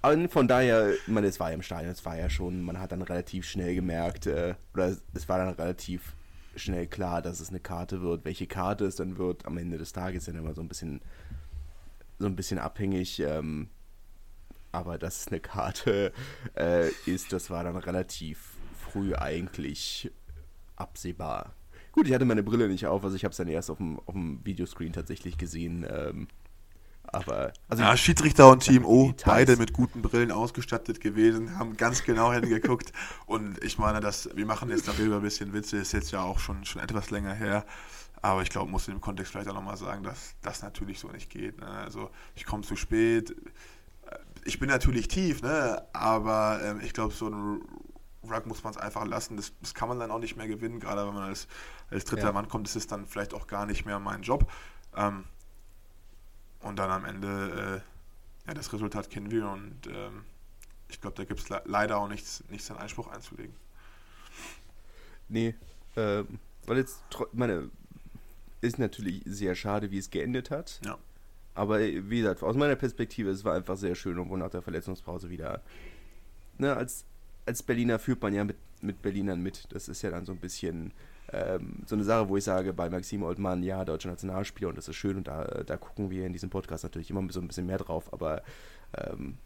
äh, 0.04 0.28
von 0.28 0.48
daher, 0.48 0.94
man, 1.08 1.24
es 1.24 1.40
war 1.40 1.50
ja 1.50 1.56
im 1.56 1.62
Stadion, 1.62 1.92
es 1.92 2.06
war 2.06 2.18
ja 2.18 2.30
schon, 2.30 2.62
man 2.64 2.80
hat 2.80 2.92
dann 2.92 3.02
relativ 3.02 3.46
schnell 3.46 3.76
gemerkt, 3.76 4.28
äh, 4.28 4.56
oder 4.74 4.96
es 5.14 5.30
war 5.30 5.38
dann 5.38 5.54
relativ 5.54 6.16
schnell 6.56 6.88
klar, 6.88 7.22
dass 7.22 7.40
es 7.40 7.50
eine 7.50 7.60
Karte 7.60 8.02
wird. 8.02 8.26
Welche 8.26 8.48
Karte 8.48 8.86
es 8.86 8.96
dann 8.96 9.18
wird, 9.18 9.46
am 9.46 9.58
Ende 9.58 9.78
des 9.78 9.94
Tages 9.94 10.26
dann 10.26 10.36
immer 10.36 10.54
so 10.54 10.62
ein 10.62 10.68
bisschen, 10.68 11.02
so 12.20 12.26
ein 12.26 12.36
bisschen 12.36 12.60
abhängig. 12.60 13.20
Ähm, 13.20 13.70
aber 14.72 14.98
dass 14.98 15.22
es 15.22 15.28
eine 15.28 15.40
Karte 15.40 16.12
äh, 16.56 16.90
ist, 17.06 17.32
das 17.32 17.50
war 17.50 17.64
dann 17.64 17.78
relativ 17.78 18.58
früh 18.78 19.16
eigentlich 19.16 20.12
absehbar. 20.76 21.54
Gut, 21.92 22.08
ich 22.08 22.14
hatte 22.14 22.26
meine 22.26 22.44
Brille 22.44 22.68
nicht 22.68 22.86
auf, 22.86 23.04
also 23.04 23.16
ich 23.16 23.24
habe 23.24 23.32
es 23.32 23.38
dann 23.38 23.48
erst 23.48 23.72
auf 23.72 23.78
dem, 23.78 24.00
auf 24.06 24.14
dem 24.14 24.46
Videoscreen 24.46 24.94
tatsächlich 24.94 25.38
gesehen. 25.38 25.86
Ähm, 25.90 26.28
aber. 27.08 27.54
Also 27.68 27.84
ja, 27.84 27.96
Schiedsrichter 27.98 28.50
und 28.50 28.60
Team 28.60 28.86
O, 28.86 29.14
beide 29.26 29.58
mit 29.58 29.74
guten 29.74 30.02
Brillen 30.02 30.32
ausgestattet 30.32 31.00
gewesen, 31.02 31.58
haben 31.58 31.78
ganz 31.78 32.04
genau 32.04 32.32
hingeguckt. 32.34 32.92
und 33.26 33.64
ich 33.64 33.78
meine, 33.78 34.00
dass 34.00 34.30
wir 34.36 34.46
machen 34.46 34.70
jetzt 34.70 34.88
darüber 34.88 35.18
ein 35.18 35.22
bisschen 35.22 35.54
Witze, 35.54 35.78
ist 35.78 35.94
jetzt 35.94 36.12
ja 36.12 36.22
auch 36.22 36.40
schon, 36.40 36.66
schon 36.66 36.82
etwas 36.82 37.10
länger 37.10 37.34
her. 37.34 37.66
Aber 38.22 38.42
ich 38.42 38.50
glaube, 38.50 38.72
muss 38.72 38.88
in 38.88 38.96
dem 38.96 39.02
Kontext 39.02 39.32
vielleicht 39.32 39.48
auch 39.48 39.54
nochmal 39.54 39.78
sagen, 39.78 40.04
dass 40.04 40.36
das 40.42 40.62
natürlich 40.62 41.00
so 41.00 41.08
nicht 41.10 41.30
geht. 41.30 41.60
Ne? 41.60 41.68
Also 41.68 42.10
ich 42.36 42.46
komme 42.46 42.64
zu 42.64 42.76
spät. 42.76 43.36
Ich 44.44 44.60
bin 44.60 44.70
natürlich 44.70 45.08
tief, 45.08 45.42
ne? 45.42 45.84
aber 45.94 46.60
ähm, 46.64 46.82
ich 46.82 46.94
glaube, 46.94 47.14
so 47.14 47.30
ein 47.30 47.62
Rug 48.24 48.46
muss 48.46 48.64
man 48.64 48.72
es 48.72 48.78
einfach 48.78 49.06
lassen. 49.06 49.38
Das, 49.38 49.54
das, 49.62 49.74
kann 49.74 49.88
man 49.88 50.00
dann 50.00 50.12
auch 50.12 50.20
nicht 50.20 50.36
mehr 50.36 50.48
gewinnen, 50.48 50.80
gerade 50.80 51.06
wenn 51.06 51.14
man 51.14 51.24
als, 51.24 51.48
als 51.90 52.06
dritter 52.06 52.28
ja. 52.28 52.32
Mann 52.32 52.48
kommt, 52.48 52.68
ist 52.68 52.76
es 52.76 52.88
dann 52.88 53.06
vielleicht 53.06 53.34
auch 53.34 53.48
gar 53.48 53.66
nicht 53.66 53.86
mehr 53.86 54.00
mein 54.00 54.22
Job. 54.22 54.50
Ähm, 54.96 55.26
und 56.62 56.78
dann 56.78 56.92
am 56.92 57.06
Ende, 57.06 57.84
äh, 58.46 58.48
ja, 58.48 58.54
das 58.54 58.72
Resultat 58.74 59.10
kennen 59.10 59.32
wir 59.32 59.50
und 59.50 59.88
ähm, 59.88 60.24
ich 60.90 61.02
glaube, 61.02 61.16
da 61.18 61.26
gibt 61.26 61.40
es 61.40 61.50
le 61.50 61.62
leider 61.66 61.98
auch 61.98 62.08
nichts, 62.08 62.44
nichts 62.50 62.72
an 62.72 62.78
Einspruch 62.78 63.08
einzulegen. 63.08 63.54
Nee, 65.30 65.56
äh, 65.96 66.24
weil 66.66 66.78
jetzt, 66.78 67.04
meine, 67.34 67.70
ist 68.62 68.80
natürlich 68.80 69.22
sehr 69.26 69.56
schade, 69.56 69.92
wie 69.92 69.98
es 69.98 70.10
geendet 70.10 70.50
hat. 70.50 70.80
Ja. 70.84 70.98
Aber 71.54 71.80
wie 71.80 72.20
gesagt, 72.20 72.44
aus 72.44 72.56
meiner 72.56 72.76
Perspektive, 72.76 73.30
es 73.30 73.44
war 73.44 73.56
einfach 73.56 73.78
sehr 73.78 73.96
schön, 73.96 74.18
obwohl 74.20 74.38
nach 74.38 74.52
der 74.52 74.62
Verletzungspause 74.62 75.30
wieder, 75.30 75.62
ne, 76.58 76.76
als 76.76 77.06
als 77.48 77.64
Berliner 77.64 77.98
führt 77.98 78.22
man 78.22 78.34
ja 78.34 78.44
mit, 78.44 78.58
mit 78.82 79.02
Berlinern 79.02 79.42
mit. 79.42 79.68
Das 79.72 79.88
ist 79.88 80.02
ja 80.02 80.12
dann 80.12 80.26
so 80.26 80.34
ein 80.34 80.40
bisschen 80.40 80.92
ähm, 81.32 81.84
so 81.86 81.96
eine 81.96 82.04
Sache, 82.04 82.30
wo 82.30 82.38
ich 82.38 82.44
sage, 82.44 82.74
bei 82.74 82.90
Maxim 82.90 83.24
Oldmann, 83.24 83.64
ja, 83.64 83.84
deutscher 83.84 84.10
Nationalspieler 84.10 84.70
und 84.70 84.78
das 84.78 84.88
ist 84.88 84.96
schön 84.96 85.18
und 85.18 85.28
da, 85.28 85.44
da 85.66 85.78
gucken 85.78 86.10
wir 86.10 86.26
in 86.26 86.34
diesem 86.34 86.50
Podcast 86.50 86.84
natürlich 86.84 87.10
immer 87.10 87.26
so 87.32 87.42
ein 87.42 87.48
bisschen 87.48 87.66
mehr 87.66 87.78
drauf, 87.78 88.12
aber 88.14 88.44
ähm, 88.96 89.38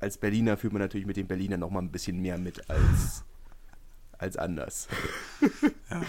als 0.00 0.16
Berliner 0.16 0.56
fühlt 0.56 0.72
man 0.72 0.80
natürlich 0.80 1.06
mit 1.06 1.16
den 1.16 1.26
Berlinern 1.26 1.60
noch 1.60 1.70
mal 1.70 1.80
ein 1.80 1.92
bisschen 1.92 2.20
mehr 2.20 2.38
mit 2.38 2.68
als, 2.70 3.24
als 4.18 4.36
anders. 4.36 4.88
Ja. 5.90 6.02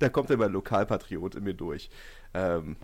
da 0.00 0.08
kommt 0.08 0.30
immer 0.30 0.48
Lokalpatriot 0.48 1.36
in 1.36 1.44
mir 1.44 1.54
durch. 1.54 1.90
Ähm, 2.34 2.74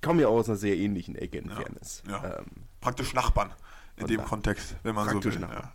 komme 0.00 0.22
ja 0.22 0.28
auch 0.28 0.38
aus 0.38 0.48
einer 0.48 0.58
sehr 0.58 0.76
ähnlichen 0.76 1.14
Ecke 1.14 1.38
in 1.38 1.48
ja. 1.48 1.54
Fairness. 1.54 2.02
Ja. 2.08 2.38
Ähm, 2.38 2.46
Praktisch 2.80 3.14
Nachbarn 3.14 3.52
in 3.96 4.08
dem 4.08 4.24
Kontext, 4.24 4.74
wenn 4.82 4.96
man 4.96 5.08
so 5.08 5.22
will. 5.22 5.40
Ja. 5.40 5.72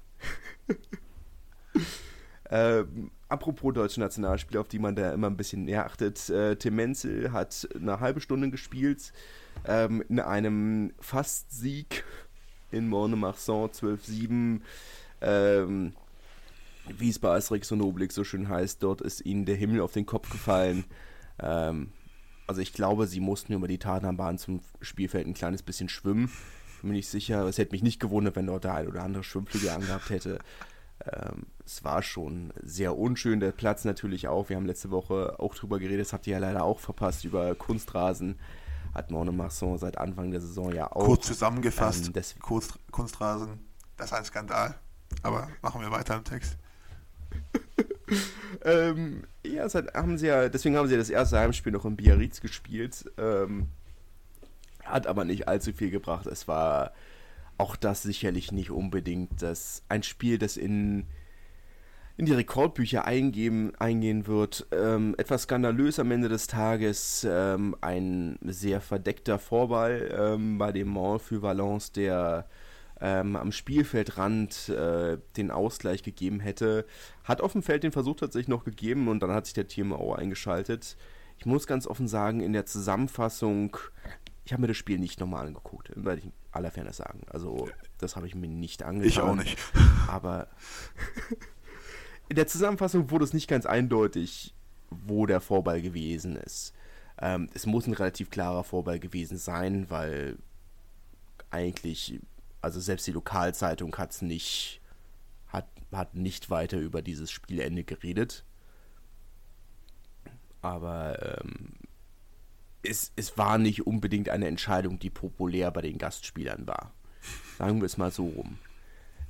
ähm, 2.79 3.11
apropos 3.29 3.73
deutsche 3.73 3.99
Nationalspieler, 3.99 4.61
auf 4.61 4.67
die 4.67 4.79
man 4.79 4.95
da 4.95 5.11
immer 5.11 5.27
ein 5.27 5.37
bisschen 5.37 5.65
näher 5.65 5.85
achtet. 5.85 6.29
Äh, 6.29 6.55
Tim 6.55 6.75
Menzel 6.75 7.31
hat 7.31 7.67
eine 7.75 7.99
halbe 7.99 8.21
Stunde 8.21 8.49
gespielt 8.49 9.11
ähm, 9.65 10.03
in 10.09 10.19
einem 10.19 10.93
Fastsieg 10.99 12.03
in 12.71 12.87
Morne-Marsan 12.87 13.69
12-7. 13.69 14.61
Ähm, 15.21 15.93
wie 16.97 17.09
es 17.09 17.19
bei 17.19 17.35
Asterix 17.35 17.71
und 17.71 17.81
Obelix 17.81 18.15
so 18.15 18.23
schön 18.23 18.47
heißt, 18.47 18.81
dort 18.81 19.01
ist 19.01 19.25
ihnen 19.25 19.45
der 19.45 19.55
Himmel 19.55 19.81
auf 19.81 19.91
den 19.91 20.05
Kopf 20.05 20.29
gefallen. 20.29 20.85
Ähm, 21.39 21.91
also 22.45 22.61
ich 22.61 22.71
glaube, 22.71 23.07
sie 23.07 23.19
mussten 23.19 23.53
über 23.53 23.67
die 23.67 23.77
Tatanbahn 23.77 24.37
zum 24.37 24.61
Spielfeld 24.81 25.27
ein 25.27 25.33
kleines 25.33 25.63
bisschen 25.63 25.89
schwimmen 25.89 26.31
bin 26.81 26.93
nicht 26.93 27.07
sicher. 27.07 27.45
Es 27.45 27.57
hätte 27.57 27.71
mich 27.71 27.83
nicht 27.83 27.99
gewundert, 27.99 28.35
wenn 28.35 28.47
dort 28.47 28.63
der 28.63 28.75
ein 28.75 28.87
oder 28.87 29.03
andere 29.03 29.23
Schwimmflügel 29.23 29.69
angehabt 29.69 30.09
hätte. 30.09 30.39
Ähm, 31.05 31.47
es 31.65 31.83
war 31.83 32.01
schon 32.01 32.53
sehr 32.61 32.97
unschön, 32.97 33.39
der 33.39 33.51
Platz 33.51 33.85
natürlich 33.85 34.27
auch. 34.27 34.49
Wir 34.49 34.55
haben 34.55 34.65
letzte 34.65 34.91
Woche 34.91 35.39
auch 35.39 35.53
drüber 35.53 35.79
geredet, 35.79 36.05
das 36.05 36.13
habt 36.13 36.27
ihr 36.27 36.33
ja 36.33 36.39
leider 36.39 36.63
auch 36.63 36.79
verpasst, 36.79 37.25
über 37.25 37.55
Kunstrasen. 37.55 38.39
Hat 38.93 39.11
Monemasson 39.11 39.77
seit 39.77 39.97
Anfang 39.97 40.31
der 40.31 40.41
Saison 40.41 40.73
ja 40.73 40.91
auch. 40.91 41.05
Kurz 41.05 41.27
zusammengefasst, 41.27 42.11
ähm, 42.15 42.23
Kunst, 42.39 42.79
Kunstrasen, 42.91 43.59
das 43.95 44.07
ist 44.07 44.13
ein 44.13 44.25
Skandal. 44.25 44.75
Aber 45.23 45.49
machen 45.61 45.81
wir 45.81 45.91
weiter 45.91 46.15
im 46.15 46.23
Text. 46.23 46.57
ähm, 48.63 49.23
ja, 49.45 49.63
das 49.63 49.75
hat, 49.75 49.93
haben 49.93 50.17
sie 50.17 50.27
ja, 50.27 50.49
deswegen 50.49 50.75
haben 50.77 50.87
sie 50.87 50.97
das 50.97 51.09
erste 51.09 51.37
Heimspiel 51.39 51.71
noch 51.71 51.85
in 51.85 51.95
Biarritz 51.95 52.41
gespielt. 52.41 53.05
Ähm, 53.17 53.67
hat 54.83 55.05
aber 55.05 55.25
nicht 55.25 55.47
allzu 55.47 55.73
viel 55.73 55.91
gebracht. 55.91 56.25
Es 56.25 56.47
war 56.47 56.93
auch 57.57 57.75
das 57.75 58.03
sicherlich 58.03 58.51
nicht 58.51 58.71
unbedingt 58.71 59.41
das, 59.41 59.83
ein 59.89 60.03
Spiel, 60.03 60.37
das 60.37 60.57
in, 60.57 61.05
in 62.17 62.25
die 62.25 62.33
Rekordbücher 62.33 63.05
eingeben, 63.05 63.73
eingehen 63.77 64.27
wird. 64.27 64.67
Ähm, 64.71 65.15
etwas 65.17 65.43
skandalös 65.43 65.99
am 65.99 66.11
Ende 66.11 66.29
des 66.29 66.47
Tages. 66.47 67.25
Ähm, 67.29 67.75
ein 67.81 68.37
sehr 68.41 68.81
verdeckter 68.81 69.39
Vorball 69.39 70.13
ähm, 70.17 70.57
bei 70.57 70.71
dem 70.71 70.89
Mall 70.89 71.19
für 71.19 71.41
Valence, 71.41 71.91
der 71.91 72.47
ähm, 72.99 73.35
am 73.35 73.51
Spielfeldrand 73.51 74.69
äh, 74.69 75.17
den 75.35 75.51
Ausgleich 75.51 76.03
gegeben 76.03 76.39
hätte. 76.39 76.85
Hat 77.23 77.41
auf 77.41 77.51
dem 77.51 77.63
Feld 77.63 77.83
den 77.83 77.91
Versuch 77.91 78.15
tatsächlich 78.15 78.47
noch 78.47 78.63
gegeben 78.63 79.07
und 79.07 79.21
dann 79.21 79.31
hat 79.31 79.45
sich 79.45 79.53
der 79.53 79.67
TMO 79.67 80.13
eingeschaltet. 80.13 80.97
Ich 81.37 81.45
muss 81.45 81.67
ganz 81.67 81.85
offen 81.85 82.07
sagen, 82.07 82.39
in 82.39 82.53
der 82.53 82.65
Zusammenfassung, 82.65 83.77
ich 84.45 84.53
habe 84.53 84.61
mir 84.61 84.67
das 84.67 84.77
Spiel 84.77 84.97
nicht 84.97 85.19
nochmal 85.19 85.45
angeguckt, 85.45 85.91
werde 85.95 86.21
ich 86.21 86.31
aller 86.57 86.71
Fairness 86.71 86.97
sagen. 86.97 87.21
Also, 87.29 87.69
das 87.97 88.15
habe 88.15 88.27
ich 88.27 88.35
mir 88.35 88.47
nicht 88.47 88.83
angeguckt. 88.83 89.11
Ich 89.11 89.19
auch 89.19 89.35
nicht. 89.35 89.57
Aber 90.07 90.47
in 92.29 92.35
der 92.35 92.47
Zusammenfassung 92.47 93.09
wurde 93.09 93.25
es 93.25 93.33
nicht 93.33 93.47
ganz 93.47 93.65
eindeutig, 93.65 94.53
wo 94.89 95.25
der 95.25 95.39
Vorball 95.39 95.81
gewesen 95.81 96.35
ist. 96.35 96.73
Ähm, 97.19 97.49
es 97.53 97.65
muss 97.65 97.87
ein 97.87 97.93
relativ 97.93 98.29
klarer 98.29 98.63
Vorball 98.63 98.99
gewesen 98.99 99.37
sein, 99.37 99.89
weil 99.89 100.37
eigentlich 101.49 102.19
also 102.61 102.79
selbst 102.79 103.07
die 103.07 103.11
Lokalzeitung 103.11 103.95
hat's 103.97 104.21
nicht, 104.21 104.81
hat, 105.47 105.67
hat 105.91 106.15
nicht 106.15 106.49
weiter 106.49 106.77
über 106.77 107.01
dieses 107.01 107.31
Spielende 107.31 107.83
geredet. 107.83 108.43
Aber 110.61 111.39
ähm, 111.41 111.76
es, 112.87 113.11
es 113.15 113.37
war 113.37 113.57
nicht 113.57 113.85
unbedingt 113.85 114.29
eine 114.29 114.47
Entscheidung, 114.47 114.99
die 114.99 115.09
populär 115.09 115.71
bei 115.71 115.81
den 115.81 115.97
Gastspielern 115.97 116.67
war. 116.67 116.93
Sagen 117.57 117.81
wir 117.81 117.85
es 117.85 117.97
mal 117.97 118.11
so 118.11 118.27
rum. 118.27 118.57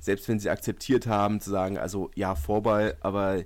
Selbst 0.00 0.28
wenn 0.28 0.38
sie 0.38 0.50
akzeptiert 0.50 1.06
haben, 1.06 1.40
zu 1.40 1.50
sagen, 1.50 1.78
also 1.78 2.10
ja, 2.14 2.34
Vorball, 2.34 2.96
aber 3.00 3.44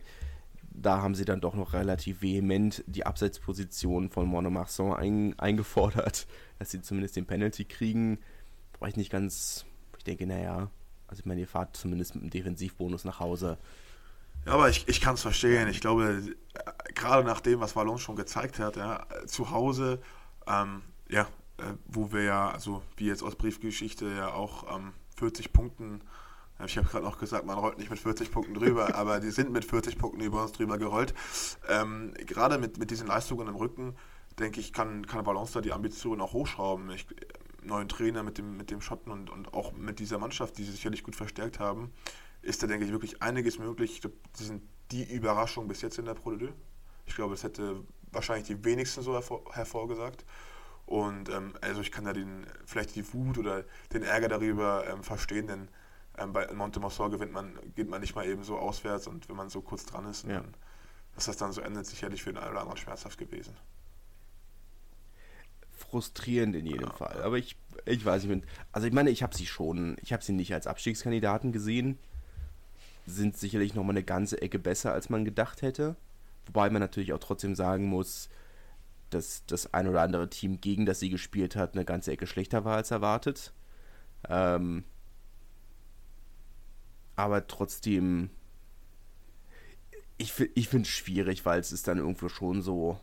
da 0.75 1.03
haben 1.03 1.15
sie 1.15 1.25
dann 1.25 1.41
doch 1.41 1.55
noch 1.55 1.73
relativ 1.73 2.23
vehement 2.23 2.83
die 2.87 3.07
Abseitsposition 3.07 4.11
von 4.11 4.27
Monomarsan 4.27 4.95
ein, 4.95 5.39
eingefordert, 5.39 6.27
dass 6.59 6.71
sie 6.71 6.83
zumindest 6.83 7.17
den 7.17 7.27
Penalty 7.27 7.65
kriegen. 7.65 8.19
War 8.79 8.89
ich 8.89 8.97
nicht 8.97 9.11
ganz 9.11 9.65
ich 10.03 10.05
denke, 10.05 10.27
naja, 10.27 10.69
also 11.07 11.21
ich 11.21 11.27
meine, 11.27 11.43
ihr 11.43 11.47
fahrt 11.47 11.77
zumindest 11.77 12.17
mit 12.17 12.23
einem 12.23 12.31
Defensivbonus 12.31 13.05
nach 13.05 13.21
Hause. 13.21 13.57
Ja, 14.47 14.55
aber 14.55 14.69
ich, 14.69 14.89
ich 14.89 15.01
kann 15.01 15.15
es 15.15 15.23
verstehen. 15.23 15.69
Ich 15.69 15.81
glaube, 15.81 16.23
äh, 16.55 16.93
gerade 16.95 17.25
nach 17.25 17.41
dem, 17.41 17.61
was 17.61 17.77
Valence 17.77 18.03
schon 18.03 18.17
gezeigt 18.17 18.59
hat, 18.59 18.77
ja, 18.77 19.07
zu 19.27 19.51
Hause, 19.51 20.01
ähm, 20.47 20.83
ja, 21.09 21.23
äh, 21.59 21.75
wo 21.87 22.13
wir 22.13 22.23
ja, 22.23 22.51
also 22.51 22.83
wie 22.97 23.07
jetzt 23.07 23.23
aus 23.23 23.37
Briefgeschichte 23.37 24.07
ja 24.07 24.33
auch 24.33 24.77
ähm, 24.77 24.93
40 25.17 25.53
Punkten, 25.53 26.01
ich 26.65 26.77
habe 26.77 26.87
gerade 26.87 27.05
noch 27.05 27.19
gesagt, 27.19 27.45
man 27.45 27.59
rollt 27.59 27.79
nicht 27.79 27.91
mit 27.91 27.99
40 27.99 28.31
Punkten 28.31 28.55
drüber, 28.55 28.95
aber 28.95 29.21
die 29.21 29.31
sind 29.31 29.53
mit 29.53 29.65
40 29.65 29.99
Punkten 29.99 30.21
über 30.21 30.43
uns 30.43 30.53
drüber 30.53 30.79
gerollt. 30.79 31.15
Ähm, 31.69 32.15
gerade 32.27 32.59
mit, 32.59 32.79
mit 32.79 32.91
diesen 32.91 33.07
Leistungen 33.07 33.49
im 33.49 33.57
Rücken, 33.57 33.97
denke 34.39 34.61
ich, 34.61 34.73
kann, 34.73 35.07
kann 35.07 35.27
Valence 35.27 35.53
da 35.53 35.61
die 35.61 35.73
Ambitionen 35.73 36.21
auch 36.21 36.33
hochschrauben. 36.33 36.91
Ich, 36.91 37.07
neuen 37.63 37.89
Trainer, 37.89 38.23
mit 38.23 38.39
dem, 38.39 38.57
mit 38.57 38.71
dem 38.71 38.81
Schotten 38.81 39.13
und, 39.13 39.31
und 39.31 39.55
auch 39.55 39.73
mit 39.73 39.99
dieser 39.99 40.19
Mannschaft, 40.19 40.59
die 40.59 40.65
sie 40.65 40.73
sicherlich 40.73 41.03
gut 41.03 41.17
verstärkt 41.17 41.61
haben, 41.61 41.93
ist 42.43 42.63
da, 42.63 42.67
denke 42.67 42.85
ich, 42.85 42.93
wirklich 42.93 43.23
einiges 43.23 43.59
möglich. 43.59 43.93
Ich 43.93 44.01
glaube, 44.01 44.17
das 44.33 44.47
sind 44.47 44.63
die 44.91 45.05
Überraschungen 45.05 45.69
bis 45.69 45.81
jetzt 45.83 45.99
in 45.99 46.05
der 46.05 46.15
Pro 46.15 46.33
de 46.33 46.53
Ich 47.07 47.15
glaube, 47.15 47.35
das 47.35 47.45
hätte 47.45 47.85
wahrscheinlich 48.11 48.47
die 48.47 48.65
wenigsten 48.65 49.03
so 49.03 49.15
hervor, 49.15 49.43
hervorgesagt. 49.53 50.25
Und 50.87 51.29
ähm, 51.31 51.55
also 51.61 51.81
ich 51.81 51.93
kann 51.93 52.05
da 52.05 52.13
den, 52.13 52.47
vielleicht 52.67 52.95
die 52.97 53.13
Wut 53.15 53.39
oder 53.39 53.65
den 53.93 54.03
Ärger 54.03 54.29
darüber 54.29 54.87
ähm, 54.89 55.03
verstehen, 55.03 55.47
denn 55.47 55.69
ähm, 56.19 56.33
bei 56.33 56.53
Montemosor 56.53 57.11
gewinnt 57.11 57.33
man, 57.33 57.59
geht 57.75 57.89
man 57.89 58.01
nicht 58.01 58.15
mal 58.15 58.27
eben 58.27 58.43
so 58.43 58.59
auswärts 58.59 59.07
und 59.07 59.29
wenn 59.29 59.37
man 59.37 59.49
so 59.49 59.63
kurz 59.63 59.87
dran 59.87 60.05
ist, 60.07 60.27
ja. 60.27 60.41
dann, 60.41 60.55
dass 61.15 61.27
das 61.27 61.37
dann 61.37 61.53
so 61.53 61.61
endet, 61.61 61.87
sicherlich 61.87 62.23
für 62.23 62.33
den 62.33 62.39
einen 62.39 62.51
oder 62.51 62.61
anderen 62.61 62.79
schmerzhaft 62.79 63.17
gewesen 63.17 63.55
frustrierend 65.93 66.57
in 66.57 66.67
jedem 66.67 66.91
Fall. 66.93 67.23
Aber 67.23 67.37
ich, 67.37 67.57
ich 67.85 68.05
weiß 68.05 68.25
nicht, 68.25 68.47
also 68.73 68.87
ich 68.87 68.93
meine, 68.95 69.11
ich 69.11 69.23
habe 69.23 69.37
sie 69.37 69.47
schon, 69.47 69.97
ich 70.01 70.13
habe 70.13 70.23
sie 70.23 70.33
nicht 70.33 70.55
als 70.55 70.67
Abstiegskandidaten 70.67 71.53
gesehen. 71.53 71.99
Sind 73.07 73.37
sicherlich 73.37 73.75
nochmal 73.75 73.95
eine 73.95 74.05
ganze 74.05 74.41
Ecke 74.41 74.59
besser, 74.59 74.93
als 74.93 75.11
man 75.11 75.25
gedacht 75.25 75.63
hätte. 75.63 75.97
Wobei 76.47 76.71
man 76.71 76.81
natürlich 76.81 77.13
auch 77.13 77.19
trotzdem 77.19 77.55
sagen 77.55 77.87
muss, 77.87 78.29
dass 79.11 79.45
das 79.47 79.73
ein 79.75 79.89
oder 79.89 80.03
andere 80.03 80.31
Team, 80.31 80.61
gegen 80.61 80.87
das 80.87 81.01
sie 81.01 81.11
gespielt 81.11 81.57
hat, 81.57 81.75
eine 81.75 81.85
ganze 81.85 82.13
Ecke 82.13 82.27
schlechter 82.27 82.65
war 82.65 82.77
als 82.77 82.91
erwartet. 82.91 83.53
Ähm, 84.29 84.85
aber 87.17 87.47
trotzdem, 87.47 88.31
ich, 90.17 90.33
ich 90.55 90.69
finde 90.69 90.87
es 90.87 90.95
schwierig, 90.95 91.45
weil 91.45 91.61
es 91.61 91.73
ist 91.73 91.89
dann 91.89 91.99
irgendwo 91.99 92.29
schon 92.29 92.63
so, 92.63 92.99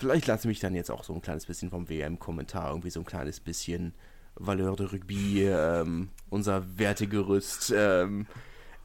Vielleicht 0.00 0.28
lasse 0.28 0.44
ich 0.44 0.46
mich 0.48 0.60
dann 0.60 0.74
jetzt 0.74 0.90
auch 0.90 1.04
so 1.04 1.12
ein 1.12 1.20
kleines 1.20 1.44
bisschen 1.44 1.68
vom 1.68 1.90
WM-Kommentar 1.90 2.70
irgendwie 2.70 2.88
so 2.88 3.00
ein 3.00 3.04
kleines 3.04 3.38
bisschen 3.38 3.92
Valeur 4.34 4.74
de 4.74 4.86
Rugby, 4.86 5.44
ähm, 5.44 6.08
unser 6.30 6.78
Wertegerüst. 6.78 7.74
Ähm, 7.76 8.26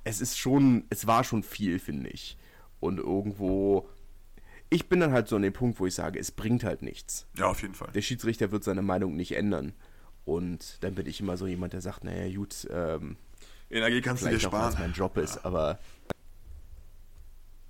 es 0.06 0.22
ist 0.22 0.38
schon, 0.38 0.86
es 0.89 1.06
war 1.06 1.26
schon 1.26 1.43
viel, 1.43 1.80
finde 1.80 2.10
ich. 2.10 2.38
Und 2.80 2.99
irgendwo, 2.99 3.89
ich 4.70 4.88
bin 4.88 5.01
dann 5.01 5.12
halt 5.12 5.28
so 5.28 5.36
an 5.36 5.41
dem 5.41 5.53
Punkt, 5.53 5.80
wo 5.80 5.86
ich 5.86 5.95
sage, 5.95 6.20
es 6.20 6.32
bringt 6.32 6.64
halt 6.64 6.82
nichts. 6.82 7.28
Ja, 7.38 7.47
auf 7.47 7.62
jeden 7.62 7.74
Fall. 7.74 7.91
Der 7.93 8.01
Schiedsrichter 8.01 8.51
wird 8.51 8.64
seine 8.64 8.82
Meinung 8.82 9.16
nicht 9.18 9.34
ändern. 9.34 9.74
Und 10.24 10.84
dann 10.84 10.95
bin 10.95 11.06
ich 11.08 11.20
immer 11.20 11.38
so 11.38 11.45
jemand, 11.45 11.74
der 11.74 11.82
sagt, 11.82 12.03
naja, 12.03 12.34
gut, 12.34 12.68
ähm, 12.72 13.18
Energie 13.70 14.01
kannst 14.01 14.24
du 14.24 14.30
dir 14.30 14.39
sparen. 14.39 14.74
Auch, 14.74 14.80
mein 14.80 14.93
Job 14.93 15.18
ist, 15.18 15.36
ja. 15.36 15.45
aber 15.45 15.80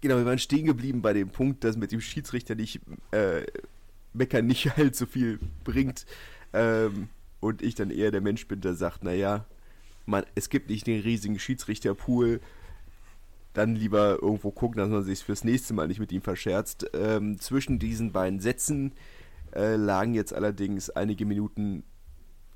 Genau, 0.02 0.18
wir 0.18 0.26
waren 0.26 0.38
stehen 0.38 0.66
geblieben 0.66 1.02
bei 1.02 1.14
dem 1.14 1.30
Punkt, 1.30 1.64
dass 1.64 1.78
mit 1.78 1.92
dem 1.92 2.00
Schiedsrichter 2.00 2.54
nicht 2.54 2.80
äh, 3.12 3.44
Meckern 4.14 4.46
nicht 4.46 4.66
halt 4.78 4.96
so 4.96 5.08
viel 5.08 5.40
bringt. 5.64 6.06
Ähm, 6.54 7.10
und 7.40 7.62
ich 7.62 7.76
dann 7.76 7.90
eher 7.90 8.12
der 8.12 8.22
Mensch 8.22 8.48
bin, 8.48 8.62
der 8.62 8.76
sagt, 8.76 9.04
naja, 9.04 9.46
man, 10.06 10.26
es 10.36 10.50
gibt 10.50 10.70
nicht 10.70 10.88
den 10.88 11.02
riesigen 11.02 11.40
Schiedsrichterpool, 11.40 12.42
dann 13.54 13.76
lieber 13.76 14.20
irgendwo 14.22 14.52
gucken, 14.52 14.78
dass 14.78 14.90
man 14.90 15.04
sich 15.04 15.24
fürs 15.24 15.44
nächste 15.44 15.74
Mal 15.74 15.88
nicht 15.88 16.00
mit 16.00 16.12
ihm 16.12 16.22
verscherzt. 16.22 16.88
Ähm, 16.94 17.40
zwischen 17.40 17.80
diesen 17.80 18.12
beiden 18.12 18.40
Sätzen 18.40 18.94
äh, 19.54 19.76
lagen 19.78 20.14
jetzt 20.14 20.34
allerdings 20.34 20.90
einige 20.90 21.26
Minuten 21.26 21.84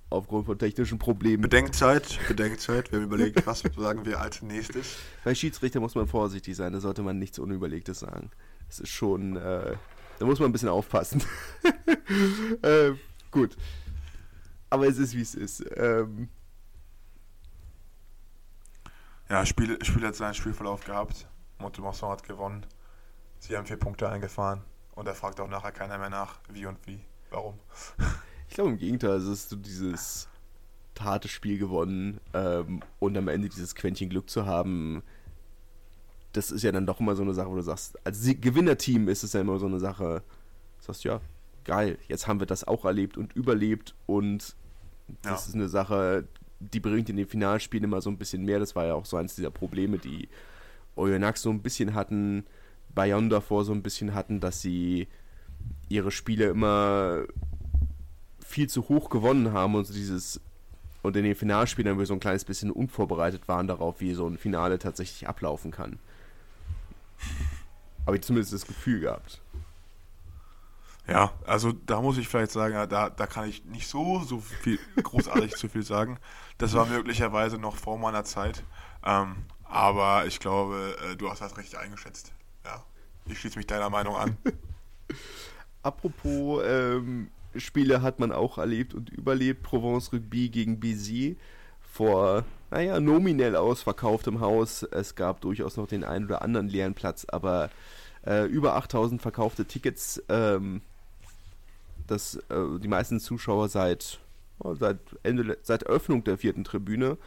aufgrund 0.10 0.46
von 0.46 0.58
technischen 0.58 1.00
Problemen. 1.00 1.42
Bedenkzeit, 1.42 2.20
Bedenkzeit. 2.28 2.92
Wir 2.92 3.00
haben 3.00 3.06
überlegt, 3.06 3.46
was 3.46 3.64
sagen 3.78 4.06
wir 4.06 4.20
als 4.20 4.42
nächstes. 4.42 4.98
Bei 5.24 5.34
Schiedsrichter 5.34 5.80
muss 5.80 5.96
man 5.96 6.08
vorsichtig 6.08 6.56
sein, 6.56 6.74
da 6.74 6.80
sollte 6.80 7.02
man 7.02 7.18
nichts 7.18 7.40
Unüberlegtes 7.40 8.00
sagen. 8.00 8.30
Das 8.68 8.80
ist 8.80 8.90
schon, 8.90 9.38
äh, 9.38 9.76
da 10.20 10.26
muss 10.26 10.40
man 10.40 10.50
ein 10.50 10.52
bisschen 10.52 10.70
aufpassen. 10.70 11.24
äh, 12.62 12.92
gut. 13.32 13.56
Aber 14.70 14.88
es 14.88 14.98
ist, 14.98 15.16
wie 15.16 15.22
es 15.22 15.34
ist. 15.34 15.66
Ähm, 15.76 16.30
ja, 19.30 19.46
Spiel, 19.46 19.84
Spiel 19.84 20.06
hat 20.06 20.16
seinen 20.16 20.34
Spielverlauf 20.34 20.84
gehabt. 20.84 21.28
Montemarsan 21.60 22.12
hat 22.12 22.24
gewonnen. 22.24 22.66
Sie 23.40 23.56
haben 23.56 23.66
vier 23.66 23.78
Punkte 23.78 24.10
eingefahren. 24.10 24.62
Und 24.96 25.08
er 25.08 25.16
fragt 25.16 25.40
auch 25.40 25.48
nachher 25.48 25.72
keiner 25.72 25.98
mehr 25.98 26.10
nach, 26.10 26.40
wie 26.52 26.66
und 26.66 26.78
wie. 26.86 27.00
Warum? 27.30 27.60
Ich 28.50 28.56
glaube 28.56 28.72
im 28.72 28.78
Gegenteil, 28.80 29.12
es 29.12 29.28
ist 29.28 29.50
so 29.50 29.56
dieses 29.56 30.28
harte 31.00 31.28
Spiel 31.28 31.60
gewonnen 31.60 32.20
ähm, 32.34 32.82
und 32.98 33.16
am 33.16 33.28
Ende 33.28 33.48
dieses 33.48 33.76
Quäntchen 33.76 34.10
Glück 34.10 34.28
zu 34.28 34.48
haben, 34.48 35.04
das 36.34 36.52
ist 36.52 36.64
ja 36.64 36.72
dann 36.72 36.86
doch 36.86 37.00
immer 37.00 37.16
so 37.16 37.22
eine 37.22 37.36
Sache, 37.36 37.50
wo 37.50 37.56
du 37.56 37.62
sagst, 37.62 38.04
als 38.06 38.24
Gewinnerteam 38.24 39.08
ist 39.08 39.24
es 39.24 39.34
ja 39.34 39.42
immer 39.42 39.60
so 39.60 39.68
eine 39.68 39.80
Sache, 39.80 40.24
du 40.80 40.86
sagst, 40.86 41.04
ja, 41.04 41.22
geil, 41.64 41.98
jetzt 42.08 42.28
haben 42.28 42.40
wir 42.40 42.48
das 42.48 42.64
auch 42.68 42.86
erlebt 42.86 43.18
und 43.18 43.34
überlebt 43.36 43.96
und 44.08 44.56
das 45.22 45.46
ja. 45.46 45.48
ist 45.50 45.56
eine 45.56 45.70
Sache, 45.70 46.28
die 46.60 46.80
bringt 46.80 47.10
in 47.10 47.18
den 47.18 47.28
Finalspielen 47.28 47.86
immer 47.86 48.02
so 48.02 48.10
ein 48.10 48.18
bisschen 48.18 48.44
mehr. 48.44 48.60
Das 48.60 48.76
war 48.76 48.86
ja 48.86 48.94
auch 48.94 49.06
so 49.06 49.18
eines 49.18 49.36
dieser 49.36 49.52
Probleme, 49.52 49.98
die 49.98 50.28
Oyonnax 50.96 51.42
so 51.42 51.50
ein 51.50 51.62
bisschen 51.62 51.94
hatten, 51.94 52.46
Bayonne 52.94 53.30
davor 53.30 53.64
so 53.64 53.72
ein 53.72 53.84
bisschen 53.84 54.14
hatten, 54.14 54.40
dass 54.40 54.62
sie 54.62 55.08
ihre 55.88 56.12
Spiele 56.12 56.46
immer 56.46 57.24
viel 58.46 58.68
zu 58.68 58.90
hoch 58.90 59.10
gewonnen 59.10 59.54
haben 59.54 59.76
und 59.76 59.86
so 59.86 59.94
dieses 59.94 60.42
und 61.02 61.16
in 61.16 61.24
den 61.24 61.36
Finalspielen 61.36 61.98
wir 61.98 62.06
so 62.06 62.14
ein 62.14 62.20
kleines 62.20 62.44
bisschen 62.44 62.72
unvorbereitet 62.72 63.48
waren 63.48 63.68
darauf, 63.68 64.02
wie 64.02 64.14
so 64.14 64.28
ein 64.28 64.38
Finale 64.38 64.80
tatsächlich 64.80 65.30
ablaufen 65.30 65.72
kann. 65.72 65.98
Habe 68.06 68.18
ich 68.18 68.24
zumindest 68.24 68.54
das 68.54 68.66
Gefühl 68.66 69.02
gehabt. 69.02 69.42
Ja, 71.10 71.32
also 71.46 71.72
da 71.72 72.02
muss 72.02 72.18
ich 72.18 72.28
vielleicht 72.28 72.52
sagen, 72.52 72.88
da, 72.90 73.10
da 73.10 73.28
kann 73.28 73.50
ich 73.50 73.66
nicht 73.66 73.88
so, 73.88 74.20
so 74.20 74.40
viel 74.40 74.80
großartig 75.04 75.56
zu 75.56 75.68
viel 75.68 75.84
sagen. 75.84 76.20
Das 76.58 76.74
war 76.74 76.86
möglicherweise 76.86 77.58
noch 77.58 77.78
vor 77.78 77.98
meiner 77.98 78.24
Zeit. 78.24 78.64
Ähm, 79.06 79.38
Aber 79.64 80.26
ich 80.28 80.40
glaube, 80.40 80.96
äh, 81.12 81.16
du 81.16 81.30
hast 81.30 81.42
das 81.42 81.58
recht 81.58 81.76
eingeschätzt. 81.76 82.32
Ja, 82.66 82.84
ich 83.26 83.40
schließe 83.40 83.58
mich 83.58 83.68
deiner 83.68 83.90
Meinung 83.90 84.16
an. 84.16 84.38
Apropos 85.84 86.62
ähm, 86.66 87.32
Spiele 87.56 88.02
hat 88.02 88.20
man 88.20 88.32
auch 88.32 88.58
erlebt 88.58 88.94
und 88.94 89.10
überlebt. 89.10 89.64
Provence 89.64 90.14
Rugby 90.14 90.50
gegen 90.50 90.80
Béziers 90.80 91.38
vor, 91.80 92.46
naja, 92.70 93.00
nominell 93.00 93.56
ausverkauftem 93.56 94.42
Haus. 94.42 94.84
Es 94.84 95.16
gab 95.16 95.42
durchaus 95.42 95.78
noch 95.78 95.88
den 95.88 96.04
einen 96.04 96.26
oder 96.26 96.44
anderen 96.44 96.70
leeren 96.70 96.94
Platz, 96.94 97.26
aber 97.26 97.72
äh, 98.26 98.46
über 98.46 98.76
8000 98.76 99.22
verkaufte 99.22 99.66
Tickets. 99.66 100.22
Ähm, 100.30 100.82
das, 102.12 102.36
äh, 102.50 102.80
die 102.82 102.88
meisten 102.88 103.20
Zuschauer 103.20 103.70
seit, 103.70 104.20
oh, 104.60 104.76
seit, 104.76 105.00
Ende, 105.24 105.58
seit 105.62 105.86
Öffnung 105.86 106.24
der 106.24 106.38
vierten 106.38 106.64
Tribüne 106.64 107.18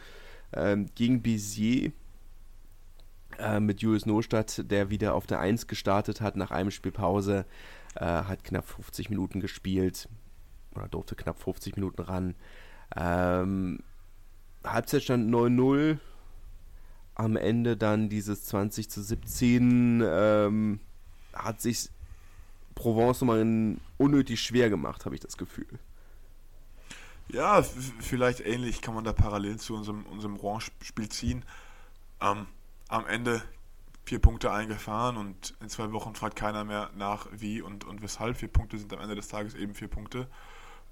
ähm, 0.53 0.89
gegen 0.95 1.21
Béziers 1.21 1.91
äh, 3.39 3.59
mit 3.59 3.81
Julius 3.81 4.05
Nostadt, 4.05 4.69
der 4.69 4.89
wieder 4.89 5.15
auf 5.15 5.25
der 5.25 5.39
1 5.39 5.67
gestartet 5.67 6.21
hat 6.21 6.35
nach 6.35 6.51
einem 6.51 6.71
Spielpause. 6.71 7.45
Äh, 7.95 8.05
hat 8.05 8.43
knapp 8.43 8.67
50 8.67 9.09
Minuten 9.09 9.39
gespielt 9.39 10.09
oder 10.75 10.87
durfte 10.87 11.15
knapp 11.15 11.39
50 11.39 11.75
Minuten 11.75 12.01
ran. 12.01 12.35
Ähm, 12.95 13.79
Halbzeitstand 14.63 15.33
9-0. 15.33 15.97
Am 17.15 17.35
Ende 17.35 17.77
dann 17.77 18.09
dieses 18.09 18.45
20 18.45 18.89
zu 18.89 19.03
17 19.03 20.03
ähm, 20.03 20.79
hat 21.33 21.61
sich 21.61 21.89
Provence 22.75 23.21
nochmal 23.21 23.77
unnötig 23.97 24.41
schwer 24.41 24.69
gemacht, 24.69 25.05
habe 25.05 25.15
ich 25.15 25.21
das 25.21 25.37
Gefühl. 25.37 25.79
Ja, 27.29 27.63
vielleicht 27.63 28.41
ähnlich 28.41 28.81
kann 28.81 28.93
man 28.93 29.03
da 29.03 29.13
parallel 29.13 29.57
zu 29.57 29.75
unserem, 29.75 30.05
unserem 30.07 30.35
Rouen-Spiel 30.35 31.09
ziehen. 31.09 31.45
Ähm, 32.21 32.47
am 32.89 33.07
Ende 33.07 33.41
vier 34.05 34.19
Punkte 34.19 34.51
eingefahren 34.51 35.17
und 35.17 35.55
in 35.61 35.69
zwei 35.69 35.91
Wochen 35.93 36.13
fragt 36.15 36.35
keiner 36.35 36.63
mehr 36.65 36.91
nach, 36.95 37.27
wie 37.31 37.61
und, 37.61 37.85
und 37.85 38.01
weshalb. 38.01 38.37
Vier 38.37 38.49
Punkte 38.49 38.77
sind 38.77 38.93
am 38.93 38.99
Ende 38.99 39.15
des 39.15 39.29
Tages 39.29 39.55
eben 39.55 39.73
vier 39.73 39.87
Punkte. 39.87 40.27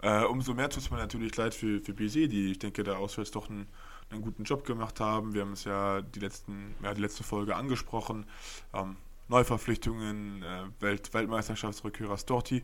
Äh, 0.01 0.23
umso 0.23 0.53
mehr 0.53 0.69
tut 0.69 0.81
es 0.83 0.89
mir 0.89 0.97
natürlich 0.97 1.35
leid 1.35 1.53
für, 1.53 1.79
für 1.79 1.93
BC, 1.93 2.27
die 2.27 2.51
ich 2.51 2.59
denke, 2.59 2.83
da 2.83 2.95
auswärts 2.95 3.31
doch 3.31 3.49
einen, 3.49 3.67
einen 4.09 4.21
guten 4.21 4.45
Job 4.45 4.65
gemacht 4.65 4.99
haben. 4.99 5.33
Wir 5.33 5.41
haben 5.41 5.53
es 5.53 5.65
ja 5.65 6.01
die, 6.01 6.19
letzten, 6.19 6.75
ja, 6.81 6.93
die 6.93 7.01
letzte 7.01 7.23
Folge 7.23 7.55
angesprochen. 7.55 8.25
Ähm, 8.73 8.95
Neuverpflichtungen, 9.31 10.43
äh, 10.43 10.63
Welt, 10.81 11.13
Weltmeisterschaftsrückkehrer 11.13 12.17
Storti 12.17 12.63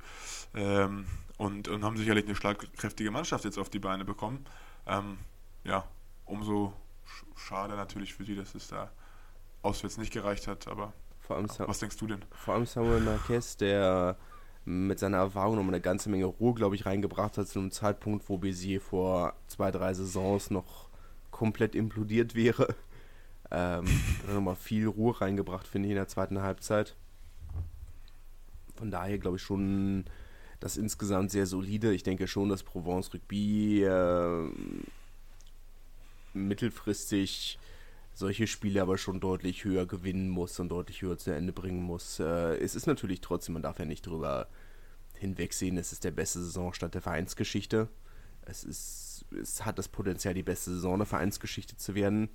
ähm, 0.53 1.05
und, 1.37 1.67
und 1.67 1.83
haben 1.83 1.97
sicherlich 1.97 2.25
eine 2.25 2.35
schlagkräftige 2.35 3.09
Mannschaft 3.09 3.45
jetzt 3.45 3.57
auf 3.57 3.69
die 3.69 3.79
Beine 3.79 4.05
bekommen. 4.05 4.45
Ähm, 4.85 5.17
ja, 5.63 5.85
umso 6.25 6.73
schade 7.35 7.75
natürlich 7.75 8.13
für 8.13 8.25
sie, 8.25 8.35
dass 8.35 8.53
es 8.53 8.67
da 8.67 8.91
auswärts 9.61 9.97
nicht 9.97 10.13
gereicht 10.13 10.47
hat, 10.47 10.67
aber 10.67 10.93
was 11.29 11.79
denkst 11.79 11.97
du 11.97 12.07
denn? 12.07 12.23
Vor 12.31 12.53
allem 12.53 12.65
Samuel 12.65 13.01
Marquez, 13.01 13.57
der 13.57 14.17
mit 14.63 14.99
seiner 14.99 15.17
Erfahrung 15.17 15.55
noch 15.55 15.67
eine 15.67 15.81
ganze 15.81 16.09
Menge 16.09 16.25
Ruhe, 16.25 16.53
glaube 16.53 16.75
ich, 16.75 16.85
reingebracht 16.85 17.37
hat 17.37 17.47
zu 17.47 17.59
einem 17.59 17.71
Zeitpunkt, 17.71 18.27
wo 18.29 18.37
Bézier 18.37 18.81
vor 18.81 19.33
zwei, 19.47 19.71
drei 19.71 19.93
Saisons 19.93 20.51
noch 20.51 20.89
komplett 21.31 21.75
implodiert 21.75 22.35
wäre. 22.35 22.75
Ähm, 23.49 23.85
hat 24.27 24.33
nochmal 24.33 24.55
viel 24.55 24.87
Ruhe 24.87 25.19
reingebracht, 25.19 25.67
finde 25.67 25.87
ich, 25.87 25.91
in 25.91 25.97
der 25.97 26.07
zweiten 26.07 26.41
Halbzeit. 26.41 26.95
Von 28.75 28.91
daher 28.91 29.17
glaube 29.17 29.37
ich 29.37 29.43
schon, 29.43 30.05
das 30.59 30.77
insgesamt 30.77 31.31
sehr 31.31 31.45
solide. 31.45 31.93
Ich 31.93 32.03
denke 32.03 32.27
schon, 32.27 32.49
dass 32.49 32.63
Provence 32.63 33.13
Rugby 33.13 33.83
äh, 33.83 34.49
mittelfristig 36.33 37.57
solche 38.13 38.47
Spiele 38.47 38.81
aber 38.81 38.97
schon 38.97 39.19
deutlich 39.19 39.63
höher 39.63 39.85
gewinnen 39.85 40.29
muss 40.29 40.59
und 40.59 40.69
deutlich 40.69 41.03
höher 41.03 41.17
zu 41.17 41.31
Ende 41.31 41.53
bringen 41.53 41.83
muss. 41.83 42.19
Äh, 42.19 42.57
es 42.57 42.75
ist 42.75 42.87
natürlich 42.87 43.21
trotzdem, 43.21 43.53
man 43.53 43.61
darf 43.61 43.77
ja 43.77 43.85
nicht 43.85 44.05
drüber 44.05 44.47
hinwegsehen, 45.13 45.77
es 45.77 45.91
ist 45.91 46.03
der 46.03 46.11
beste 46.11 46.41
Saisonstart 46.41 46.95
der 46.95 47.01
Vereinsgeschichte. 47.01 47.87
Es, 48.41 48.63
ist, 48.63 49.25
es 49.39 49.65
hat 49.65 49.77
das 49.77 49.87
Potenzial, 49.87 50.33
die 50.33 50.43
beste 50.43 50.71
Saison 50.71 50.97
der 50.97 51.05
Vereinsgeschichte 51.05 51.77
zu 51.77 51.93
werden. 51.93 52.29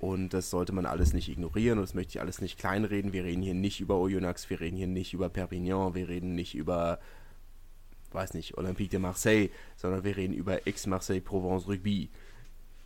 Und 0.00 0.32
das 0.32 0.48
sollte 0.48 0.72
man 0.72 0.86
alles 0.86 1.12
nicht 1.12 1.28
ignorieren 1.28 1.78
und 1.78 1.84
das 1.84 1.92
möchte 1.92 2.12
ich 2.12 2.20
alles 2.22 2.40
nicht 2.40 2.58
kleinreden. 2.58 3.12
Wir 3.12 3.22
reden 3.22 3.42
hier 3.42 3.52
nicht 3.52 3.80
über 3.82 3.98
Oyonnax, 3.98 4.48
wir 4.48 4.58
reden 4.58 4.78
hier 4.78 4.86
nicht 4.86 5.12
über 5.12 5.28
Perpignan, 5.28 5.94
wir 5.94 6.08
reden 6.08 6.34
nicht 6.34 6.54
über, 6.54 6.98
weiß 8.10 8.32
nicht, 8.32 8.56
Olympique 8.56 8.88
de 8.88 8.98
Marseille, 8.98 9.50
sondern 9.76 10.02
wir 10.02 10.16
reden 10.16 10.32
über 10.32 10.66
Ex-Marseille 10.66 11.20
Provence 11.20 11.68
Rugby. 11.68 12.08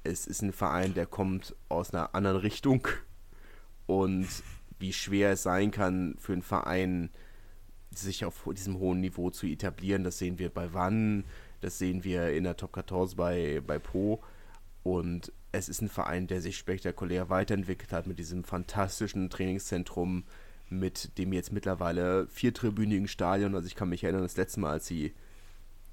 Es 0.02 0.26
ist 0.26 0.42
ein 0.42 0.52
Verein, 0.52 0.94
der 0.94 1.06
kommt 1.06 1.54
aus 1.68 1.94
einer 1.94 2.16
anderen 2.16 2.38
Richtung. 2.38 2.88
Und 3.86 4.26
wie 4.80 4.92
schwer 4.92 5.30
es 5.30 5.44
sein 5.44 5.70
kann 5.70 6.16
für 6.18 6.32
einen 6.32 6.42
Verein, 6.42 7.10
sich 7.92 8.24
auf 8.24 8.42
diesem 8.56 8.80
hohen 8.80 9.00
Niveau 9.00 9.30
zu 9.30 9.46
etablieren, 9.46 10.02
das 10.02 10.18
sehen 10.18 10.40
wir 10.40 10.50
bei 10.50 10.72
Wann, 10.74 11.22
das 11.60 11.78
sehen 11.78 12.02
wir 12.02 12.30
in 12.30 12.42
der 12.42 12.56
Top 12.56 12.74
14 12.74 13.16
bei, 13.16 13.62
bei 13.64 13.78
Po 13.78 14.20
und 14.84 15.32
es 15.50 15.68
ist 15.68 15.80
ein 15.80 15.88
Verein, 15.88 16.26
der 16.28 16.40
sich 16.40 16.56
spektakulär 16.56 17.30
weiterentwickelt 17.30 17.92
hat 17.92 18.06
mit 18.06 18.18
diesem 18.18 18.44
fantastischen 18.44 19.30
Trainingszentrum, 19.30 20.24
mit 20.68 21.16
dem 21.18 21.32
jetzt 21.32 21.52
mittlerweile 21.52 22.26
viertribünigen 22.28 23.08
Stadion. 23.08 23.54
Also 23.54 23.66
ich 23.66 23.74
kann 23.74 23.88
mich 23.88 24.04
erinnern, 24.04 24.22
das 24.22 24.36
letzte 24.36 24.60
Mal, 24.60 24.72
als 24.72 24.86
sie 24.86 25.14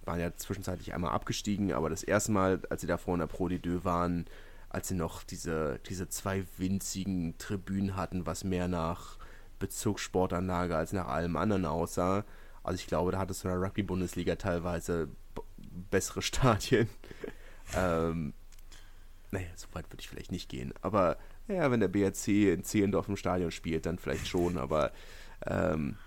waren 0.03 0.19
ja 0.19 0.35
zwischenzeitlich 0.35 0.93
einmal 0.93 1.11
abgestiegen, 1.11 1.71
aber 1.71 1.89
das 1.89 2.03
erste 2.03 2.31
Mal, 2.31 2.61
als 2.69 2.81
sie 2.81 2.87
da 2.87 2.97
vor 2.97 3.13
in 3.13 3.19
der 3.19 3.27
Pro 3.27 3.45
D2 3.45 3.83
waren, 3.85 4.25
als 4.69 4.89
sie 4.89 4.95
noch 4.95 5.23
diese, 5.23 5.79
diese 5.87 6.09
zwei 6.09 6.43
winzigen 6.57 7.37
Tribünen 7.37 7.95
hatten, 7.95 8.25
was 8.25 8.43
mehr 8.43 8.67
nach 8.67 9.17
Bezirkssportanlage 9.59 10.75
als 10.75 10.91
nach 10.91 11.07
allem 11.07 11.37
anderen 11.37 11.65
aussah. 11.65 12.25
Also 12.63 12.79
ich 12.79 12.87
glaube, 12.87 13.11
da 13.11 13.19
hat 13.19 13.31
es 13.31 13.43
in 13.43 13.51
der 13.51 13.61
Rugby-Bundesliga 13.61 14.35
teilweise 14.35 15.07
bessere 15.91 16.21
Stadien. 16.21 16.89
ähm, 17.75 18.33
naja, 19.31 19.47
so 19.55 19.67
weit 19.73 19.89
würde 19.91 20.01
ich 20.01 20.09
vielleicht 20.09 20.31
nicht 20.31 20.49
gehen. 20.49 20.73
Aber 20.81 21.17
naja, 21.47 21.71
wenn 21.71 21.79
der 21.79 21.87
BRC 21.87 22.27
in 22.27 22.63
Zehlendorf 22.63 23.07
im 23.09 23.17
Stadion 23.17 23.51
spielt, 23.51 23.85
dann 23.85 23.97
vielleicht 23.97 24.27
schon. 24.27 24.57
Aber 24.57 24.91
ähm, 25.45 25.97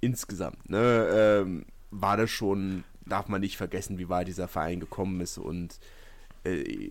insgesamt 0.00 0.68
ne, 0.68 1.42
ähm, 1.42 1.64
war 1.90 2.16
das 2.16 2.30
schon 2.30 2.84
darf 3.06 3.28
man 3.28 3.40
nicht 3.40 3.56
vergessen, 3.56 3.98
wie 3.98 4.08
weit 4.08 4.28
dieser 4.28 4.48
Verein 4.48 4.80
gekommen 4.80 5.20
ist. 5.20 5.38
Und 5.38 5.78
äh, 6.44 6.90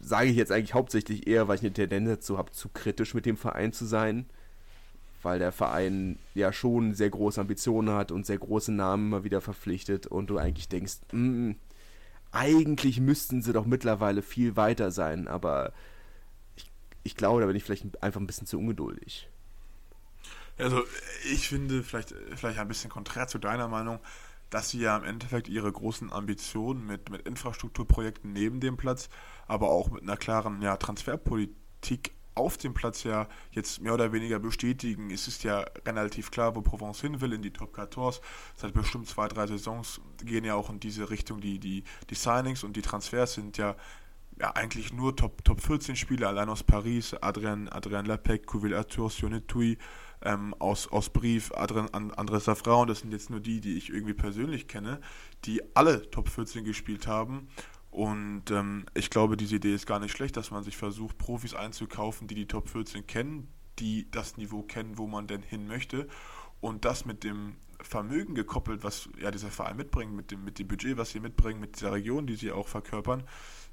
sage 0.00 0.30
ich 0.30 0.36
jetzt 0.36 0.52
eigentlich 0.52 0.74
hauptsächlich 0.74 1.26
eher, 1.26 1.48
weil 1.48 1.56
ich 1.56 1.62
eine 1.62 1.72
Tendenz 1.72 2.08
dazu 2.08 2.38
habe, 2.38 2.52
zu 2.52 2.68
kritisch 2.68 3.14
mit 3.14 3.26
dem 3.26 3.36
Verein 3.36 3.72
zu 3.72 3.84
sein. 3.84 4.26
Weil 5.22 5.38
der 5.38 5.52
Verein 5.52 6.18
ja 6.34 6.52
schon 6.52 6.94
sehr 6.94 7.10
große 7.10 7.40
Ambitionen 7.40 7.94
hat 7.94 8.12
und 8.12 8.26
sehr 8.26 8.38
große 8.38 8.72
Namen 8.72 9.08
mal 9.08 9.24
wieder 9.24 9.40
verpflichtet 9.40 10.06
und 10.06 10.28
du 10.28 10.38
eigentlich 10.38 10.68
denkst, 10.68 10.98
mh, 11.12 11.18
mm, 11.18 11.56
eigentlich 12.34 13.00
müssten 13.00 13.42
sie 13.42 13.52
doch 13.52 13.64
mittlerweile 13.64 14.22
viel 14.22 14.56
weiter 14.56 14.90
sein, 14.90 15.28
aber 15.28 15.72
ich, 16.56 16.70
ich 17.02 17.16
glaube, 17.16 17.40
da 17.40 17.46
bin 17.46 17.56
ich 17.56 17.64
vielleicht 17.64 18.02
einfach 18.02 18.20
ein 18.20 18.26
bisschen 18.26 18.46
zu 18.46 18.58
ungeduldig. 18.58 19.28
Also 20.58 20.82
ich 21.32 21.48
finde 21.48 21.82
vielleicht, 21.82 22.14
vielleicht 22.36 22.58
ein 22.58 22.68
bisschen 22.68 22.90
konträr 22.90 23.26
zu 23.26 23.38
deiner 23.38 23.68
Meinung, 23.68 23.98
dass 24.50 24.70
sie 24.70 24.80
ja 24.80 24.96
im 24.96 25.04
Endeffekt 25.04 25.48
ihre 25.48 25.70
großen 25.70 26.12
Ambitionen 26.12 26.86
mit, 26.86 27.10
mit 27.10 27.26
Infrastrukturprojekten 27.26 28.32
neben 28.32 28.60
dem 28.60 28.76
Platz, 28.76 29.08
aber 29.48 29.68
auch 29.70 29.90
mit 29.90 30.02
einer 30.02 30.16
klaren 30.16 30.62
ja, 30.62 30.76
Transferpolitik 30.76 32.12
auf 32.34 32.56
dem 32.56 32.74
Platz 32.74 33.04
ja 33.04 33.28
jetzt 33.52 33.80
mehr 33.80 33.94
oder 33.94 34.12
weniger 34.12 34.38
bestätigen. 34.38 35.10
Es 35.10 35.28
ist 35.28 35.44
ja 35.44 35.64
relativ 35.86 36.30
klar, 36.30 36.54
wo 36.56 36.62
Provence 36.62 37.00
hin 37.00 37.20
will, 37.20 37.32
in 37.32 37.42
die 37.42 37.52
Top 37.52 37.74
14. 37.74 38.20
Seit 38.56 38.74
bestimmt 38.74 39.08
zwei, 39.08 39.28
drei 39.28 39.46
Saisons 39.46 40.00
gehen 40.24 40.44
ja 40.44 40.54
auch 40.54 40.70
in 40.70 40.80
diese 40.80 41.10
Richtung. 41.10 41.40
Die, 41.40 41.58
die, 41.58 41.84
die 42.10 42.14
Signings 42.14 42.64
und 42.64 42.76
die 42.76 42.82
Transfers 42.82 43.34
sind 43.34 43.56
ja, 43.56 43.76
ja 44.40 44.50
eigentlich 44.52 44.92
nur 44.92 45.14
Top, 45.14 45.44
Top 45.44 45.60
14 45.60 45.96
Spieler, 45.96 46.28
allein 46.28 46.48
aus 46.48 46.62
Paris, 46.62 47.14
Adrian, 47.14 47.68
Adrian 47.68 48.06
Lepec, 48.06 48.46
Kouvil 48.46 48.74
Arthur, 48.74 49.10
Sionetui, 49.10 49.78
ähm, 50.22 50.54
aus, 50.58 50.90
aus 50.90 51.10
Brief, 51.10 51.52
Adrian, 51.54 51.88
Andres 51.92 52.44
Safra, 52.44 52.84
das 52.86 53.00
sind 53.00 53.12
jetzt 53.12 53.30
nur 53.30 53.40
die, 53.40 53.60
die 53.60 53.76
ich 53.76 53.90
irgendwie 53.90 54.14
persönlich 54.14 54.66
kenne, 54.66 55.00
die 55.44 55.62
alle 55.76 56.10
Top 56.10 56.28
14 56.28 56.64
gespielt 56.64 57.06
haben. 57.06 57.48
Und 57.94 58.50
ähm, 58.50 58.86
ich 58.94 59.08
glaube, 59.08 59.36
diese 59.36 59.54
Idee 59.54 59.72
ist 59.72 59.86
gar 59.86 60.00
nicht 60.00 60.10
schlecht, 60.10 60.36
dass 60.36 60.50
man 60.50 60.64
sich 60.64 60.76
versucht, 60.76 61.16
Profis 61.16 61.54
einzukaufen, 61.54 62.26
die 62.26 62.34
die 62.34 62.48
Top 62.48 62.68
14 62.68 63.06
kennen, 63.06 63.46
die 63.78 64.10
das 64.10 64.36
Niveau 64.36 64.62
kennen, 64.62 64.98
wo 64.98 65.06
man 65.06 65.28
denn 65.28 65.42
hin 65.42 65.68
möchte. 65.68 66.08
Und 66.60 66.84
das 66.84 67.04
mit 67.04 67.22
dem 67.22 67.54
Vermögen 67.80 68.34
gekoppelt, 68.34 68.82
was 68.82 69.08
ja 69.20 69.30
dieser 69.30 69.52
Verein 69.52 69.76
mitbringt, 69.76 70.12
mit 70.12 70.32
dem, 70.32 70.42
mit 70.42 70.58
dem 70.58 70.66
Budget, 70.66 70.96
was 70.96 71.10
sie 71.10 71.20
mitbringen, 71.20 71.60
mit 71.60 71.76
dieser 71.76 71.92
Region, 71.92 72.26
die 72.26 72.34
sie 72.34 72.50
auch 72.50 72.66
verkörpern, 72.66 73.22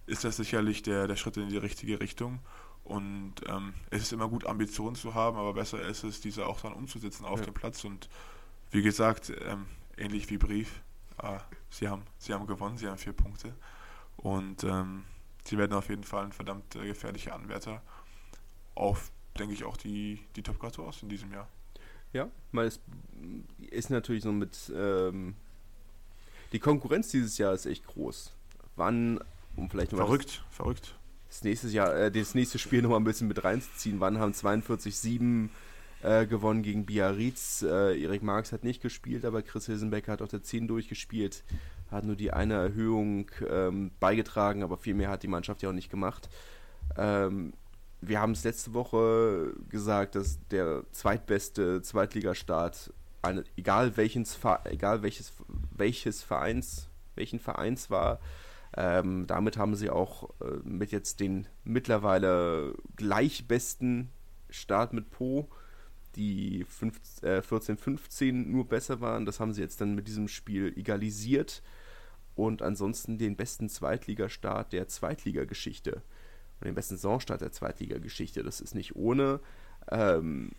ist 0.05 0.23
das 0.23 0.37
sicherlich 0.37 0.83
der, 0.83 1.07
der 1.07 1.15
Schritt 1.15 1.37
in 1.37 1.49
die 1.49 1.57
richtige 1.57 1.99
Richtung. 1.99 2.41
Und 2.83 3.33
ähm, 3.47 3.73
es 3.89 4.03
ist 4.03 4.13
immer 4.13 4.29
gut, 4.29 4.45
Ambitionen 4.45 4.95
zu 4.95 5.15
haben, 5.15 5.35
aber 5.35 5.55
besser 5.55 5.81
ist 5.81 6.03
es, 6.03 6.21
diese 6.21 6.45
auch 6.45 6.61
dann 6.61 6.73
umzusetzen 6.73 7.25
auf 7.25 7.39
ja. 7.39 7.45
dem 7.45 7.55
Platz. 7.55 7.83
Und 7.85 8.07
wie 8.69 8.83
gesagt, 8.83 9.33
ähm, 9.47 9.65
ähnlich 9.97 10.29
wie 10.29 10.37
Brief, 10.37 10.83
äh, 11.23 11.39
sie, 11.71 11.87
haben, 11.87 12.03
sie 12.19 12.35
haben 12.35 12.45
gewonnen, 12.45 12.77
sie 12.77 12.87
haben 12.87 12.99
vier 12.99 13.13
Punkte. 13.13 13.55
Und 14.21 14.63
ähm, 14.63 15.03
sie 15.43 15.57
werden 15.57 15.73
auf 15.73 15.89
jeden 15.89 16.03
Fall 16.03 16.25
ein 16.25 16.31
verdammt 16.31 16.75
äh, 16.75 16.85
gefährlicher 16.85 17.35
Anwärter. 17.35 17.81
auf, 18.75 19.11
denke 19.37 19.53
ich, 19.53 19.63
auch 19.63 19.77
die, 19.77 20.19
die 20.35 20.43
Top 20.43 20.59
14 20.59 21.03
in 21.03 21.09
diesem 21.09 21.31
Jahr. 21.33 21.47
Ja, 22.13 22.29
weil 22.51 22.67
es 22.67 22.79
ist 23.69 23.89
natürlich 23.89 24.23
so 24.23 24.31
mit. 24.31 24.71
Ähm, 24.75 25.35
die 26.51 26.59
Konkurrenz 26.59 27.09
dieses 27.09 27.37
Jahr 27.37 27.53
ist 27.53 27.65
echt 27.65 27.87
groß. 27.87 28.33
Wann, 28.75 29.19
um 29.55 29.69
vielleicht 29.69 29.93
mal. 29.93 29.99
Verrückt, 29.99 30.43
das, 30.45 30.55
verrückt. 30.55 30.95
Das 31.29 31.43
nächste 31.43 31.69
Jahr, 31.69 31.95
äh, 31.95 32.11
das 32.11 32.35
nächste 32.35 32.59
Spiel 32.59 32.81
nochmal 32.81 32.99
ein 32.99 33.05
bisschen 33.05 33.29
mit 33.29 33.43
reinzuziehen. 33.43 34.01
Wann 34.01 34.19
haben 34.19 34.33
42-7 34.33 35.49
äh, 36.03 36.25
gewonnen 36.25 36.63
gegen 36.63 36.85
Biarritz? 36.85 37.61
Äh, 37.61 38.01
Erik 38.01 38.23
Marx 38.23 38.51
hat 38.51 38.63
nicht 38.63 38.81
gespielt, 38.81 39.25
aber 39.25 39.41
Chris 39.41 39.65
Hilsenbecker 39.65 40.11
hat 40.11 40.21
auf 40.21 40.29
der 40.29 40.43
10 40.43 40.67
durchgespielt. 40.67 41.43
Hat 41.89 42.05
nur 42.05 42.15
die 42.15 42.31
eine 42.31 42.53
Erhöhung 42.55 43.29
ähm, 43.49 43.91
beigetragen, 43.99 44.63
aber 44.63 44.77
viel 44.77 44.93
mehr 44.93 45.09
hat 45.09 45.23
die 45.23 45.27
Mannschaft 45.27 45.61
ja 45.61 45.69
auch 45.69 45.73
nicht 45.73 45.91
gemacht. 45.91 46.29
Ähm, 46.97 47.53
wir 48.01 48.19
haben 48.19 48.31
es 48.31 48.43
letzte 48.43 48.73
Woche 48.73 49.53
gesagt, 49.69 50.15
dass 50.15 50.39
der 50.49 50.83
zweitbeste 50.91 51.81
Zweitligastart, 51.81 52.91
eine, 53.21 53.43
egal, 53.55 53.95
welches, 53.97 54.39
egal 54.65 55.03
welches, 55.03 55.33
welches 55.75 56.23
Vereins, 56.23 56.89
welchen 57.15 57.39
Vereins 57.39 57.91
war, 57.91 58.19
ähm, 58.75 59.27
damit 59.27 59.57
haben 59.57 59.75
sie 59.75 59.89
auch 59.89 60.29
äh, 60.41 60.59
mit 60.63 60.91
jetzt 60.91 61.19
den 61.19 61.47
mittlerweile 61.63 62.73
gleich 62.95 63.47
besten 63.47 64.09
Start 64.49 64.93
mit 64.93 65.11
Po, 65.11 65.49
die 66.15 66.65
äh, 67.21 67.39
14-15 67.39 68.31
nur 68.31 68.67
besser 68.67 69.01
waren, 69.01 69.25
das 69.25 69.39
haben 69.39 69.53
sie 69.53 69.61
jetzt 69.61 69.81
dann 69.81 69.95
mit 69.95 70.07
diesem 70.07 70.27
Spiel 70.27 70.73
egalisiert 70.77 71.61
und 72.35 72.61
ansonsten 72.61 73.17
den 73.17 73.35
besten 73.35 73.69
Zweitligastart 73.69 74.73
der 74.73 74.87
Zweitligageschichte 74.87 76.01
und 76.61 76.65
den 76.65 76.75
besten 76.75 76.95
Saisonstart 76.95 77.41
der 77.41 77.51
Zweitliga-Geschichte. 77.51 78.43
Das 78.43 78.61
ist 78.61 78.75
nicht 78.75 78.95
ohne. 78.95 79.39
Ähm, 79.89 80.51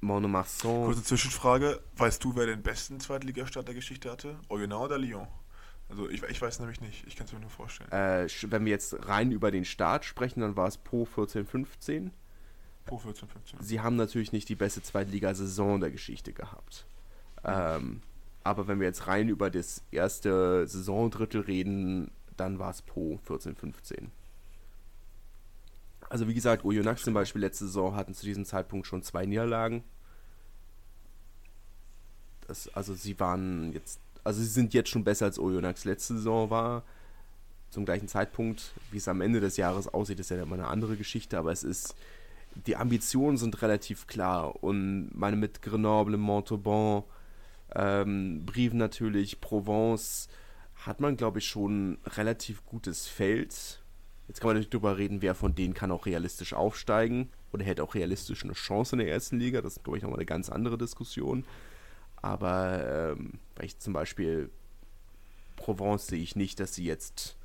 Monomarsan. 0.00 0.84
Kurze 0.84 1.02
Zwischenfrage: 1.02 1.80
Weißt 1.96 2.22
du, 2.22 2.36
wer 2.36 2.46
den 2.46 2.62
besten 2.62 3.00
Zweitligastart 3.00 3.66
der 3.66 3.74
Geschichte 3.74 4.10
hatte? 4.10 4.38
Orient 4.48 4.74
oder 4.74 4.98
Lyon? 4.98 5.26
Also 5.88 6.08
ich, 6.08 6.22
ich 6.22 6.40
weiß 6.40 6.60
nämlich 6.60 6.80
nicht, 6.80 7.06
ich 7.06 7.16
kann 7.16 7.26
es 7.26 7.32
mir 7.32 7.40
nur 7.40 7.50
vorstellen. 7.50 7.90
Äh, 7.92 8.26
wenn 8.48 8.64
wir 8.64 8.72
jetzt 8.72 9.08
rein 9.08 9.32
über 9.32 9.50
den 9.50 9.64
Start 9.64 10.04
sprechen, 10.04 10.40
dann 10.40 10.56
war 10.56 10.66
es 10.66 10.78
Po 10.78 11.04
14-15. 11.04 12.10
Po 12.86 12.96
14-15. 12.96 13.24
Sie 13.60 13.80
haben 13.80 13.96
natürlich 13.96 14.32
nicht 14.32 14.48
die 14.48 14.54
beste 14.54 14.82
Zweitligasaison 14.82 15.80
der 15.80 15.90
Geschichte 15.90 16.32
gehabt. 16.32 16.84
Ähm, 17.44 18.02
aber 18.42 18.68
wenn 18.68 18.78
wir 18.78 18.86
jetzt 18.86 19.06
rein 19.06 19.28
über 19.28 19.50
das 19.50 19.82
erste 19.90 20.66
Saisondrittel 20.66 21.40
reden, 21.40 22.10
dann 22.36 22.58
war 22.58 22.70
es 22.70 22.82
Po 22.82 23.18
14-15. 23.26 24.08
Also 26.10 26.28
wie 26.28 26.34
gesagt, 26.34 26.64
Oyonnax 26.64 27.02
zum 27.02 27.14
Beispiel 27.14 27.40
letzte 27.40 27.64
Saison 27.66 27.96
hatten 27.96 28.14
zu 28.14 28.26
diesem 28.26 28.44
Zeitpunkt 28.44 28.86
schon 28.86 29.02
zwei 29.02 29.24
Niederlagen. 29.24 29.82
Das, 32.46 32.68
also 32.74 32.94
sie 32.94 33.18
waren 33.18 33.72
jetzt, 33.72 33.98
also 34.22 34.40
sie 34.40 34.48
sind 34.48 34.74
jetzt 34.74 34.90
schon 34.90 35.04
besser 35.04 35.24
als 35.26 35.38
Oyonnax 35.38 35.84
letzte 35.84 36.14
Saison 36.16 36.50
war. 36.50 36.82
Zum 37.70 37.84
gleichen 37.84 38.06
Zeitpunkt, 38.06 38.72
wie 38.92 38.98
es 38.98 39.08
am 39.08 39.20
Ende 39.20 39.40
des 39.40 39.56
Jahres 39.56 39.88
aussieht, 39.88 40.20
ist 40.20 40.30
ja 40.30 40.40
immer 40.40 40.54
eine 40.54 40.68
andere 40.68 40.96
Geschichte, 40.96 41.38
aber 41.38 41.50
es 41.50 41.64
ist, 41.64 41.96
die 42.66 42.76
Ambitionen 42.76 43.36
sind 43.36 43.60
relativ 43.62 44.06
klar 44.06 44.62
und 44.62 45.10
meine 45.14 45.36
mit 45.36 45.62
Grenoble, 45.62 46.16
Montauban, 46.16 47.04
ähm, 47.74 48.44
Brive 48.46 48.76
natürlich, 48.76 49.40
Provence, 49.40 50.28
hat 50.74 51.00
man 51.00 51.16
glaube 51.16 51.38
ich 51.38 51.46
schon 51.46 51.98
relativ 52.16 52.64
gutes 52.64 53.06
Feld 53.06 53.84
Jetzt 54.28 54.40
kann 54.40 54.48
man 54.48 54.56
natürlich 54.56 54.70
drüber 54.70 54.96
reden, 54.96 55.20
wer 55.20 55.34
von 55.34 55.54
denen 55.54 55.74
kann 55.74 55.90
auch 55.90 56.06
realistisch 56.06 56.54
aufsteigen 56.54 57.30
oder 57.52 57.64
hätte 57.64 57.82
auch 57.82 57.94
realistisch 57.94 58.42
eine 58.42 58.54
Chance 58.54 58.96
in 58.96 59.00
der 59.00 59.10
ersten 59.10 59.38
Liga. 59.38 59.60
Das 59.60 59.76
ist, 59.76 59.84
glaube 59.84 59.98
ich, 59.98 60.02
nochmal 60.02 60.18
eine 60.18 60.26
ganz 60.26 60.48
andere 60.48 60.78
Diskussion. 60.78 61.44
Aber 62.16 63.12
ähm, 63.12 63.34
weil 63.56 63.66
ich 63.66 63.78
zum 63.78 63.92
Beispiel 63.92 64.50
Provence 65.56 66.06
sehe 66.06 66.22
ich 66.22 66.36
nicht, 66.36 66.58
dass 66.58 66.74
sie 66.74 66.84
jetzt 66.84 67.36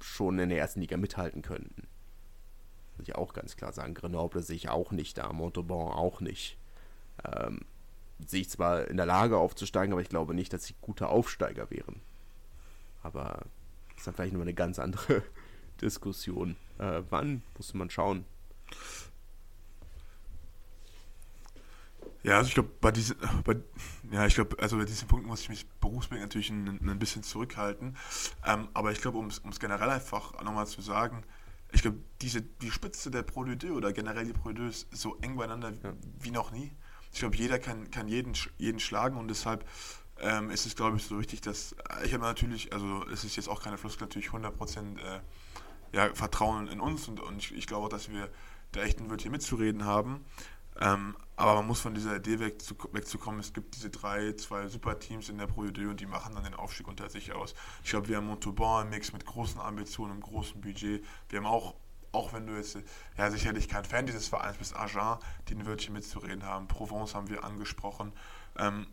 schon 0.00 0.40
in 0.40 0.48
der 0.48 0.58
ersten 0.58 0.80
Liga 0.80 0.96
mithalten 0.96 1.42
könnten. 1.42 1.86
Muss 2.96 3.08
ich 3.08 3.14
auch 3.14 3.32
ganz 3.32 3.56
klar 3.56 3.72
sagen. 3.72 3.94
Grenoble 3.94 4.42
sehe 4.42 4.56
ich 4.56 4.68
auch 4.68 4.92
nicht 4.92 5.18
da, 5.18 5.32
Montauban 5.32 5.92
auch 5.92 6.20
nicht. 6.20 6.58
Ähm, 7.24 7.60
sehe 8.26 8.42
ich 8.42 8.50
zwar 8.50 8.88
in 8.88 8.96
der 8.96 9.06
Lage 9.06 9.38
aufzusteigen, 9.38 9.92
aber 9.92 10.02
ich 10.02 10.08
glaube 10.08 10.34
nicht, 10.34 10.52
dass 10.52 10.64
sie 10.64 10.74
gute 10.80 11.08
Aufsteiger 11.08 11.70
wären. 11.70 12.00
Aber 13.02 13.42
ist 13.96 14.06
dann 14.06 14.14
vielleicht 14.14 14.32
nur 14.32 14.42
eine 14.42 14.54
ganz 14.54 14.78
andere 14.78 15.22
Diskussion. 15.80 16.56
Äh, 16.78 17.02
wann, 17.10 17.42
muss 17.56 17.74
man 17.74 17.90
schauen. 17.90 18.24
Ja, 22.24 22.36
also 22.36 22.48
ich 22.48 22.54
glaube, 22.54 22.70
bei 22.80 22.92
diesen, 22.92 23.16
bei, 23.44 23.56
ja, 24.12 24.26
ich 24.26 24.34
glaube, 24.34 24.56
also 24.60 24.76
bei 24.76 24.84
diesen 24.84 25.08
Punkten 25.08 25.28
muss 25.28 25.40
ich 25.40 25.48
mich 25.48 25.68
berufsbedingt 25.80 26.28
natürlich 26.28 26.50
ein, 26.50 26.78
ein 26.88 26.98
bisschen 26.98 27.24
zurückhalten. 27.24 27.96
Ähm, 28.46 28.68
aber 28.74 28.92
ich 28.92 29.00
glaube, 29.00 29.18
um 29.18 29.26
es 29.26 29.60
generell 29.60 29.90
einfach 29.90 30.40
nochmal 30.42 30.66
zu 30.68 30.80
sagen, 30.82 31.24
ich 31.72 31.82
glaube, 31.82 31.98
diese, 32.20 32.42
die 32.42 32.70
Spitze 32.70 33.10
der 33.10 33.22
Pro 33.22 33.40
oder 33.40 33.92
generell 33.92 34.24
die 34.24 34.32
Pro 34.32 34.50
ist 34.50 34.86
so 34.92 35.16
eng 35.22 35.36
beieinander 35.36 35.72
ja. 35.82 35.94
wie 36.20 36.30
noch 36.30 36.52
nie. 36.52 36.70
Ich 37.12 37.20
glaube, 37.20 37.36
jeder 37.36 37.58
kann, 37.58 37.90
kann 37.90 38.08
jeden, 38.08 38.34
jeden 38.58 38.80
schlagen 38.80 39.16
und 39.16 39.28
deshalb 39.28 39.68
ähm, 40.18 40.50
ist 40.50 40.66
es, 40.66 40.76
glaube 40.76 40.96
ich, 40.96 41.04
so 41.04 41.18
wichtig, 41.18 41.40
dass 41.40 41.72
äh, 41.72 42.06
ich 42.06 42.14
habe 42.14 42.24
natürlich, 42.24 42.72
also 42.72 43.04
es 43.12 43.24
ist 43.24 43.36
jetzt 43.36 43.48
auch 43.48 43.62
keine 43.62 43.78
Floskel, 43.78 44.06
natürlich 44.06 44.28
100% 44.28 44.98
äh, 44.98 45.20
ja, 45.92 46.14
Vertrauen 46.14 46.68
in 46.68 46.80
uns 46.80 47.08
und, 47.08 47.20
und 47.20 47.38
ich, 47.38 47.54
ich 47.54 47.66
glaube, 47.66 47.88
dass 47.88 48.10
wir 48.10 48.30
da 48.72 48.82
echt 48.82 49.00
ein 49.00 49.10
Wörtchen 49.10 49.32
mitzureden 49.32 49.84
haben. 49.84 50.24
Ähm, 50.80 51.16
aber 51.36 51.54
man 51.56 51.66
muss 51.66 51.80
von 51.80 51.94
dieser 51.94 52.16
Idee 52.16 52.38
weg 52.40 52.62
zu, 52.62 52.74
wegzukommen, 52.92 53.40
es 53.40 53.52
gibt 53.52 53.74
diese 53.74 53.90
drei, 53.90 54.32
zwei 54.34 54.68
Super-Teams 54.68 55.28
in 55.28 55.38
der 55.38 55.46
Pro 55.46 55.62
und 55.62 56.00
die 56.00 56.06
machen 56.06 56.34
dann 56.34 56.44
den 56.44 56.54
Aufstieg 56.54 56.88
unter 56.88 57.08
sich 57.10 57.32
aus. 57.32 57.54
Ich 57.82 57.90
glaube, 57.90 58.08
wir 58.08 58.16
haben 58.16 58.26
Montauban 58.26 58.88
Mix 58.90 59.12
mit 59.12 59.26
großen 59.26 59.60
Ambitionen, 59.60 60.12
einem 60.12 60.20
großen 60.20 60.60
Budget. 60.60 61.04
Wir 61.28 61.38
haben 61.38 61.46
auch, 61.46 61.74
auch 62.12 62.32
wenn 62.32 62.46
du 62.46 62.54
jetzt 62.54 62.78
ja 63.16 63.30
sicherlich 63.30 63.68
kein 63.68 63.84
Fan 63.84 64.06
dieses 64.06 64.28
Vereins 64.28 64.56
bist, 64.56 64.76
Agen, 64.76 65.18
die 65.48 65.54
ein 65.54 65.66
Wörtchen 65.66 65.94
mitzureden 65.94 66.44
haben. 66.44 66.68
Provence 66.68 67.14
haben 67.14 67.28
wir 67.28 67.44
angesprochen. 67.44 68.12
Ähm, 68.58 68.86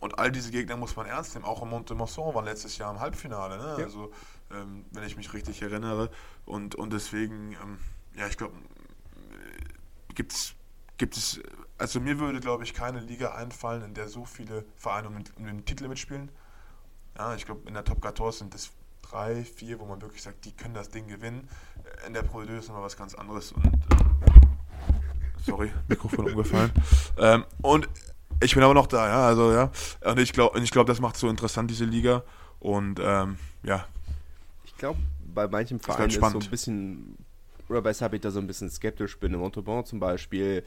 und 0.00 0.18
all 0.18 0.30
diese 0.30 0.50
Gegner 0.50 0.76
muss 0.76 0.96
man 0.96 1.06
ernst 1.06 1.34
nehmen. 1.34 1.46
Auch 1.46 1.62
im 1.62 1.70
Montemarçon 1.70 2.34
war 2.34 2.42
letztes 2.42 2.76
Jahr 2.76 2.92
im 2.92 3.00
Halbfinale. 3.00 3.56
Ne? 3.56 3.76
Ja. 3.78 3.84
Also, 3.84 4.12
ähm, 4.50 4.84
wenn 4.90 5.04
ich 5.04 5.16
mich 5.16 5.32
richtig 5.32 5.62
erinnere. 5.62 6.10
Und, 6.44 6.74
und 6.74 6.92
deswegen, 6.92 7.52
ähm, 7.52 7.78
ja, 8.14 8.26
ich 8.26 8.36
glaube, 8.36 8.54
äh, 8.54 10.12
gibt 10.14 10.32
es, 10.32 10.54
also 11.78 12.00
mir 12.00 12.18
würde, 12.18 12.40
glaube 12.40 12.64
ich, 12.64 12.74
keine 12.74 13.00
Liga 13.00 13.34
einfallen, 13.34 13.82
in 13.82 13.94
der 13.94 14.08
so 14.08 14.24
viele 14.24 14.64
Vereine 14.76 15.08
um, 15.08 15.16
um 15.36 15.46
den 15.46 15.64
Titel 15.64 15.88
mitspielen. 15.88 16.30
Ja, 17.16 17.34
ich 17.34 17.46
glaube, 17.46 17.68
in 17.68 17.74
der 17.74 17.84
Top 17.84 18.02
14 18.02 18.32
sind 18.32 18.54
es 18.54 18.70
drei, 19.02 19.44
vier, 19.44 19.78
wo 19.80 19.86
man 19.86 20.00
wirklich 20.00 20.22
sagt, 20.22 20.44
die 20.44 20.52
können 20.52 20.74
das 20.74 20.88
Ding 20.90 21.06
gewinnen. 21.06 21.48
In 22.06 22.14
der 22.14 22.22
Pro 22.22 22.40
ist 22.40 22.68
nochmal 22.68 22.84
was 22.84 22.96
ganz 22.96 23.14
anderes. 23.14 23.52
Und, 23.52 23.66
äh, 23.66 23.70
sorry, 25.44 25.72
Mikrofon 25.88 26.30
umgefallen. 26.30 26.72
Ähm, 27.18 27.44
und 27.62 27.88
ich 28.40 28.54
bin 28.54 28.62
aber 28.62 28.74
noch 28.74 28.86
da, 28.86 29.08
ja. 29.08 29.26
Also 29.26 29.52
ja. 29.52 29.70
Und 30.04 30.18
ich 30.18 30.32
glaube, 30.32 30.58
ich 30.60 30.70
glaube, 30.70 30.88
das 30.88 31.00
macht 31.00 31.16
so 31.16 31.28
interessant, 31.28 31.70
diese 31.70 31.84
Liga. 31.84 32.22
Und 32.60 33.00
ähm, 33.02 33.36
ja. 33.62 33.86
Ich 34.64 34.76
glaube, 34.76 34.98
bei 35.32 35.46
manchen 35.48 35.80
Vereinen 35.80 36.10
ist, 36.10 36.16
ist 36.16 36.30
so 36.32 36.38
ein 36.38 36.50
bisschen, 36.50 37.18
oder 37.68 37.84
weshalb 37.84 38.14
ich 38.14 38.20
da 38.20 38.30
so 38.30 38.40
ein 38.40 38.46
bisschen 38.46 38.70
skeptisch 38.70 39.18
bin. 39.18 39.34
Im 39.34 39.40
Montauban 39.40 39.84
zum 39.84 40.00
Beispiel 40.00 40.62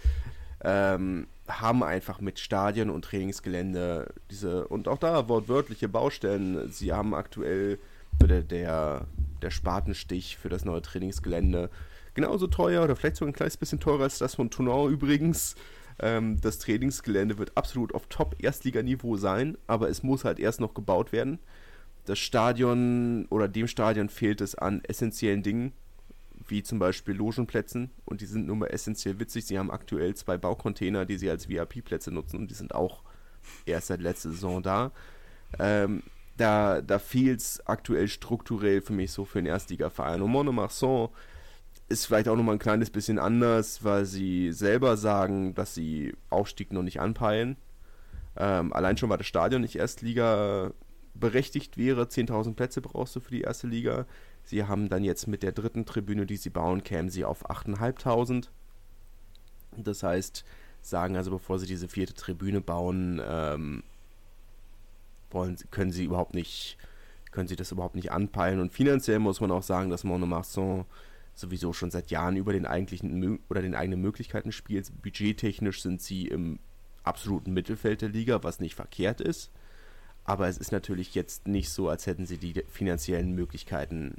ähm, 0.64 1.28
haben 1.48 1.84
einfach 1.84 2.20
mit 2.20 2.40
Stadien 2.40 2.90
und 2.90 3.04
Trainingsgelände 3.06 4.14
diese, 4.32 4.68
und 4.68 4.88
auch 4.88 4.98
da 4.98 5.30
wortwörtliche 5.30 5.88
Baustellen. 5.88 6.70
Sie 6.72 6.94
haben 6.94 7.14
aktuell 7.14 7.80
der, 8.22 8.42
der, 8.42 9.06
der 9.42 9.52
Spatenstich 9.52 10.38
für 10.38 10.50
das 10.50 10.66
neue 10.66 10.82
Trainingsgelände 10.82 11.70
genauso 12.14 12.48
teuer 12.48 12.84
oder 12.84 12.96
vielleicht 12.96 13.18
sogar 13.18 13.32
ein 13.32 13.36
kleines 13.36 13.58
bisschen 13.58 13.80
teurer 13.80 14.04
als 14.04 14.18
das 14.18 14.36
von 14.36 14.50
Tournant 14.50 14.92
übrigens. 14.92 15.56
Ähm, 16.00 16.42
das 16.42 16.60
Trainingsgelände 16.60 17.38
wird 17.38 17.56
absolut 17.56 17.94
auf 17.94 18.08
Top-Erstliganiveau 18.08 19.18
sein, 19.18 19.58
aber 19.68 19.90
es 19.90 20.04
muss 20.04 20.26
halt 20.26 20.40
erst 20.40 20.60
noch 20.60 20.74
gebaut 20.74 21.12
werden. 21.12 21.40
Das 22.06 22.20
Stadion 22.20 23.26
oder 23.30 23.48
dem 23.48 23.68
Stadion 23.68 24.10
fehlt 24.10 24.42
es 24.42 24.56
an 24.56 24.82
essentiellen 24.84 25.44
Dingen, 25.44 25.74
wie 26.48 26.64
zum 26.64 26.80
Beispiel 26.80 27.16
Logenplätzen 27.16 27.92
und 28.06 28.22
die 28.22 28.26
sind 28.26 28.48
nun 28.48 28.60
mal 28.60 28.68
essentiell 28.68 29.20
witzig. 29.20 29.46
Sie 29.46 29.60
haben 29.60 29.72
aktuell 29.72 30.16
zwei 30.16 30.38
Baucontainer, 30.38 31.06
die 31.06 31.18
sie 31.18 31.30
als 31.30 31.50
VIP-Plätze 31.50 32.12
nutzen 32.12 32.38
und 32.38 32.50
die 32.50 32.56
sind 32.56 32.74
auch 32.74 33.04
erst 33.66 33.88
seit 33.88 34.02
letzter 34.02 34.30
Saison 34.30 34.64
da. 34.64 34.92
Ähm, 35.60 36.04
da 36.38 36.82
da 36.82 37.00
fehlt 37.00 37.40
es 37.40 37.66
aktuell 37.66 38.08
strukturell 38.08 38.82
für 38.82 38.94
mich 38.94 39.12
so 39.12 39.26
für 39.26 39.40
den 39.40 39.48
Erstligaverein. 39.48 40.22
Und 40.22 40.32
Monomarsan 40.32 41.10
ist 41.90 42.06
vielleicht 42.06 42.28
auch 42.28 42.36
nochmal 42.36 42.56
ein 42.56 42.60
kleines 42.60 42.90
bisschen 42.90 43.18
anders, 43.18 43.84
weil 43.84 44.06
sie 44.06 44.52
selber 44.52 44.98
sagen, 44.98 45.56
dass 45.56 45.74
sie 45.74 46.16
Aufstieg 46.30 46.74
noch 46.74 46.84
nicht 46.84 47.00
anpeilen. 47.00 47.58
Ähm, 48.36 48.74
allein 48.74 48.98
schon, 48.98 49.10
weil 49.10 49.18
das 49.18 49.28
Stadion 49.28 49.62
nicht 49.62 49.78
Erstliga 49.78 50.72
berechtigt 51.16 51.78
wäre. 51.78 52.04
10.000 52.04 52.56
Plätze 52.56 52.82
brauchst 52.82 53.16
du 53.16 53.20
für 53.20 53.32
die 53.32 53.42
erste 53.42 53.68
Liga. 53.68 54.06
Sie 54.48 54.64
haben 54.64 54.88
dann 54.88 55.04
jetzt 55.04 55.28
mit 55.28 55.44
der 55.44 55.52
dritten 55.52 55.86
Tribüne, 55.86 56.26
die 56.26 56.38
sie 56.38 56.50
bauen, 56.50 56.82
kämen 56.82 57.10
sie 57.10 57.26
auf 57.26 57.50
8.500. 57.50 58.48
Das 59.76 60.04
heißt, 60.04 60.46
sagen 60.82 61.18
also, 61.18 61.32
bevor 61.32 61.60
sie 61.60 61.66
diese 61.66 61.90
vierte 61.90 62.14
Tribüne 62.14 62.62
bauen, 62.62 63.22
ähm, 63.22 63.84
wollen, 65.32 65.58
können 65.70 65.92
sie 65.92 66.06
überhaupt 66.06 66.34
nicht, 66.34 66.78
können 67.32 67.50
sie 67.50 67.58
das 67.58 67.74
überhaupt 67.74 67.96
nicht 67.96 68.14
anpeilen. 68.14 68.62
Und 68.62 68.72
finanziell 68.72 69.20
muss 69.20 69.42
man 69.42 69.52
auch 69.52 69.64
sagen, 69.64 69.90
dass 69.90 70.06
Monomarsan 70.06 70.86
sowieso 71.36 71.74
schon 71.74 71.92
seit 71.92 72.10
Jahren 72.10 72.38
über 72.38 72.54
den 72.54 72.66
eigentlichen 72.66 73.40
oder 73.50 73.62
den 73.62 73.76
eigenen 73.76 74.00
Möglichkeiten 74.00 74.54
spielt. 74.54 74.90
Budgettechnisch 75.02 75.82
sind 75.82 76.02
sie 76.02 76.30
im 76.30 76.60
absoluten 77.04 77.52
Mittelfeld 77.52 78.02
der 78.02 78.10
Liga, 78.10 78.44
was 78.44 78.62
nicht 78.62 78.76
verkehrt 78.76 79.20
ist. 79.20 79.52
Aber 80.24 80.48
es 80.48 80.58
ist 80.58 80.72
natürlich 80.72 81.16
jetzt 81.16 81.50
nicht 81.50 81.70
so, 81.70 81.90
als 81.90 82.08
hätten 82.08 82.26
sie 82.26 82.38
die 82.38 82.64
finanziellen 82.70 83.36
Möglichkeiten, 83.36 84.16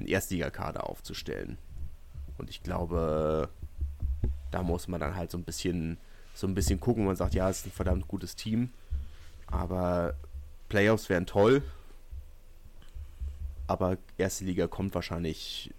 einen 0.00 0.08
Erstligakader 0.08 0.88
aufzustellen. 0.88 1.58
Und 2.38 2.50
ich 2.50 2.62
glaube, 2.62 3.48
da 4.50 4.62
muss 4.62 4.88
man 4.88 5.00
dann 5.00 5.14
halt 5.14 5.30
so 5.30 5.38
ein 5.38 5.44
bisschen, 5.44 5.98
so 6.34 6.46
ein 6.46 6.54
bisschen 6.54 6.80
gucken. 6.80 7.04
Man 7.04 7.16
sagt, 7.16 7.34
ja, 7.34 7.48
es 7.48 7.58
ist 7.58 7.66
ein 7.66 7.72
verdammt 7.72 8.08
gutes 8.08 8.34
Team. 8.34 8.70
Aber 9.46 10.14
Playoffs 10.68 11.08
wären 11.08 11.26
toll. 11.26 11.62
Aber 13.66 13.98
erste 14.18 14.44
Liga 14.44 14.66
kommt 14.66 14.94
wahrscheinlich 14.94 15.72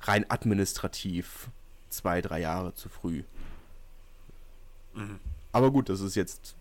rein 0.00 0.24
administrativ 0.30 1.50
zwei, 1.90 2.20
drei 2.20 2.40
Jahre 2.40 2.74
zu 2.74 2.88
früh. 2.88 3.24
Mhm. 4.94 5.18
Aber 5.52 5.70
gut, 5.70 5.88
das 5.88 6.00
ist 6.00 6.14
jetzt 6.14 6.56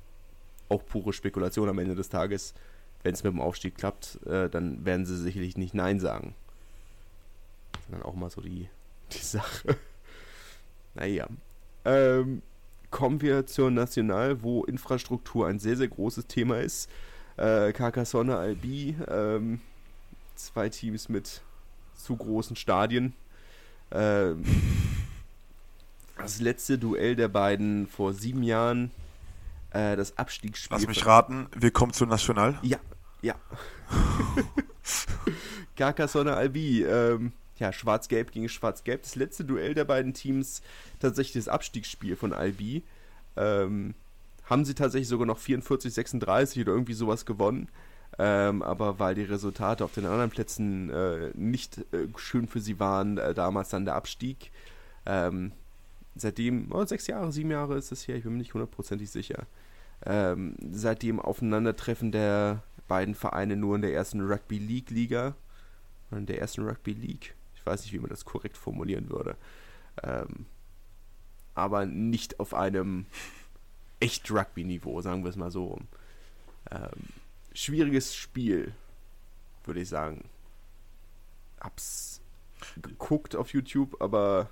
auch 0.70 0.86
pure 0.86 1.13
Spekulation 1.13 1.70
am 1.70 1.80
Ende 1.80 1.95
des 1.95 2.09
Tages. 2.09 2.53
Wenn 3.07 3.13
es 3.13 3.23
mit 3.23 3.31
dem 3.31 3.39
Aufstieg 3.39 3.77
klappt, 3.77 4.19
äh, 4.25 4.49
dann 4.49 4.83
werden 4.83 5.05
sie 5.05 5.15
sicherlich 5.15 5.55
nicht 5.55 5.73
Nein 5.73 6.01
sagen. 6.01 6.35
Das 7.71 7.83
ist 7.83 7.93
dann 7.93 8.01
auch 8.01 8.15
mal 8.15 8.29
so 8.29 8.41
die, 8.41 8.67
die 9.13 9.17
Sache. 9.19 9.77
naja. 10.93 11.25
Ähm, 11.85 12.41
kommen 12.91 13.21
wir 13.21 13.45
zur 13.45 13.71
National, 13.71 14.43
wo 14.43 14.65
Infrastruktur 14.65 15.47
ein 15.47 15.57
sehr, 15.57 15.77
sehr 15.77 15.87
großes 15.87 16.27
Thema 16.27 16.59
ist. 16.59 16.89
Äh, 17.37 17.71
Carcassonne, 17.71 18.35
Albi, 18.35 18.97
ähm, 19.07 19.61
zwei 20.35 20.67
Teams 20.67 21.07
mit 21.07 21.41
zu 21.95 22.17
großen 22.17 22.57
Stadien. 22.57 23.13
Ähm, 23.89 24.43
das 26.17 26.41
letzte 26.41 26.77
Duell 26.77 27.15
der 27.15 27.29
beiden 27.29 27.87
vor 27.87 28.13
sieben 28.13 28.43
Jahren, 28.43 28.91
äh, 29.71 29.95
das 29.95 30.17
Abstiegsspiel. 30.17 30.75
Lass 30.75 30.87
mich 30.87 31.05
raten, 31.05 31.47
wir 31.55 31.71
kommen 31.71 31.93
zur 31.93 32.07
National. 32.07 32.59
Ja, 32.63 32.79
ja. 33.22 33.36
Carcassonne 35.76 36.36
Albi, 36.36 36.84
ähm, 36.84 37.34
ja, 37.57 37.74
Schwarz-Gelb 37.74 38.32
gegen 38.32 38.49
Schwarz-Gelb. 38.49 39.03
Das 39.03 39.15
letzte 39.15 39.45
Duell 39.45 39.74
der 39.74 39.86
beiden 39.86 40.13
Teams, 40.13 40.61
tatsächlich 40.99 41.45
das 41.45 41.51
Abstiegsspiel 41.51 42.15
von 42.15 42.34
Albi. 42.34 42.84
Ähm, 43.36 43.93
haben 44.45 44.65
sie 44.65 44.74
tatsächlich 44.74 45.07
sogar 45.07 45.28
noch 45.28 45.38
44, 45.38 45.93
36 45.93 46.61
oder 46.61 46.72
irgendwie 46.72 46.93
sowas 46.93 47.26
gewonnen. 47.26 47.70
Ähm, 48.20 48.63
aber 48.63 48.99
weil 48.99 49.15
die 49.15 49.24
Resultate 49.24 49.84
auf 49.84 49.93
den 49.93 50.05
anderen 50.05 50.32
Plätzen 50.32 50.89
äh, 50.89 51.32
nicht 51.36 51.80
äh, 51.93 52.07
schön 52.15 52.47
für 52.47 52.59
sie 52.59 52.80
waren, 52.80 53.18
äh, 53.18 53.34
damals 53.34 53.70
dann 53.70 53.86
der 53.86 53.95
Abstieg. 53.95 54.51
Ähm, 55.05 55.51
seitdem, 56.15 56.72
oh, 56.72 56.86
sechs 56.86 57.07
Jahre, 57.07 57.32
sieben 57.32 57.51
Jahre 57.51 57.78
ist 57.78 57.91
es 57.91 58.07
her, 58.07 58.15
ich 58.15 58.24
bin 58.24 58.34
mir 58.34 58.39
nicht 58.39 58.53
hundertprozentig 58.53 59.11
sicher. 59.11 59.45
Ähm, 60.05 60.55
seitdem 60.72 61.20
Aufeinandertreffen 61.20 62.11
der 62.11 62.63
beiden 62.88 63.15
Vereine 63.15 63.55
nur 63.55 63.75
in 63.75 63.81
der 63.81 63.93
ersten 63.93 64.21
Rugby 64.21 64.57
League 64.57 64.89
Liga. 64.89 65.35
In 66.11 66.25
der 66.25 66.39
ersten 66.39 66.65
Rugby 66.65 66.93
League. 66.93 67.35
Ich 67.55 67.65
weiß 67.65 67.81
nicht, 67.81 67.93
wie 67.93 67.99
man 67.99 68.09
das 68.09 68.25
korrekt 68.25 68.57
formulieren 68.57 69.09
würde. 69.09 69.35
Ähm, 70.03 70.45
aber 71.53 71.85
nicht 71.85 72.39
auf 72.39 72.53
einem 72.53 73.05
echt 73.99 74.29
Rugby-Niveau, 74.31 75.01
sagen 75.01 75.23
wir 75.23 75.29
es 75.29 75.35
mal 75.35 75.51
so. 75.51 75.79
Ähm, 76.71 77.09
schwieriges 77.53 78.15
Spiel, 78.15 78.73
würde 79.65 79.81
ich 79.81 79.89
sagen. 79.89 80.29
Hab's 81.59 82.21
geguckt 82.81 83.35
auf 83.35 83.53
YouTube, 83.53 84.01
aber 84.01 84.49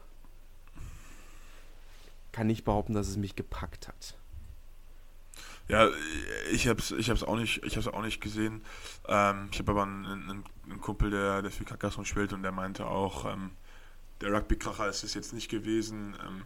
kann 2.31 2.47
nicht 2.47 2.65
behaupten, 2.65 2.93
dass 2.93 3.07
es 3.07 3.17
mich 3.17 3.35
gepackt 3.35 3.87
hat. 3.87 4.17
Ja, 5.67 5.89
ich 6.51 6.67
hab's, 6.67 6.91
ich 6.91 7.09
hab's 7.09 7.23
auch 7.23 7.35
nicht, 7.35 7.63
ich 7.63 7.75
hab's 7.75 7.87
auch 7.87 8.01
nicht 8.03 8.21
gesehen. 8.21 8.61
Ähm, 9.07 9.49
ich 9.51 9.59
habe 9.59 9.71
aber 9.71 9.83
einen, 9.83 10.05
einen, 10.05 10.43
einen, 10.69 10.81
Kumpel, 10.81 11.09
der, 11.09 11.41
der 11.41 11.51
für 11.51 11.65
Carcassonne 11.65 12.05
spielt 12.05 12.33
und 12.33 12.43
der 12.43 12.51
meinte 12.51 12.85
auch, 12.85 13.25
ähm, 13.25 13.51
der 14.21 14.31
Rugby-Kracher 14.31 14.87
ist 14.87 15.03
es 15.03 15.13
jetzt 15.15 15.33
nicht 15.33 15.49
gewesen. 15.49 16.15
Ähm, 16.25 16.43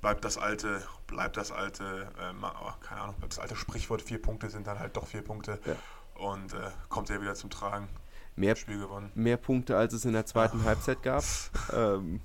bleibt 0.00 0.24
das 0.24 0.38
alte, 0.38 0.82
bleibt 1.06 1.36
das 1.36 1.50
alte, 1.50 2.08
äh, 2.18 2.32
oh, 2.42 2.72
keine 2.80 3.00
Ahnung, 3.02 3.16
bleibt 3.16 3.32
das 3.32 3.40
alte 3.40 3.56
Sprichwort, 3.56 4.02
vier 4.02 4.22
Punkte 4.22 4.50
sind 4.50 4.66
dann 4.66 4.78
halt 4.78 4.96
doch 4.96 5.06
vier 5.06 5.22
Punkte 5.22 5.58
ja. 5.66 5.76
und 6.14 6.54
äh, 6.54 6.70
kommt 6.88 7.10
er 7.10 7.20
wieder 7.20 7.34
zum 7.34 7.50
Tragen. 7.50 7.88
Mehr, 8.36 8.56
Spiel 8.56 8.78
gewonnen. 8.78 9.10
mehr 9.14 9.36
Punkte, 9.36 9.76
als 9.76 9.92
es 9.92 10.04
in 10.04 10.12
der 10.12 10.24
zweiten 10.26 10.60
Ach. 10.62 10.66
Halbzeit 10.66 11.02
gab. 11.02 11.24
ähm, 11.72 12.20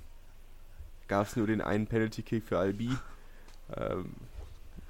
gab 1.08 1.26
es 1.26 1.36
nur 1.36 1.46
den 1.46 1.60
einen 1.60 1.86
Penalty-Kick 1.86 2.44
für 2.44 2.58
Albi. 2.58 2.96
Ähm, 3.76 4.14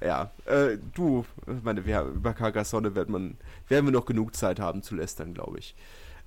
ja, 0.01 0.31
äh, 0.45 0.79
du, 0.95 1.25
ich 1.47 1.63
meine, 1.63 1.87
wir, 1.87 2.03
über 2.03 2.35
Carcassonne 2.35 2.95
wird 2.95 3.09
man, 3.09 3.37
werden 3.69 3.87
wir 3.87 3.93
noch 3.93 4.07
genug 4.07 4.35
Zeit 4.35 4.61
haben 4.61 4.83
zu 4.83 4.95
lästern, 4.95 5.35
glaube 5.35 5.59
ich. 5.59 5.75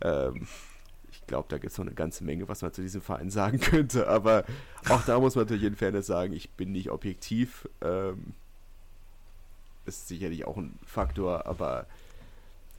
Ähm, 0.01 0.47
glaube, 1.29 1.47
da 1.47 1.57
gibt 1.57 1.71
es 1.71 1.77
noch 1.77 1.85
eine 1.85 1.95
ganze 1.95 2.23
Menge, 2.23 2.49
was 2.49 2.61
man 2.61 2.73
zu 2.73 2.81
diesem 2.81 3.01
Verein 3.01 3.29
sagen 3.29 3.59
könnte. 3.59 4.07
Aber 4.09 4.43
auch 4.89 5.03
da 5.05 5.19
muss 5.19 5.35
man 5.35 5.45
natürlich 5.45 5.63
in 5.63 5.75
Fairness 5.75 6.07
sagen, 6.07 6.33
ich 6.33 6.49
bin 6.51 6.73
nicht 6.73 6.91
objektiv. 6.91 7.69
Ähm, 7.81 8.33
ist 9.85 10.07
sicherlich 10.07 10.45
auch 10.45 10.57
ein 10.57 10.77
Faktor, 10.85 11.45
aber 11.47 11.85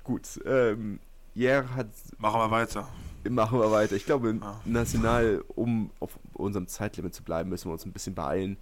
gut. 0.04 0.22
Ähm, 0.44 1.00
Jer 1.34 1.74
hat. 1.74 1.86
Machen 2.18 2.40
wir 2.40 2.50
weiter. 2.50 2.88
Machen 3.28 3.60
wir 3.60 3.70
weiter. 3.70 3.94
Ich 3.94 4.04
glaube, 4.04 4.36
ah. 4.40 4.60
national, 4.64 5.44
um 5.48 5.90
auf 6.00 6.18
unserem 6.34 6.66
Zeitlimit 6.66 7.14
zu 7.14 7.22
bleiben, 7.22 7.50
müssen 7.50 7.68
wir 7.68 7.72
uns 7.72 7.86
ein 7.86 7.92
bisschen 7.92 8.14
beeilen. 8.14 8.56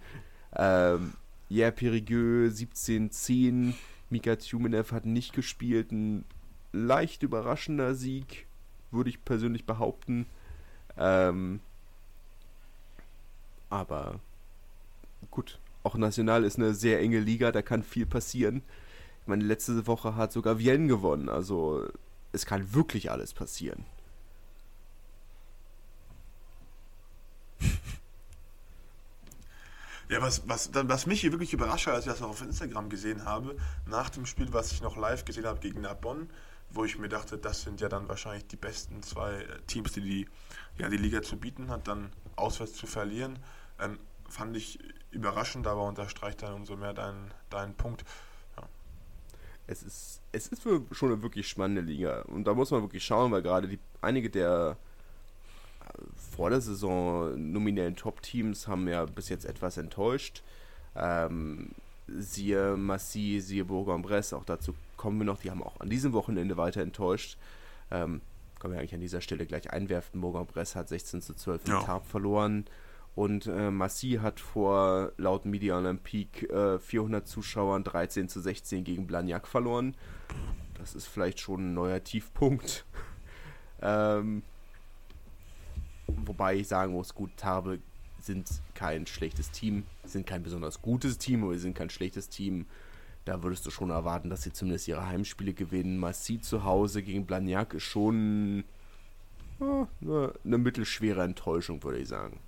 Ähm, 0.55 1.13
Jer 1.49 1.71
Perigueux 1.71 2.49
17-10. 2.49 3.73
Mika 4.09 4.35
Tjumenev 4.35 4.91
hat 4.91 5.05
nicht 5.05 5.33
gespielt. 5.33 5.91
Ein 5.91 6.25
leicht 6.71 7.23
überraschender 7.23 7.95
Sieg 7.95 8.47
würde 8.91 9.09
ich 9.09 9.23
persönlich 9.25 9.65
behaupten. 9.65 10.25
Ähm, 10.97 11.59
aber 13.69 14.19
gut, 15.31 15.59
auch 15.83 15.95
National 15.95 16.43
ist 16.43 16.57
eine 16.57 16.73
sehr 16.73 16.99
enge 16.99 17.19
Liga, 17.19 17.51
da 17.51 17.61
kann 17.61 17.83
viel 17.83 18.05
passieren. 18.05 18.63
Ich 19.21 19.27
meine, 19.27 19.43
letzte 19.43 19.85
Woche 19.87 20.15
hat 20.15 20.31
sogar 20.31 20.59
Vienne 20.59 20.87
gewonnen, 20.87 21.29
also 21.29 21.87
es 22.31 22.45
kann 22.45 22.73
wirklich 22.73 23.11
alles 23.11 23.33
passieren. 23.33 23.85
Ja, 30.09 30.23
was, 30.23 30.41
was, 30.49 30.71
was 30.73 31.05
mich 31.05 31.21
hier 31.21 31.31
wirklich 31.31 31.53
überrascht 31.53 31.85
hat, 31.85 31.93
als 31.93 32.05
ich 32.07 32.11
das 32.11 32.23
auch 32.23 32.29
auf 32.29 32.41
Instagram 32.41 32.89
gesehen 32.89 33.25
habe, 33.25 33.55
nach 33.85 34.09
dem 34.09 34.25
Spiel, 34.25 34.51
was 34.51 34.71
ich 34.71 34.81
noch 34.81 34.97
live 34.97 35.23
gesehen 35.23 35.45
habe 35.45 35.59
gegen 35.59 35.81
Narbonne, 35.81 36.27
wo 36.71 36.83
ich 36.83 36.97
mir 36.97 37.09
dachte, 37.09 37.37
das 37.37 37.61
sind 37.61 37.79
ja 37.79 37.89
dann 37.89 38.09
wahrscheinlich 38.09 38.47
die 38.47 38.55
besten 38.55 39.03
zwei 39.03 39.33
äh, 39.35 39.61
Teams, 39.67 39.93
die 39.93 40.01
die, 40.01 40.27
ja, 40.79 40.89
die 40.89 40.97
Liga 40.97 41.21
zu 41.21 41.37
bieten 41.37 41.69
hat, 41.69 41.87
dann 41.87 42.11
auswärts 42.35 42.73
zu 42.73 42.87
verlieren, 42.87 43.37
ähm, 43.79 43.99
fand 44.27 44.57
ich 44.57 44.79
überraschend, 45.11 45.67
aber 45.67 45.87
unterstreicht 45.87 46.41
dann 46.41 46.53
umso 46.53 46.75
mehr 46.75 46.93
deinen, 46.93 47.31
deinen 47.51 47.75
Punkt. 47.75 48.03
Ja. 48.57 48.67
Es 49.67 49.83
ist, 49.83 50.21
es 50.31 50.47
ist 50.47 50.63
schon 50.63 51.11
eine 51.11 51.21
wirklich 51.21 51.47
spannende 51.47 51.81
Liga 51.81 52.21
und 52.23 52.45
da 52.45 52.55
muss 52.55 52.71
man 52.71 52.81
wirklich 52.81 53.03
schauen, 53.03 53.31
weil 53.31 53.43
gerade 53.43 53.67
die, 53.67 53.79
einige 54.01 54.31
der 54.31 54.77
vor 56.15 56.49
der 56.49 56.61
Saison 56.61 57.51
nominellen 57.51 57.95
Top-Teams 57.95 58.67
haben 58.67 58.87
ja 58.87 59.05
bis 59.05 59.29
jetzt 59.29 59.45
etwas 59.45 59.77
enttäuscht. 59.77 60.43
Ähm, 60.95 61.71
siehe 62.07 62.75
Massy, 62.75 63.39
siehe 63.39 63.65
Bourg-en-Bresse, 63.65 64.35
auch 64.35 64.45
dazu 64.45 64.73
kommen 64.97 65.19
wir 65.19 65.25
noch, 65.25 65.39
die 65.39 65.51
haben 65.51 65.63
auch 65.63 65.79
an 65.79 65.89
diesem 65.89 66.13
Wochenende 66.13 66.57
weiter 66.57 66.81
enttäuscht. 66.81 67.37
Ähm, 67.91 68.21
können 68.59 68.73
wir 68.73 68.79
eigentlich 68.79 68.93
an 68.93 68.99
dieser 68.99 69.21
Stelle 69.21 69.45
gleich 69.45 69.71
einwerfen. 69.71 70.21
Bourg-en-Bresse 70.21 70.77
hat 70.77 70.89
16 70.89 71.21
zu 71.21 71.33
12 71.33 71.67
ja. 71.67 71.81
Tab 71.81 72.05
verloren. 72.05 72.65
Und 73.15 73.47
äh, 73.47 73.71
Massy 73.71 74.19
hat 74.21 74.39
vor 74.39 75.11
laut 75.17 75.45
Media 75.45 75.77
Olympique 75.77 76.47
äh, 76.49 76.79
400 76.79 77.27
Zuschauern 77.27 77.83
13 77.83 78.29
zu 78.29 78.39
16 78.39 78.83
gegen 78.83 79.07
Blagnac 79.07 79.47
verloren. 79.47 79.95
Das 80.77 80.95
ist 80.95 81.07
vielleicht 81.07 81.39
schon 81.39 81.71
ein 81.71 81.73
neuer 81.73 82.03
Tiefpunkt. 82.03 82.85
ähm, 83.81 84.43
wobei 86.25 86.55
ich 86.55 86.67
sagen 86.67 86.93
muss, 86.93 87.13
gut, 87.13 87.31
Tarbe 87.37 87.79
sind 88.19 88.49
kein 88.73 89.07
schlechtes 89.07 89.51
Team, 89.51 89.83
sind 90.03 90.27
kein 90.27 90.43
besonders 90.43 90.81
gutes 90.81 91.17
Team, 91.17 91.43
aber 91.43 91.53
sie 91.53 91.61
sind 91.61 91.75
kein 91.75 91.89
schlechtes 91.89 92.29
Team 92.29 92.65
Da 93.25 93.43
würdest 93.43 93.65
du 93.65 93.71
schon 93.71 93.89
erwarten, 93.89 94.29
dass 94.29 94.41
sie 94.41 94.53
zumindest 94.53 94.87
ihre 94.87 95.05
Heimspiele 95.05 95.53
gewinnen. 95.53 95.97
Massi 95.97 96.41
zu 96.41 96.63
Hause 96.63 97.03
gegen 97.03 97.25
Blagnac 97.25 97.73
ist 97.73 97.83
schon 97.83 98.63
ja, 99.59 99.87
eine, 100.01 100.33
eine 100.43 100.57
mittelschwere 100.57 101.23
Enttäuschung, 101.23 101.83
würde 101.83 101.99
ich 101.99 102.07
sagen. 102.07 102.39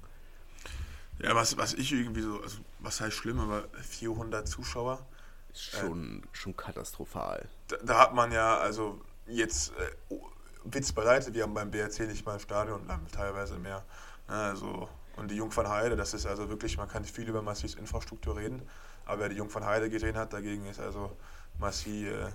Ja, 1.20 1.36
was, 1.36 1.57
was 1.57 1.74
ich 1.74 1.91
irgendwie 1.91 2.22
so, 2.22 2.41
also 2.41 2.59
was 2.80 2.99
heißt 2.99 3.16
schlimm, 3.16 3.39
aber 3.39 3.66
400 3.82 4.47
Zuschauer. 4.47 5.05
Ist 5.51 5.64
schon, 5.64 6.24
äh, 6.24 6.28
schon 6.32 6.55
katastrophal. 6.55 7.47
Da, 7.68 7.78
da, 7.84 7.99
hat 7.99 8.16
man 8.16 8.32
ja, 8.32 8.57
also 8.57 9.01
jetzt, 9.28 9.74
äh, 9.78 10.16
Witz 10.64 10.91
beiseite, 10.91 11.34
wir 11.34 11.43
haben 11.43 11.53
beim 11.53 11.72
BRC 11.72 12.01
nicht 12.01 12.26
mal 12.26 12.39
Stadion, 12.39 12.82
teilweise 13.12 13.57
mehr. 13.57 13.84
Ne, 14.28 14.36
also, 14.36 14.88
und 15.18 15.32
die 15.32 15.36
Jungfernheide, 15.36 15.95
das 15.95 16.14
ist 16.14 16.26
also 16.26 16.49
wirklich, 16.49 16.78
man 16.78 16.88
kann 16.88 17.03
viel 17.03 17.28
über 17.28 17.41
Massis 17.41 17.76
Infrastruktur 17.76 18.38
reden, 18.38 18.62
aber 19.05 19.22
wer 19.22 19.30
die 19.30 19.38
Jungfernheide 19.38 19.89
gesehen 19.89 20.16
hat, 20.18 20.34
dagegen 20.34 20.66
ist 20.68 20.80
also 20.80 21.12
Massi 21.59 22.07
äh, 22.07 22.30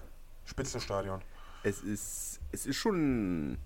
Spitzenstadion. 0.45 1.21
Es 1.63 1.81
ist, 1.81 2.41
es 2.53 2.67
ist 2.67 2.77
schon 2.77 3.59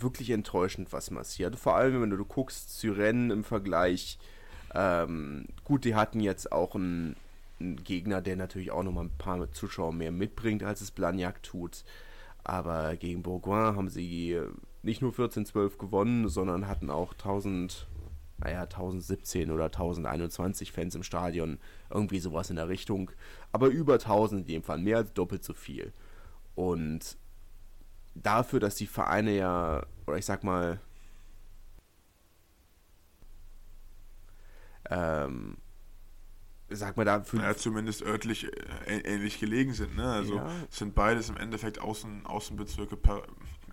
wirklich 0.00 0.30
enttäuschend, 0.30 0.92
was 0.92 1.10
Massi 1.10 1.42
hat. 1.42 1.56
Vor 1.56 1.76
allem, 1.76 2.02
wenn 2.02 2.10
du, 2.10 2.24
guckst, 2.24 2.78
Syren 2.80 3.30
im 3.30 3.44
Vergleich. 3.44 4.18
Ähm, 4.74 5.46
gut, 5.64 5.84
die 5.84 5.94
hatten 5.94 6.20
jetzt 6.20 6.50
auch 6.50 6.74
einen, 6.74 7.16
einen, 7.60 7.82
Gegner, 7.84 8.22
der 8.22 8.36
natürlich 8.36 8.70
auch 8.70 8.82
nochmal 8.82 9.04
ein 9.04 9.18
paar 9.18 9.50
Zuschauer 9.52 9.92
mehr 9.92 10.12
mitbringt, 10.12 10.62
als 10.62 10.80
es 10.80 10.90
Blagnac 10.90 11.42
tut. 11.42 11.84
Aber 12.44 12.96
gegen 12.96 13.22
Bourgoin 13.22 13.76
haben 13.76 13.88
sie 13.88 14.38
nicht 14.82 15.02
nur 15.02 15.12
14-12 15.12 15.78
gewonnen, 15.78 16.28
sondern 16.28 16.66
hatten 16.66 16.90
auch 16.90 17.12
1000, 17.12 17.86
naja, 18.38 18.62
1017 18.62 19.50
oder 19.50 19.66
1021 19.66 20.72
Fans 20.72 20.94
im 20.94 21.02
Stadion. 21.02 21.58
Irgendwie 21.90 22.18
sowas 22.18 22.50
in 22.50 22.56
der 22.56 22.68
Richtung. 22.68 23.10
Aber 23.52 23.68
über 23.68 23.94
1000 23.94 24.42
in 24.42 24.46
dem 24.46 24.62
Fall, 24.62 24.78
mehr 24.78 24.98
als 24.98 25.12
doppelt 25.12 25.44
so 25.44 25.54
viel. 25.54 25.92
Und 26.54 27.16
dafür, 28.14 28.60
dass 28.60 28.74
die 28.74 28.86
Vereine 28.86 29.36
ja, 29.36 29.86
oder 30.06 30.18
ich 30.18 30.26
sag 30.26 30.42
mal, 30.42 30.80
ähm, 34.90 35.56
sag 36.76 36.96
mal 36.96 37.04
dafür. 37.04 37.42
Ja, 37.42 37.56
zumindest 37.56 38.02
örtlich 38.02 38.46
äh, 38.86 38.98
ähnlich 39.00 39.40
gelegen 39.40 39.72
sind, 39.74 39.96
ne? 39.96 40.10
Also 40.10 40.36
ja. 40.36 40.50
sind 40.70 40.94
beides 40.94 41.28
im 41.28 41.36
Endeffekt 41.36 41.80
Außen, 41.80 42.26
Außenbezirke 42.26 42.96
Par 42.96 43.22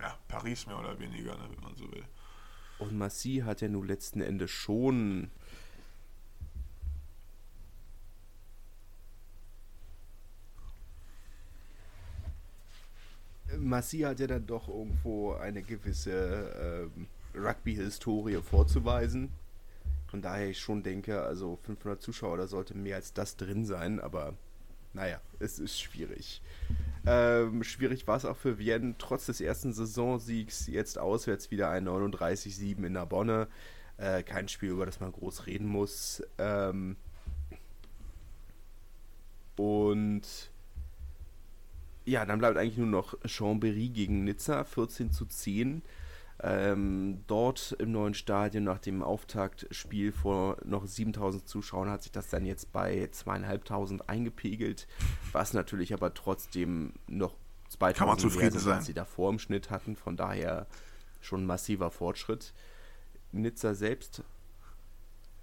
ja, 0.00 0.16
Paris 0.28 0.66
mehr 0.66 0.78
oder 0.78 0.98
weniger, 0.98 1.32
ne, 1.36 1.44
wenn 1.54 1.62
man 1.62 1.74
so 1.76 1.90
will. 1.92 2.04
Und 2.78 2.96
Massy 2.96 3.42
hat 3.44 3.60
ja 3.60 3.68
nun 3.68 3.86
letzten 3.86 4.22
Endes 4.22 4.50
schon 4.50 5.30
Massi 13.58 14.00
hat 14.00 14.20
ja 14.20 14.26
dann 14.26 14.46
doch 14.46 14.68
irgendwo 14.68 15.34
eine 15.34 15.62
gewisse 15.62 16.90
ähm, 16.96 17.06
Rugby-Historie 17.34 18.40
vorzuweisen. 18.42 19.30
Von 20.10 20.22
daher 20.22 20.48
ich 20.50 20.58
schon 20.58 20.82
denke, 20.82 21.22
also 21.22 21.56
500 21.62 22.02
Zuschauer, 22.02 22.36
da 22.36 22.48
sollte 22.48 22.76
mehr 22.76 22.96
als 22.96 23.12
das 23.12 23.36
drin 23.36 23.64
sein, 23.64 24.00
aber 24.00 24.34
naja, 24.92 25.20
es 25.38 25.60
ist 25.60 25.80
schwierig. 25.80 26.42
Ähm, 27.06 27.62
schwierig 27.62 28.08
war 28.08 28.16
es 28.16 28.24
auch 28.24 28.36
für 28.36 28.58
Vienne, 28.58 28.96
trotz 28.98 29.26
des 29.26 29.40
ersten 29.40 29.72
Saisonsiegs, 29.72 30.66
jetzt 30.66 30.98
auswärts 30.98 31.52
wieder 31.52 31.70
ein 31.70 31.88
39-7 31.88 32.84
in 32.84 32.94
Narbonne. 32.94 33.46
Äh, 33.98 34.24
kein 34.24 34.48
Spiel, 34.48 34.70
über 34.70 34.84
das 34.84 34.98
man 34.98 35.12
groß 35.12 35.46
reden 35.46 35.68
muss. 35.68 36.24
Ähm, 36.38 36.96
und 39.56 40.50
ja, 42.04 42.24
dann 42.26 42.40
bleibt 42.40 42.56
eigentlich 42.56 42.78
nur 42.78 42.88
noch 42.88 43.14
Chambéry 43.20 43.92
gegen 43.92 44.24
Nizza, 44.24 44.64
14 44.64 45.12
zu 45.12 45.26
10. 45.26 45.82
Ähm, 46.42 47.22
dort 47.26 47.76
im 47.78 47.92
neuen 47.92 48.14
Stadion 48.14 48.64
nach 48.64 48.78
dem 48.78 49.02
Auftaktspiel 49.02 50.10
vor 50.10 50.56
noch 50.64 50.86
7000 50.86 51.46
Zuschauern 51.46 51.90
hat 51.90 52.02
sich 52.02 52.12
das 52.12 52.30
dann 52.30 52.46
jetzt 52.46 52.72
bei 52.72 53.08
zweieinhalbtausend 53.10 54.08
eingepegelt, 54.08 54.86
was 55.32 55.52
natürlich 55.52 55.92
aber 55.92 56.14
trotzdem 56.14 56.94
noch 57.06 57.34
2000 57.68 57.96
Kann 57.98 58.08
man 58.08 58.18
zufrieden 58.18 58.58
sein. 58.58 58.76
als 58.78 58.86
sie 58.86 58.94
davor 58.94 59.30
im 59.30 59.38
Schnitt 59.38 59.70
hatten. 59.70 59.96
Von 59.96 60.16
daher 60.16 60.66
schon 61.20 61.42
ein 61.42 61.46
massiver 61.46 61.90
Fortschritt. 61.90 62.54
Nizza 63.32 63.74
selbst 63.74 64.24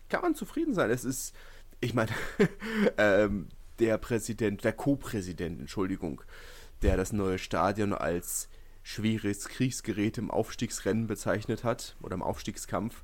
kann 0.09 0.21
man 0.21 0.35
zufrieden 0.35 0.73
sein. 0.73 0.89
Es 0.89 1.05
ist, 1.05 1.35
ich 1.79 1.93
meine, 1.93 2.11
ähm, 2.97 3.49
der 3.79 3.97
Präsident, 3.97 4.63
der 4.63 4.73
Co-Präsident, 4.73 5.59
Entschuldigung, 5.59 6.21
der 6.81 6.97
das 6.97 7.13
neue 7.13 7.37
Stadion 7.37 7.93
als 7.93 8.49
schweres 8.87 9.49
Kriegsgerät 9.49 10.17
im 10.17 10.31
Aufstiegsrennen 10.31 11.07
bezeichnet 11.07 11.65
hat 11.65 11.97
oder 12.01 12.15
im 12.15 12.23
Aufstiegskampf. 12.23 13.03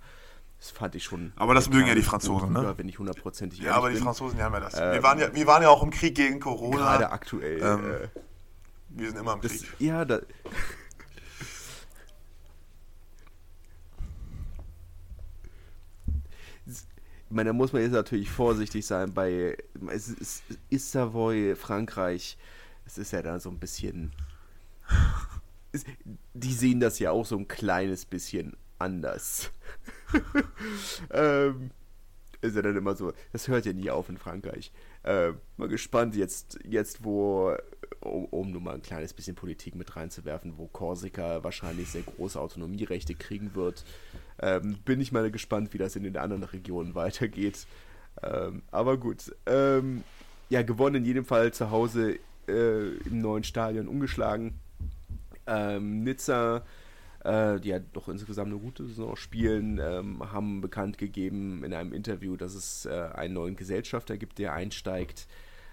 Das 0.57 0.71
fand 0.71 0.95
ich 0.95 1.03
schon. 1.03 1.33
Aber 1.35 1.53
das 1.53 1.69
mögen 1.69 1.87
ja 1.87 1.93
die 1.93 2.01
Franzosen, 2.01 2.53
ne? 2.53 2.73
Wenn 2.77 2.87
ich 2.87 2.99
hundertprozentig 2.99 3.59
Ja, 3.59 3.75
aber 3.75 3.89
die 3.89 3.95
bin. 3.95 4.03
Franzosen, 4.05 4.37
die 4.37 4.43
haben 4.43 4.53
ja 4.53 4.61
das. 4.61 4.75
Ähm, 4.75 4.93
wir, 4.93 5.03
waren 5.03 5.19
ja, 5.19 5.35
wir 5.35 5.45
waren 5.45 5.61
ja 5.61 5.67
auch 5.67 5.83
im 5.83 5.89
Krieg 5.89 6.15
gegen 6.15 6.39
Corona. 6.39 6.77
Gerade 6.77 7.11
aktuell. 7.11 7.61
Ähm, 7.61 7.91
äh, 7.91 8.07
wir 8.89 9.07
sind 9.09 9.19
immer 9.19 9.33
im 9.33 9.41
das, 9.41 9.51
Krieg. 9.51 9.75
Ja, 9.79 10.05
da. 10.05 10.21
Ich 16.65 17.35
meine, 17.35 17.49
da 17.49 17.53
muss 17.53 17.73
man 17.73 17.81
jetzt 17.81 17.91
natürlich 17.91 18.29
vorsichtig 18.29 18.85
sein 18.85 19.13
bei 19.13 19.57
es 19.89 20.07
ist, 20.07 20.43
ist 20.69 20.91
Savoy, 20.93 21.57
Frankreich. 21.57 22.37
Es 22.85 22.97
ist 22.97 23.11
ja 23.11 23.21
da 23.21 23.37
so 23.41 23.49
ein 23.49 23.59
bisschen. 23.59 24.13
Die 26.33 26.53
sehen 26.53 26.79
das 26.79 26.99
ja 26.99 27.11
auch 27.11 27.25
so 27.25 27.37
ein 27.37 27.47
kleines 27.47 28.05
bisschen 28.05 28.55
anders. 28.77 29.51
ähm, 31.11 31.71
ist 32.41 32.55
ja 32.55 32.61
dann 32.61 32.75
immer 32.75 32.95
so, 32.95 33.13
das 33.31 33.47
hört 33.47 33.65
ja 33.65 33.73
nie 33.73 33.89
auf 33.89 34.09
in 34.09 34.17
Frankreich. 34.17 34.71
Äh, 35.03 35.31
mal 35.57 35.67
gespannt 35.69 36.15
jetzt, 36.15 36.59
jetzt 36.67 37.03
wo, 37.03 37.55
um, 38.01 38.25
um 38.25 38.51
nur 38.51 38.61
mal 38.61 38.75
ein 38.75 38.81
kleines 38.81 39.13
bisschen 39.13 39.35
Politik 39.35 39.75
mit 39.75 39.95
reinzuwerfen, 39.95 40.57
wo 40.57 40.67
Korsika 40.67 41.43
wahrscheinlich 41.43 41.89
sehr 41.89 42.03
große 42.03 42.39
Autonomierechte 42.39 43.15
kriegen 43.15 43.55
wird. 43.55 43.85
Ähm, 44.39 44.77
bin 44.85 44.99
ich 44.99 45.11
mal 45.11 45.31
gespannt, 45.31 45.73
wie 45.73 45.77
das 45.77 45.95
in 45.95 46.03
den 46.03 46.17
anderen 46.17 46.43
Regionen 46.43 46.95
weitergeht. 46.95 47.65
Ähm, 48.21 48.61
aber 48.71 48.97
gut. 48.97 49.35
Ähm, 49.45 50.03
ja, 50.49 50.61
gewonnen 50.61 50.97
in 50.97 51.05
jedem 51.05 51.25
Fall 51.25 51.53
zu 51.53 51.71
Hause 51.71 52.19
äh, 52.47 52.89
im 53.05 53.19
neuen 53.19 53.43
Stadion 53.43 53.87
umgeschlagen. 53.87 54.59
Ähm, 55.47 56.03
Nizza, 56.03 56.63
äh, 57.23 57.59
die 57.59 57.69
ja 57.69 57.79
doch 57.79 58.07
insgesamt 58.07 58.51
eine 58.51 58.59
gute 58.59 58.85
Saison 58.85 59.15
spielen, 59.15 59.79
ähm, 59.81 60.31
haben 60.31 60.61
bekannt 60.61 60.97
gegeben 60.97 61.63
in 61.63 61.73
einem 61.73 61.93
Interview, 61.93 62.35
dass 62.35 62.53
es 62.53 62.85
äh, 62.85 63.09
einen 63.13 63.33
neuen 63.33 63.55
Gesellschafter 63.55 64.17
gibt, 64.17 64.39
der 64.39 64.53
einsteigt, 64.53 65.27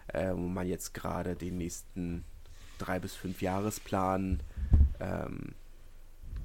äh, 0.08 0.32
wo 0.32 0.48
man 0.48 0.66
jetzt 0.66 0.94
gerade 0.94 1.34
den 1.34 1.58
nächsten 1.58 2.24
drei 2.78 2.98
bis 2.98 3.14
fünf 3.14 3.42
Jahresplan 3.42 4.40
ähm, 5.00 5.54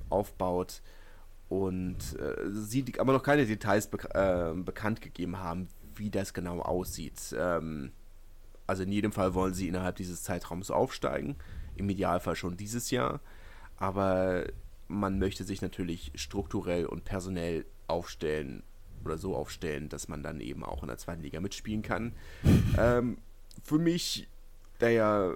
aufbaut 0.10 0.82
und 1.50 1.98
äh, 2.20 2.50
sie 2.52 2.86
aber 2.98 3.14
noch 3.14 3.24
keine 3.24 3.46
Details 3.46 3.88
be 3.88 3.98
äh, 4.14 4.54
bekannt 4.60 5.02
gegeben 5.02 5.40
haben, 5.40 5.68
wie 5.96 6.10
das 6.10 6.34
genau 6.34 6.60
aussieht. 6.60 7.36
Ähm, 7.38 7.92
also 8.68 8.84
in 8.84 8.92
jedem 8.92 9.12
Fall 9.12 9.34
wollen 9.34 9.54
sie 9.54 9.68
innerhalb 9.68 9.96
dieses 9.96 10.24
Zeitraums 10.24 10.72
aufsteigen, 10.72 11.36
im 11.76 11.90
Idealfall 11.90 12.36
schon 12.36 12.58
dieses 12.58 12.92
Jahr, 12.92 13.20
aber 13.78 14.46
man 14.88 15.20
möchte 15.20 15.44
sich 15.44 15.62
natürlich 15.62 16.12
strukturell 16.16 16.86
und 16.86 17.06
personell 17.06 17.66
aufstellen 17.88 18.64
oder 19.04 19.18
so 19.18 19.36
aufstellen, 19.36 19.90
dass 19.90 20.08
man 20.08 20.24
dann 20.24 20.40
eben 20.42 20.64
auch 20.64 20.82
in 20.82 20.88
der 20.88 20.98
zweiten 20.98 21.22
Liga 21.22 21.40
mitspielen 21.40 21.82
kann. 21.82 22.14
Ähm, 22.78 23.18
für 23.64 23.80
mich, 23.80 24.28
der 24.82 24.92
ja 24.92 25.34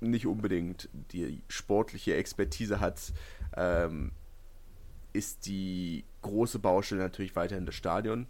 nicht 0.00 0.26
unbedingt 0.26 0.90
die 1.12 1.40
sportliche 1.48 2.14
Expertise 2.14 2.78
hat, 2.78 3.12
ähm, 3.56 4.12
ist 5.14 5.46
die 5.46 6.04
große 6.20 6.58
Baustelle 6.58 7.00
natürlich 7.00 7.34
weiterhin 7.34 7.64
das 7.64 7.74
Stadion 7.74 8.26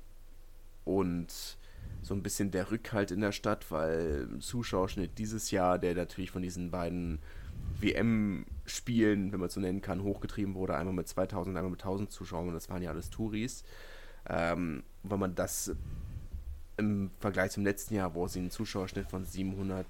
und 0.85 1.59
so 2.07 2.15
ein 2.15 2.23
bisschen 2.23 2.53
der 2.53 2.71
Rückhalt 2.71 3.11
in 3.11 3.21
der 3.21 3.33
Stadt, 3.33 3.69
weil 3.73 4.29
Zuschauerschnitt 4.39 5.19
dieses 5.19 5.51
Jahr, 5.51 5.77
der 5.77 5.97
natürlich 5.97 6.31
von 6.31 6.41
diesen 6.41 6.71
beiden 6.71 7.19
WM-Spielen, 7.81 9.33
wenn 9.33 9.41
man 9.41 9.49
es 9.49 9.55
so 9.55 9.61
nennen 9.61 9.83
kann, 9.83 10.05
hochgetrieben 10.05 10.55
wurde, 10.55 10.77
einmal 10.77 10.95
mit 10.95 11.09
2000, 11.09 11.57
einmal 11.57 11.73
mit 11.73 11.81
1000 11.81 12.13
Zuschauern, 12.13 12.47
und 12.47 12.55
das 12.55 12.71
waren 12.71 12.81
ja 12.81 12.91
alles 12.91 13.11
Touris. 13.11 13.65
Ähm, 14.29 14.85
wenn 15.03 15.19
man 15.19 15.35
das 15.35 15.75
im 16.77 17.11
Vergleich 17.19 17.51
zum 17.51 17.65
letzten 17.65 17.97
Jahr, 17.97 18.15
wo 18.15 18.29
sie 18.29 18.39
einen 18.39 18.53
Zuschauerschnitt 18.53 19.11
von 19.11 19.25
700, 19.25 19.87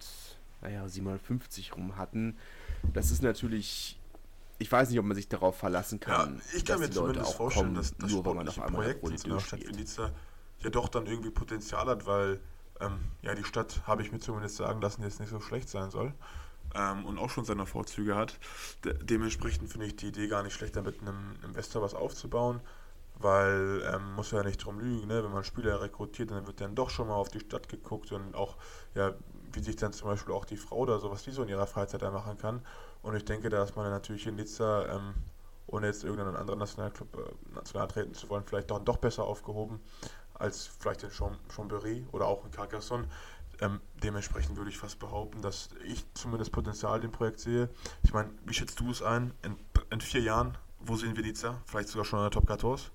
naja, 0.62 0.88
750 0.88 1.76
rum 1.76 1.98
hatten, 1.98 2.38
das 2.94 3.10
ist 3.10 3.22
natürlich 3.22 4.00
ich 4.58 4.72
weiß 4.72 4.88
nicht, 4.88 4.98
ob 4.98 5.04
man 5.04 5.14
sich 5.14 5.28
darauf 5.28 5.58
verlassen 5.58 6.00
kann. 6.00 6.36
Ja, 6.36 6.56
ich 6.56 6.64
kann 6.64 6.80
mir 6.80 6.90
zumindest 6.90 7.34
vorstellen, 7.34 7.66
kommen, 7.66 7.76
dass 7.76 7.94
das 7.94 8.10
nur 8.10 8.24
weil 8.24 8.32
man 8.32 8.48
auf 8.48 8.58
einmal 8.58 8.94
Projekt 8.94 9.26
in 9.26 9.32
der 9.32 9.40
Stadt 9.40 9.66
Venetia 9.66 10.10
ja 10.66 10.70
doch 10.70 10.88
dann 10.88 11.06
irgendwie 11.06 11.30
Potenzial 11.30 11.86
hat, 11.86 12.06
weil 12.06 12.40
ähm, 12.80 12.98
ja, 13.22 13.34
die 13.34 13.44
Stadt, 13.44 13.82
habe 13.86 14.02
ich 14.02 14.12
mir 14.12 14.18
zumindest 14.18 14.56
sagen 14.56 14.80
lassen, 14.82 15.02
jetzt 15.02 15.20
nicht 15.20 15.30
so 15.30 15.40
schlecht 15.40 15.68
sein 15.68 15.90
soll 15.90 16.12
ähm, 16.74 17.06
und 17.06 17.18
auch 17.18 17.30
schon 17.30 17.44
seine 17.44 17.66
Vorzüge 17.66 18.16
hat. 18.16 18.38
De 18.84 18.94
dementsprechend 19.02 19.70
finde 19.70 19.86
ich 19.86 19.96
die 19.96 20.08
Idee 20.08 20.28
gar 20.28 20.42
nicht 20.42 20.54
schlecht, 20.54 20.76
da 20.76 20.82
mit 20.82 21.00
einem 21.00 21.36
Investor 21.44 21.82
was 21.82 21.94
aufzubauen, 21.94 22.60
weil 23.18 23.82
ähm, 23.94 24.14
muss 24.14 24.32
ja 24.32 24.42
nicht 24.42 24.58
drum 24.58 24.80
lügen, 24.80 25.06
ne? 25.06 25.24
wenn 25.24 25.32
man 25.32 25.44
Spieler 25.44 25.80
rekrutiert, 25.80 26.32
dann 26.32 26.46
wird 26.46 26.60
dann 26.60 26.74
doch 26.74 26.90
schon 26.90 27.08
mal 27.08 27.14
auf 27.14 27.28
die 27.28 27.40
Stadt 27.40 27.68
geguckt 27.68 28.12
und 28.12 28.34
auch, 28.34 28.56
ja, 28.94 29.14
wie 29.52 29.60
sich 29.60 29.76
dann 29.76 29.92
zum 29.92 30.08
Beispiel 30.08 30.34
auch 30.34 30.44
die 30.44 30.56
Frau 30.56 30.78
oder 30.78 30.98
so, 30.98 31.10
was 31.10 31.22
die 31.22 31.30
so 31.30 31.42
in 31.44 31.48
ihrer 31.48 31.66
Freizeit 31.66 32.02
da 32.02 32.10
machen 32.10 32.36
kann. 32.36 32.60
Und 33.02 33.14
ich 33.14 33.24
denke, 33.24 33.48
da 33.48 33.62
ist 33.62 33.76
man 33.76 33.88
natürlich 33.88 34.26
in 34.26 34.34
Nizza, 34.34 34.86
ähm, 34.86 35.14
ohne 35.68 35.86
jetzt 35.86 36.04
irgendeinen 36.04 36.36
anderen 36.36 36.58
Nationalclub 36.58 37.16
äh, 37.16 37.54
national 37.54 37.88
treten 37.88 38.14
zu 38.14 38.28
wollen, 38.28 38.44
vielleicht 38.44 38.70
doch, 38.70 38.80
doch 38.80 38.98
besser 38.98 39.24
aufgehoben 39.24 39.80
als 40.39 40.66
vielleicht 40.78 41.03
in 41.03 41.11
Chambéry 41.11 42.07
oder 42.12 42.26
auch 42.26 42.45
in 42.45 42.51
Carcassonne. 42.51 43.09
Ähm, 43.61 43.80
dementsprechend 44.03 44.57
würde 44.57 44.70
ich 44.70 44.78
fast 44.78 44.99
behaupten, 44.99 45.41
dass 45.41 45.70
ich 45.84 46.05
zumindest 46.14 46.53
Potenzial 46.53 47.01
dem 47.01 47.12
Projekt 47.12 47.41
sehe. 47.41 47.70
Ich 48.03 48.12
meine, 48.12 48.30
wie 48.45 48.53
schätzt 48.53 48.78
du 48.80 48.91
es 48.91 49.03
ein? 49.03 49.32
In, 49.43 49.57
in 49.91 50.01
vier 50.01 50.20
Jahren, 50.20 50.59
wo 50.80 50.97
sehen 50.97 51.16
wir 51.16 51.22
Nizza? 51.22 51.62
Vielleicht 51.64 51.89
sogar 51.89 52.05
schon 52.05 52.18
in 52.18 52.24
der 52.24 52.30
Top 52.30 52.47
14? 52.47 52.91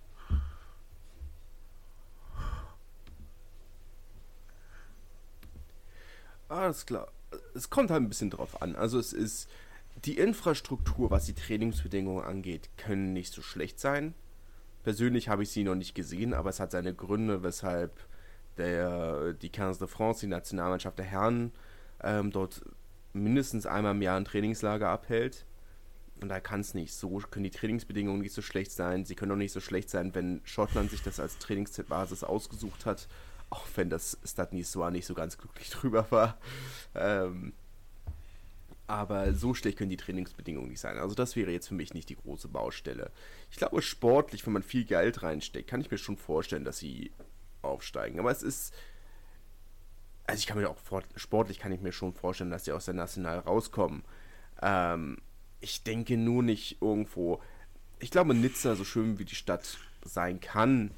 Alles 6.52 6.86
klar. 6.86 7.08
Es 7.56 7.70
kommt 7.70 7.90
halt 7.90 8.02
ein 8.02 8.10
bisschen 8.10 8.30
drauf 8.30 8.62
an. 8.62 8.76
Also 8.76 9.00
es 9.00 9.14
ist 9.14 9.50
die 10.04 10.18
Infrastruktur, 10.18 11.10
was 11.10 11.26
die 11.26 11.34
Trainingsbedingungen 11.34 12.24
angeht, 12.24 12.70
können 12.78 13.14
nicht 13.14 13.34
so 13.34 13.42
schlecht 13.42 13.80
sein. 13.80 14.14
Persönlich 14.84 15.30
habe 15.30 15.44
ich 15.44 15.50
sie 15.50 15.64
noch 15.64 15.76
nicht 15.76 15.96
gesehen, 15.96 16.34
aber 16.34 16.50
es 16.50 16.60
hat 16.60 16.72
seine 16.72 16.94
Gründe, 16.94 17.44
weshalb 17.44 17.92
der, 18.58 19.34
die 19.34 19.50
15 19.50 19.80
de 19.80 19.88
France, 19.88 20.22
die 20.22 20.28
Nationalmannschaft 20.28 20.98
der 20.98 21.06
Herren, 21.06 21.52
ähm, 22.04 22.32
dort 22.32 22.62
mindestens 23.14 23.66
einmal 23.66 23.94
im 23.94 24.02
Jahr 24.02 24.18
ein 24.18 24.26
Trainingslager 24.26 24.90
abhält. 24.90 25.46
Und 26.22 26.30
da 26.30 26.40
kann 26.40 26.62
es 26.62 26.74
nicht 26.74 26.94
so, 26.94 27.18
können 27.32 27.44
die 27.44 27.50
Trainingsbedingungen 27.52 28.22
nicht 28.22 28.34
so 28.34 28.42
schlecht 28.42 28.72
sein. 28.72 29.06
Sie 29.06 29.16
können 29.16 29.32
auch 29.32 29.38
nicht 29.38 29.52
so 29.52 29.60
schlecht 29.60 29.90
sein, 29.90 30.14
wenn 30.14 30.42
Schottland 30.44 30.92
sich 30.92 31.02
das 31.02 31.20
als 31.20 31.40
Trainingsbasis 31.40 32.24
ausgesucht 32.24 32.86
hat. 32.86 33.08
Auch 33.50 33.66
wenn 33.76 33.90
das 33.90 34.18
Stade 34.24 34.56
Niçois 34.56 34.92
nicht 34.92 35.06
so 35.06 35.14
ganz 35.14 35.38
glücklich 35.38 35.70
drüber 35.72 36.06
war. 36.12 36.38
Ähm, 36.96 37.54
aber 38.92 39.34
so 39.34 39.54
schlecht 39.54 39.78
können 39.78 39.90
die 39.90 39.98
Trainingsbedingungen 39.98 40.70
nicht 40.70 40.82
sein. 40.82 40.98
Also 40.98 41.16
das 41.16 41.36
wäre 41.36 41.52
jetzt 41.52 41.70
für 41.70 41.74
mich 41.74 41.94
nicht 41.94 42.10
die 42.10 42.18
große 42.18 42.50
Baustelle. 42.50 43.12
Ich 43.50 43.58
glaube, 43.58 43.82
sportlich, 43.82 44.46
wenn 44.46 44.54
man 44.54 44.64
viel 44.64 44.84
Geld 44.84 45.24
reinsteckt, 45.24 45.70
kann 45.70 45.80
ich 45.80 45.90
mir 45.90 45.98
schon 45.98 46.18
vorstellen, 46.18 46.66
dass 46.66 46.80
sie 46.80 47.12
aufsteigen. 47.62 48.20
Aber 48.20 48.32
es 48.32 48.44
ist. 48.44 48.74
Also 50.28 50.40
ich 50.40 50.48
kann 50.48 50.58
mir 50.58 50.70
auch 50.70 50.78
sportlich 51.16 51.60
kann 51.60 51.72
ich 51.72 51.82
mir 51.82 51.92
schon 51.92 52.14
vorstellen, 52.14 52.52
dass 52.52 52.66
sie 52.66 52.74
aus 52.74 52.86
der 52.86 52.94
National 52.94 53.40
rauskommen. 53.40 54.04
Ähm, 54.62 55.18
ich 55.62 55.84
denke 55.84 56.18
nur 56.18 56.44
nicht 56.44 56.82
irgendwo. 56.82 57.42
Ich 58.00 58.12
glaube, 58.12 58.34
Nizza, 58.34 58.76
so 58.76 58.84
schön 58.84 59.20
wie 59.20 59.26
die 59.26 59.36
Stadt 59.36 59.78
sein 60.04 60.40
kann, 60.40 60.92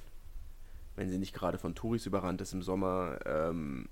wenn 0.96 1.10
sie 1.10 1.18
nicht 1.18 1.34
gerade 1.34 1.58
von 1.58 1.76
Touris 1.76 2.06
überrannt 2.06 2.42
ist 2.42 2.54
im 2.54 2.64
Sommer. 2.64 3.20
Ähm, 3.26 3.88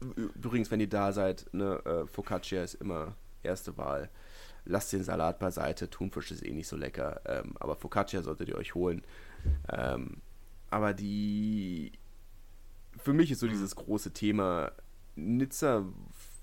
übrigens, 0.00 0.70
wenn 0.70 0.80
ihr 0.80 0.88
da 0.88 1.12
seid, 1.12 1.46
ne, 1.52 1.80
äh, 1.84 2.06
Focaccia 2.06 2.62
ist 2.62 2.74
immer 2.74 3.14
erste 3.42 3.76
Wahl. 3.76 4.10
Lasst 4.64 4.92
den 4.92 5.02
Salat 5.02 5.38
beiseite. 5.38 5.88
Thunfisch 5.88 6.30
ist 6.30 6.44
eh 6.44 6.52
nicht 6.52 6.68
so 6.68 6.76
lecker. 6.76 7.20
Ähm, 7.24 7.54
aber 7.58 7.76
Focaccia 7.76 8.22
solltet 8.22 8.48
ihr 8.48 8.56
euch 8.56 8.74
holen. 8.74 9.02
Ähm, 9.68 10.18
aber 10.70 10.94
die. 10.94 11.92
Für 12.98 13.12
mich 13.12 13.30
ist 13.30 13.40
so 13.40 13.48
dieses 13.48 13.74
große 13.76 14.12
Thema. 14.12 14.72
Nizza 15.16 15.84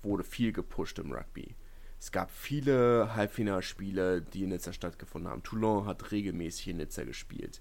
wurde 0.02 0.24
viel 0.24 0.52
gepusht 0.52 0.98
im 0.98 1.12
Rugby. 1.12 1.54
Es 2.00 2.12
gab 2.12 2.30
viele 2.30 3.14
Halbfinalspiele, 3.14 4.22
die 4.22 4.44
in 4.44 4.50
Nizza 4.50 4.72
stattgefunden 4.72 5.30
haben. 5.30 5.42
Toulon 5.42 5.86
hat 5.86 6.12
regelmäßig 6.12 6.68
in 6.68 6.76
Nizza 6.76 7.04
gespielt. 7.04 7.60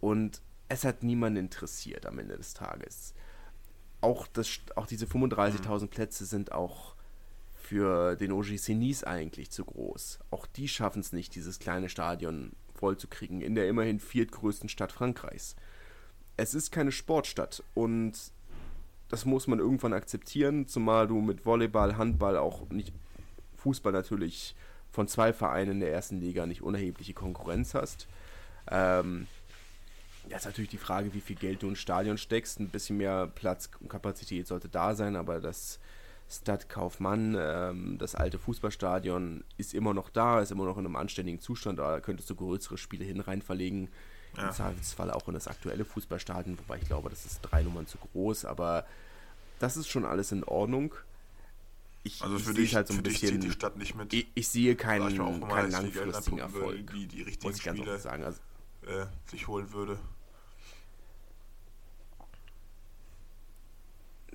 Und 0.00 0.40
es 0.68 0.84
hat 0.84 1.02
niemanden 1.02 1.44
interessiert 1.44 2.06
am 2.06 2.18
Ende 2.18 2.36
des 2.36 2.54
Tages. 2.54 3.14
Auch, 4.00 4.26
das, 4.28 4.48
auch 4.76 4.86
diese 4.86 5.06
35.000 5.06 5.82
mhm. 5.82 5.88
Plätze 5.88 6.24
sind 6.24 6.52
auch 6.52 6.94
für 7.54 8.16
den 8.16 8.32
OGC 8.32 8.70
Nice 8.70 9.04
eigentlich 9.04 9.50
zu 9.50 9.64
groß. 9.64 10.20
Auch 10.30 10.46
die 10.46 10.68
schaffen 10.68 11.00
es 11.00 11.12
nicht, 11.12 11.34
dieses 11.34 11.58
kleine 11.58 11.88
Stadion 11.88 12.52
vollzukriegen 12.74 13.40
in 13.40 13.54
der 13.54 13.68
immerhin 13.68 13.98
viertgrößten 13.98 14.68
Stadt 14.68 14.92
Frankreichs 14.92 15.56
es 16.38 16.54
ist 16.54 16.70
keine 16.70 16.92
Sportstadt 16.92 17.62
und 17.74 18.12
das 19.10 19.24
muss 19.26 19.46
man 19.46 19.58
irgendwann 19.58 19.92
akzeptieren, 19.92 20.66
zumal 20.66 21.08
du 21.08 21.20
mit 21.20 21.44
Volleyball, 21.44 21.98
Handball, 21.98 22.36
auch 22.38 22.68
nicht 22.70 22.92
Fußball 23.56 23.92
natürlich 23.92 24.54
von 24.90 25.08
zwei 25.08 25.32
Vereinen 25.32 25.72
in 25.72 25.80
der 25.80 25.92
ersten 25.92 26.20
Liga 26.20 26.46
nicht 26.46 26.62
unerhebliche 26.62 27.12
Konkurrenz 27.12 27.74
hast. 27.74 28.06
Ähm, 28.70 29.26
das 30.28 30.42
ist 30.42 30.46
natürlich 30.46 30.70
die 30.70 30.78
Frage, 30.78 31.12
wie 31.14 31.20
viel 31.20 31.36
Geld 31.36 31.62
du 31.62 31.68
ins 31.68 31.78
Stadion 31.78 32.18
steckst. 32.18 32.60
Ein 32.60 32.68
bisschen 32.68 32.96
mehr 32.96 33.26
Platz 33.26 33.70
und 33.80 33.88
Kapazität 33.88 34.46
sollte 34.46 34.68
da 34.68 34.94
sein, 34.94 35.16
aber 35.16 35.40
das 35.40 35.78
Stade 36.30 36.66
Kaufmann, 36.68 37.36
ähm, 37.38 37.96
das 37.98 38.14
alte 38.14 38.38
Fußballstadion, 38.38 39.44
ist 39.56 39.72
immer 39.72 39.94
noch 39.94 40.10
da, 40.10 40.40
ist 40.40 40.52
immer 40.52 40.66
noch 40.66 40.76
in 40.76 40.84
einem 40.84 40.96
anständigen 40.96 41.40
Zustand. 41.40 41.78
Da 41.78 42.00
könntest 42.00 42.28
du 42.28 42.34
größere 42.34 42.76
Spiele 42.76 43.04
hin 43.04 43.20
rein 43.20 43.40
verlegen. 43.40 43.88
Ja. 44.36 44.48
Im 44.48 44.52
Zweifelsfall 44.52 45.10
auch 45.10 45.26
in 45.28 45.34
das 45.34 45.48
aktuelle 45.48 45.86
Fußballstadion, 45.86 46.58
wobei 46.58 46.76
ich 46.76 46.86
glaube, 46.86 47.08
das 47.08 47.24
ist 47.24 47.40
drei 47.40 47.62
Nummern 47.62 47.86
zu 47.86 47.96
groß, 47.98 48.44
aber 48.44 48.84
das 49.58 49.76
ist 49.76 49.88
schon 49.88 50.04
alles 50.04 50.30
in 50.32 50.44
Ordnung. 50.44 50.94
Ich, 52.04 52.22
also 52.22 52.38
für 52.38 52.54
dich, 52.54 52.74
halt 52.74 52.86
so 52.86 52.94
ein 52.94 53.02
bisschen, 53.02 53.40
die 53.40 53.50
Stadt 53.50 53.76
nicht 53.76 53.94
mit. 53.94 54.12
Ich, 54.12 54.28
ich 54.34 54.48
sehe 54.48 54.76
keinen, 54.76 55.16
keinen 55.48 55.70
langfristigen 55.70 56.38
Erfolg. 56.38 56.92
Die, 56.92 57.06
die 57.06 57.22
richtigen 57.22 57.48
muss 57.48 57.58
ich 57.58 57.64
ganz 57.64 57.78
Spiele, 57.78 57.98
sagen. 57.98 58.24
Also, 58.24 58.38
äh, 58.86 59.06
sich 59.30 59.48
holen 59.48 59.72
würde. 59.72 59.98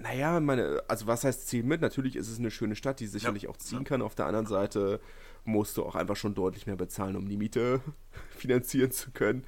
Naja, 0.04 0.38
meine, 0.41 0.84
also 0.89 1.08
was 1.08 1.24
heißt 1.24 1.47
Ziel 1.47 1.64
mit? 1.64 1.80
Natürlich 1.80 2.18
ist 2.18 2.30
es 2.30 2.38
eine 2.38 2.51
schöne 2.51 2.76
Stadt, 2.76 2.99
die 2.99 3.08
sicherlich 3.08 3.43
ja, 3.43 3.49
auch 3.49 3.56
ziehen 3.56 3.80
ja. 3.80 3.84
kann. 3.86 4.01
Auf 4.01 4.16
der 4.16 4.26
anderen 4.26 4.47
Seite 4.47 4.99
musst 5.45 5.78
du 5.78 5.84
auch 5.84 5.95
einfach 5.95 6.18
schon 6.18 6.36
deutlich 6.36 6.68
mehr 6.68 6.76
bezahlen, 6.76 7.16
um 7.16 7.30
die 7.30 7.38
Miete 7.38 7.80
finanzieren 8.38 8.91
zu 8.91 9.12
können. 9.12 9.45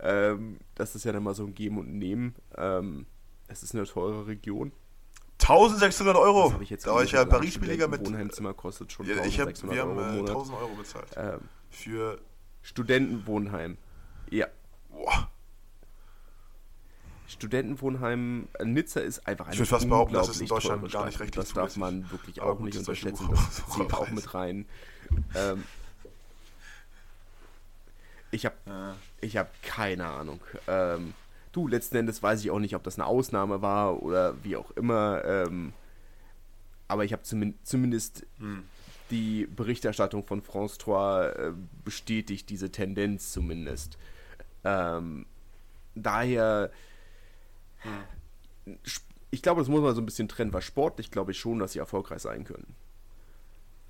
Ähm, 0.00 0.58
das 0.74 0.94
ist 0.94 1.04
ja 1.04 1.12
dann 1.12 1.22
mal 1.22 1.34
so 1.34 1.44
ein 1.44 1.54
Geben 1.54 1.78
und 1.78 1.94
Nehmen. 1.94 2.34
Ähm, 2.54 3.06
es 3.48 3.62
ist 3.62 3.74
eine 3.74 3.84
teure 3.84 4.26
Region. 4.26 4.72
1600 5.40 6.16
Euro. 6.16 6.50
Das 6.50 6.60
ich 6.60 6.70
jetzt 6.70 6.86
da 6.86 6.94
war 6.94 7.02
ich 7.02 7.12
ja 7.12 7.24
Paris 7.24 7.58
billiger 7.58 7.88
mit. 7.88 8.06
Wohnheimzimmer 8.06 8.52
kostet 8.52 8.92
schon 8.92 9.06
ja, 9.06 9.16
1600 9.16 9.78
hab, 9.78 9.88
wir 9.88 9.94
Euro 9.94 10.04
haben, 10.04 10.18
im 10.18 10.26
1000 10.26 10.58
Euro 10.58 10.74
bezahlt. 10.74 11.08
Ähm, 11.16 11.40
für 11.70 12.18
Studentenwohnheim. 12.60 13.78
Ja. 14.30 14.48
Boah. 14.90 15.30
Studentenwohnheim 17.34 18.48
äh, 18.58 18.64
Nizza 18.64 19.00
ist 19.00 19.26
einfach 19.26 19.46
ein 19.46 19.52
Ich 19.52 19.58
würde 19.58 19.68
fast 19.68 19.88
behaupten, 19.88 20.14
das 20.14 20.28
ist 20.28 20.40
in 20.40 20.46
Deutschland 20.46 20.90
gar 20.90 21.06
nicht 21.06 21.20
recht. 21.20 21.36
Das 21.36 21.52
darf 21.52 21.76
man 21.76 22.10
wirklich 22.10 22.40
auch 22.40 22.60
nicht 22.60 22.78
unterschätzen. 22.78 23.28
Das 23.30 23.66
zählt 23.74 23.92
auch 23.92 24.08
mit 24.10 24.34
rein. 24.34 24.66
Ähm, 25.34 25.64
ich 28.30 28.46
habe 28.46 28.54
ja. 28.66 28.96
ich 29.20 29.36
hab 29.36 29.62
keine 29.62 30.06
Ahnung. 30.06 30.40
Ähm, 30.68 31.14
du, 31.52 31.66
letzten 31.66 31.96
Endes 31.96 32.22
weiß 32.22 32.40
ich 32.40 32.50
auch 32.50 32.60
nicht, 32.60 32.76
ob 32.76 32.84
das 32.84 32.98
eine 32.98 33.06
Ausnahme 33.06 33.62
war 33.62 34.02
oder 34.02 34.42
wie 34.44 34.56
auch 34.56 34.70
immer. 34.72 35.24
Ähm, 35.24 35.72
aber 36.86 37.04
ich 37.04 37.12
habe 37.12 37.22
zum, 37.22 37.54
zumindest 37.64 38.26
hm. 38.38 38.62
die 39.10 39.46
Berichterstattung 39.46 40.24
von 40.24 40.40
France 40.40 40.78
3 40.78 41.26
äh, 41.26 41.52
bestätigt 41.84 42.48
diese 42.48 42.70
Tendenz 42.70 43.32
zumindest. 43.32 43.98
Ähm, 44.62 45.26
daher. 45.96 46.70
Ich 49.30 49.42
glaube, 49.42 49.60
das 49.60 49.68
muss 49.68 49.80
man 49.80 49.94
so 49.94 50.00
ein 50.00 50.06
bisschen 50.06 50.28
trennen, 50.28 50.52
weil 50.52 50.62
sportlich 50.62 51.10
glaube 51.10 51.32
ich 51.32 51.38
schon, 51.38 51.58
dass 51.58 51.72
sie 51.72 51.78
erfolgreich 51.78 52.20
sein 52.20 52.44
können 52.44 52.74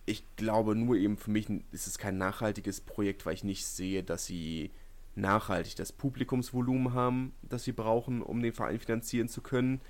ich 0.07 0.24
glaube 0.36 0.74
nur 0.74 0.97
eben 0.97 1.16
für 1.16 1.30
mich 1.30 1.49
ist 1.70 1.86
es 1.86 1.99
kein 1.99 2.18
nachhaltiges 2.18 2.80
Projekt, 2.80 3.24
weil 3.24 3.34
ich 3.34 3.45
nicht 3.45 3.64
sehe, 3.66 4.03
dass 4.03 4.26
sie 4.26 4.70
nachhaltig 5.14 5.76
das 5.76 5.92
Publikumsvolumen 5.92 6.92
haben, 6.92 7.32
das 7.42 7.64
sie 7.64 7.72
brauchen, 7.72 8.20
um 8.22 8.42
den 8.42 8.53
Verein 8.53 8.80
finanzieren 8.80 9.28
zu 9.28 9.40
können. 9.40 9.80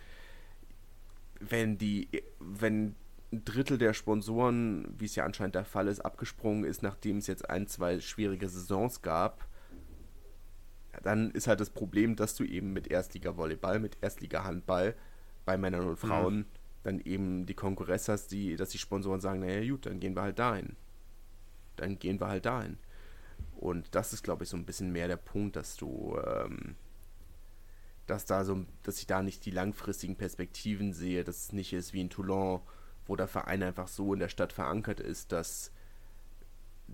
Wenn 1.41 1.79
die, 1.79 2.09
wenn 2.39 2.95
ein 3.33 3.45
Drittel 3.45 3.79
der 3.79 3.95
Sponsoren, 3.95 4.87
wie 4.99 5.07
es 5.07 5.17
ja 5.17 5.25
anscheinend 5.25 5.57
der 5.57 5.65
Fall 5.65 5.89
ist, 5.89 6.01
abgesprungen 6.01 6.65
ist, 6.65 6.83
nachdem 6.83 7.19
es 7.19 7.27
jetzt 7.27 7.49
ein, 7.51 7.67
zwei 7.67 8.01
schwierige 8.01 8.49
Saisons 8.49 9.03
gab, 9.03 9.49
dann 11.03 11.31
ist 11.31 11.47
halt 11.47 11.61
das 11.61 11.71
Problem, 11.71 12.17
dass 12.17 12.35
du 12.35 12.45
eben 12.45 12.73
mit 12.73 12.89
Erstliga-Volleyball, 12.89 13.81
mit 13.81 13.99
Erstliga-Handball 14.01 14.95
bei 15.45 15.57
Männern 15.57 15.89
und 15.89 15.97
Frauen 15.99 16.37
mhm 16.37 16.47
dann 16.85 17.01
eben 17.01 17.47
die 17.47 17.55
Konkurrenz 17.55 18.09
hast, 18.09 18.29
die, 18.29 18.57
dass 18.57 18.69
die 18.69 18.79
Sponsoren 18.79 19.21
sagen, 19.21 19.41
naja 19.41 19.69
gut, 19.69 19.87
dann 19.87 20.01
gehen 20.01 20.15
wir 20.15 20.23
halt 20.23 20.39
dahin. 20.39 20.77
Dann 21.77 21.99
gehen 21.99 22.21
wir 22.21 22.29
halt 22.29 22.47
dahin. 22.47 22.79
Und 23.57 23.95
das 23.95 24.13
ist, 24.13 24.23
glaube 24.23 24.45
ich, 24.45 24.51
so 24.51 24.57
ein 24.57 24.67
bisschen 24.67 24.93
mehr 24.93 25.09
der 25.09 25.17
Punkt, 25.17 25.57
dass 25.57 25.77
du, 25.77 26.17
ähm, 26.25 26.77
dass 28.07 28.27
da 28.27 28.45
so, 28.45 28.67
dass 28.83 28.99
ich 28.99 29.07
da 29.07 29.23
nicht 29.23 29.47
die 29.47 29.51
langfristigen 29.51 30.17
Perspektiven 30.17 30.93
sehe, 30.93 31.25
dass 31.25 31.47
es 31.47 31.53
nicht 31.53 31.73
ist 31.73 31.95
wie 31.95 32.03
in 32.03 32.11
Toulon, 32.11 32.61
wo 33.07 33.17
der 33.17 33.29
Verein 33.29 33.63
einfach 33.63 33.89
so 33.89 34.13
in 34.13 34.21
der 34.21 34.29
Stadt 34.29 34.53
verankert 34.53 35.01
ist, 35.01 35.33
dass, 35.33 35.73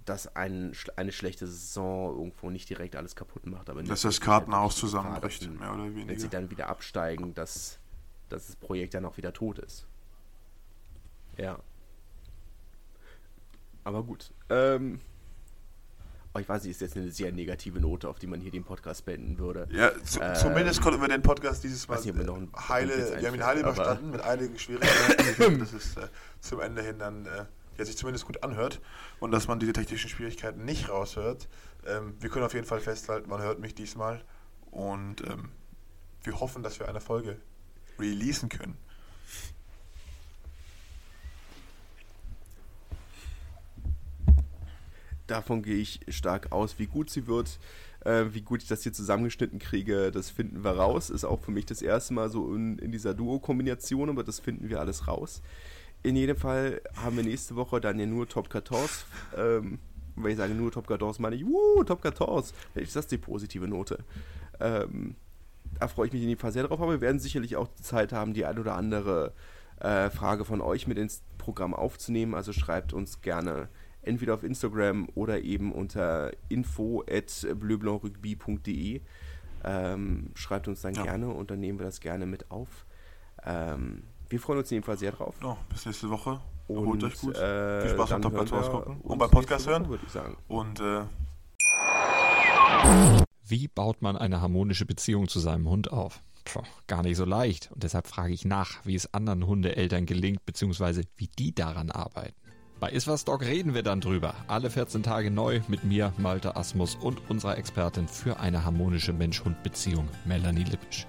dass 0.05 0.35
ein, 0.37 0.73
eine 0.97 1.13
schlechte 1.13 1.47
Saison 1.47 2.17
irgendwo 2.17 2.51
nicht 2.51 2.69
direkt 2.69 2.97
alles 2.97 3.15
kaputt 3.15 3.47
macht. 3.47 3.71
Aber 3.71 3.83
dass 3.83 4.03
das 4.03 4.21
Kartenhaus 4.21 4.77
zusammenbricht, 4.77 5.51
mehr 5.51 5.75
oder 5.75 5.85
weniger. 5.85 6.09
Wenn 6.09 6.19
sie 6.19 6.29
dann 6.29 6.51
wieder 6.51 6.69
absteigen, 6.69 7.35
dass, 7.35 7.79
dass 8.29 8.47
das 8.47 8.57
Projekt 8.57 8.95
dann 8.95 9.05
auch 9.05 9.17
wieder 9.17 9.33
tot 9.33 9.59
ist. 9.59 9.87
Ja. 11.37 11.59
Aber 13.85 14.03
gut. 14.03 14.33
Ähm, 14.49 15.01
Oh, 16.33 16.39
ich 16.39 16.49
weiß 16.49 16.63
nicht, 16.63 16.71
ist 16.71 16.81
jetzt 16.81 16.97
eine 16.97 17.11
sehr 17.11 17.33
negative 17.33 17.81
Note, 17.81 18.09
auf 18.09 18.21
die 18.21 18.29
man 18.29 18.41
hier 18.41 18.53
den 18.53 18.63
Podcast 18.63 19.05
beenden 19.05 19.37
würde. 19.39 19.67
Ja, 19.73 19.91
zu, 20.05 20.21
ähm, 20.21 20.37
zumindest 20.37 20.81
konnten 20.81 21.01
wir 21.01 21.09
den 21.09 21.23
Podcast 21.23 21.65
dieses 21.65 21.89
Mal 21.89 21.97
nicht, 21.97 22.17
wir, 22.17 22.49
heile, 22.69 23.21
wir 23.21 23.27
haben 23.27 23.35
ihn 23.35 23.45
heile 23.45 23.61
überstanden 23.61 24.11
mit 24.13 24.21
einigen 24.21 24.57
Schwierigkeiten. 24.57 25.59
dass 25.59 25.73
es 25.73 25.97
äh, 25.97 26.07
zum 26.41 26.61
Ende 26.61 26.83
hin 26.83 27.01
dann 27.01 27.27
äh, 27.27 27.47
ja, 27.81 27.87
sich 27.87 27.97
zumindest 27.97 28.27
gut 28.27 28.43
anhört 28.43 28.81
und 29.19 29.33
dass 29.33 29.49
man 29.49 29.59
diese 29.59 29.73
technischen 29.73 30.09
Schwierigkeiten 30.09 30.65
nicht 30.65 30.89
raushört. 30.89 31.49
Ähm, 31.87 32.15
wir 32.21 32.31
können 32.31 32.45
auf 32.45 32.55
jeden 32.55 32.67
Fall 32.67 32.81
festhalten, 32.81 33.29
man 33.29 33.43
hört 33.43 33.59
mich 33.59 33.75
diesmal 33.75 34.23
und 34.71 35.23
ähm, 35.27 35.51
wir 36.23 36.39
hoffen, 36.41 36.63
dass 36.63 36.79
wir 36.79 36.89
eine 36.89 37.01
Folge 37.01 37.41
releasen 37.99 38.49
können. 38.49 38.77
davon 45.31 45.63
gehe 45.63 45.77
ich 45.77 46.01
stark 46.09 46.53
aus. 46.53 46.79
Wie 46.79 46.87
gut 46.87 47.11
sie 47.11 47.27
wird, 47.27 47.59
äh, 48.05 48.27
wie 48.33 48.43
gut 48.43 48.63
ich 48.63 48.69
das 48.69 48.83
hier 48.83 48.93
zusammengeschnitten 48.93 49.59
kriege, 49.59 50.11
das 50.11 50.31
finden 50.31 50.65
wir 50.65 50.73
raus. 50.73 51.11
Ist 51.11 51.25
auch 51.25 51.41
für 51.41 51.53
mich 51.53 51.67
das 51.67 51.83
erste 51.83 52.15
Mal 52.15 52.29
so 52.31 52.55
in, 52.55 52.79
in 52.79 52.93
dieser 52.93 53.15
Duo-Kombination, 53.15 54.11
aber 54.11 54.25
das 54.25 54.41
finden 54.41 54.69
wir 54.69 54.81
alles 54.81 55.07
raus. 55.09 55.43
In 56.03 56.17
jedem 56.17 56.37
Fall 56.37 56.81
haben 56.97 57.17
wir 57.17 57.25
nächste 57.25 57.57
Woche 57.57 57.81
dann 57.81 57.99
ja 57.99 58.07
nur 58.07 58.29
Top 58.29 58.51
14. 58.51 58.79
Ähm, 59.37 59.79
wenn 60.17 60.33
ich 60.33 60.39
sage 60.39 60.55
nur 60.55 60.73
Top 60.73 60.87
14, 60.87 61.21
meine 61.21 61.37
ich, 61.37 61.45
wuh, 61.45 61.85
Top 61.85 62.03
14. 62.03 62.55
Ist 62.75 62.97
das 62.97 63.07
die 63.07 63.19
positive 63.19 63.69
Note? 63.69 63.99
Ähm, 64.61 65.17
da 65.79 65.89
freue 65.89 66.07
ich 66.07 66.13
mich 66.13 66.23
in 66.23 66.29
jedem 66.29 66.41
Fall 66.41 66.53
sehr 66.53 66.65
drauf, 66.65 66.81
aber 66.81 66.93
wir 66.93 67.01
werden 67.01 67.21
sicherlich 67.21 67.57
auch 67.57 67.69
die 67.69 67.83
Zeit 67.83 68.13
haben, 68.13 68.35
die 68.35 68.45
ein 68.45 68.59
oder 68.59 68.75
andere 68.75 69.33
äh, 69.79 70.11
Frage 70.11 70.45
von 70.45 70.61
euch 70.61 70.87
mit 70.87 70.99
ins 70.99 71.23
Programm 71.39 71.75
aufzunehmen. 71.75 72.35
Also 72.35 72.53
schreibt 72.53 72.93
uns 72.93 73.21
gerne 73.21 73.69
entweder 74.03 74.35
auf 74.35 74.43
Instagram 74.43 75.09
oder 75.15 75.43
eben 75.43 75.73
unter 75.73 76.33
info 76.49 77.05
at. 77.11 77.47
Ähm, 79.63 80.31
schreibt 80.35 80.69
uns 80.69 80.81
dann 80.81 80.95
ja. 80.95 81.03
gerne 81.03 81.29
und 81.29 81.51
dann 81.51 81.61
nehmen 81.61 81.79
wir 81.79 81.87
das 81.87 82.01
gerne 82.01 82.27
mit 82.27 82.51
auf. 82.51 82.87
Ähm, 83.45 84.05
wir 84.31 84.41
freuen 84.41 84.61
uns 84.61 84.71
jedenfalls 84.71 85.01
sehr 85.01 85.13
drauf. 85.13 85.35
Ja, 85.43 85.57
bis 85.69 85.85
nächste 85.85 86.09
Woche. 86.09 86.41
Und, 86.69 86.87
Holt 86.87 87.05
euch 87.05 87.21
gut. 87.21 87.37
Äh, 87.37 87.83
Viel 87.83 87.91
Spaß 87.91 88.11
beim 88.11 88.23
Top 88.23 88.71
gucken 88.71 89.01
und 89.01 89.19
beim 89.19 89.31
Podcast 89.31 89.67
hören. 89.69 89.89
Würde 89.89 90.05
ich 90.07 90.13
sagen. 90.13 90.37
Und 90.47 90.81
äh 90.81 91.03
wie 93.45 93.67
baut 93.67 94.01
man 94.01 94.17
eine 94.17 94.41
harmonische 94.41 94.87
Beziehung 94.87 95.27
zu 95.27 95.41
seinem 95.41 95.69
Hund 95.69 95.91
auf? 95.91 96.23
Puh, 96.45 96.63
gar 96.87 97.03
nicht 97.03 97.17
so 97.17 97.25
leicht. 97.25 97.71
Und 97.73 97.83
deshalb 97.83 98.07
frage 98.07 98.33
ich 98.33 98.45
nach, 98.45 98.85
wie 98.85 98.95
es 98.95 99.13
anderen 99.13 99.47
Hundeeltern 99.47 100.07
gelingt, 100.07 100.47
beziehungsweise 100.47 101.03
wie 101.17 101.27
die 101.27 101.53
daran 101.53 101.91
arbeiten. 101.91 102.37
Bei 102.79 102.91
Iswas 102.91 103.25
Dog 103.25 103.43
reden 103.43 103.75
wir 103.75 103.83
dann 103.83 104.01
drüber. 104.01 104.35
Alle 104.47 104.71
14 104.71 105.03
Tage 105.03 105.31
neu 105.31 105.61
mit 105.69 105.85
mir, 105.85 106.15
Malte 106.17 106.57
Asmus 106.57 106.95
und 106.95 107.29
unserer 107.29 107.59
Expertin 107.59 108.09
für 108.09 108.41
eine 108.41 108.65
harmonische 108.65 109.13
Mensch-Hund-Beziehung, 109.13 110.09
Melanie 110.25 110.65
Lippisch. 110.65 111.07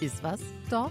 Iswas 0.00 0.40
Dog 0.68 0.90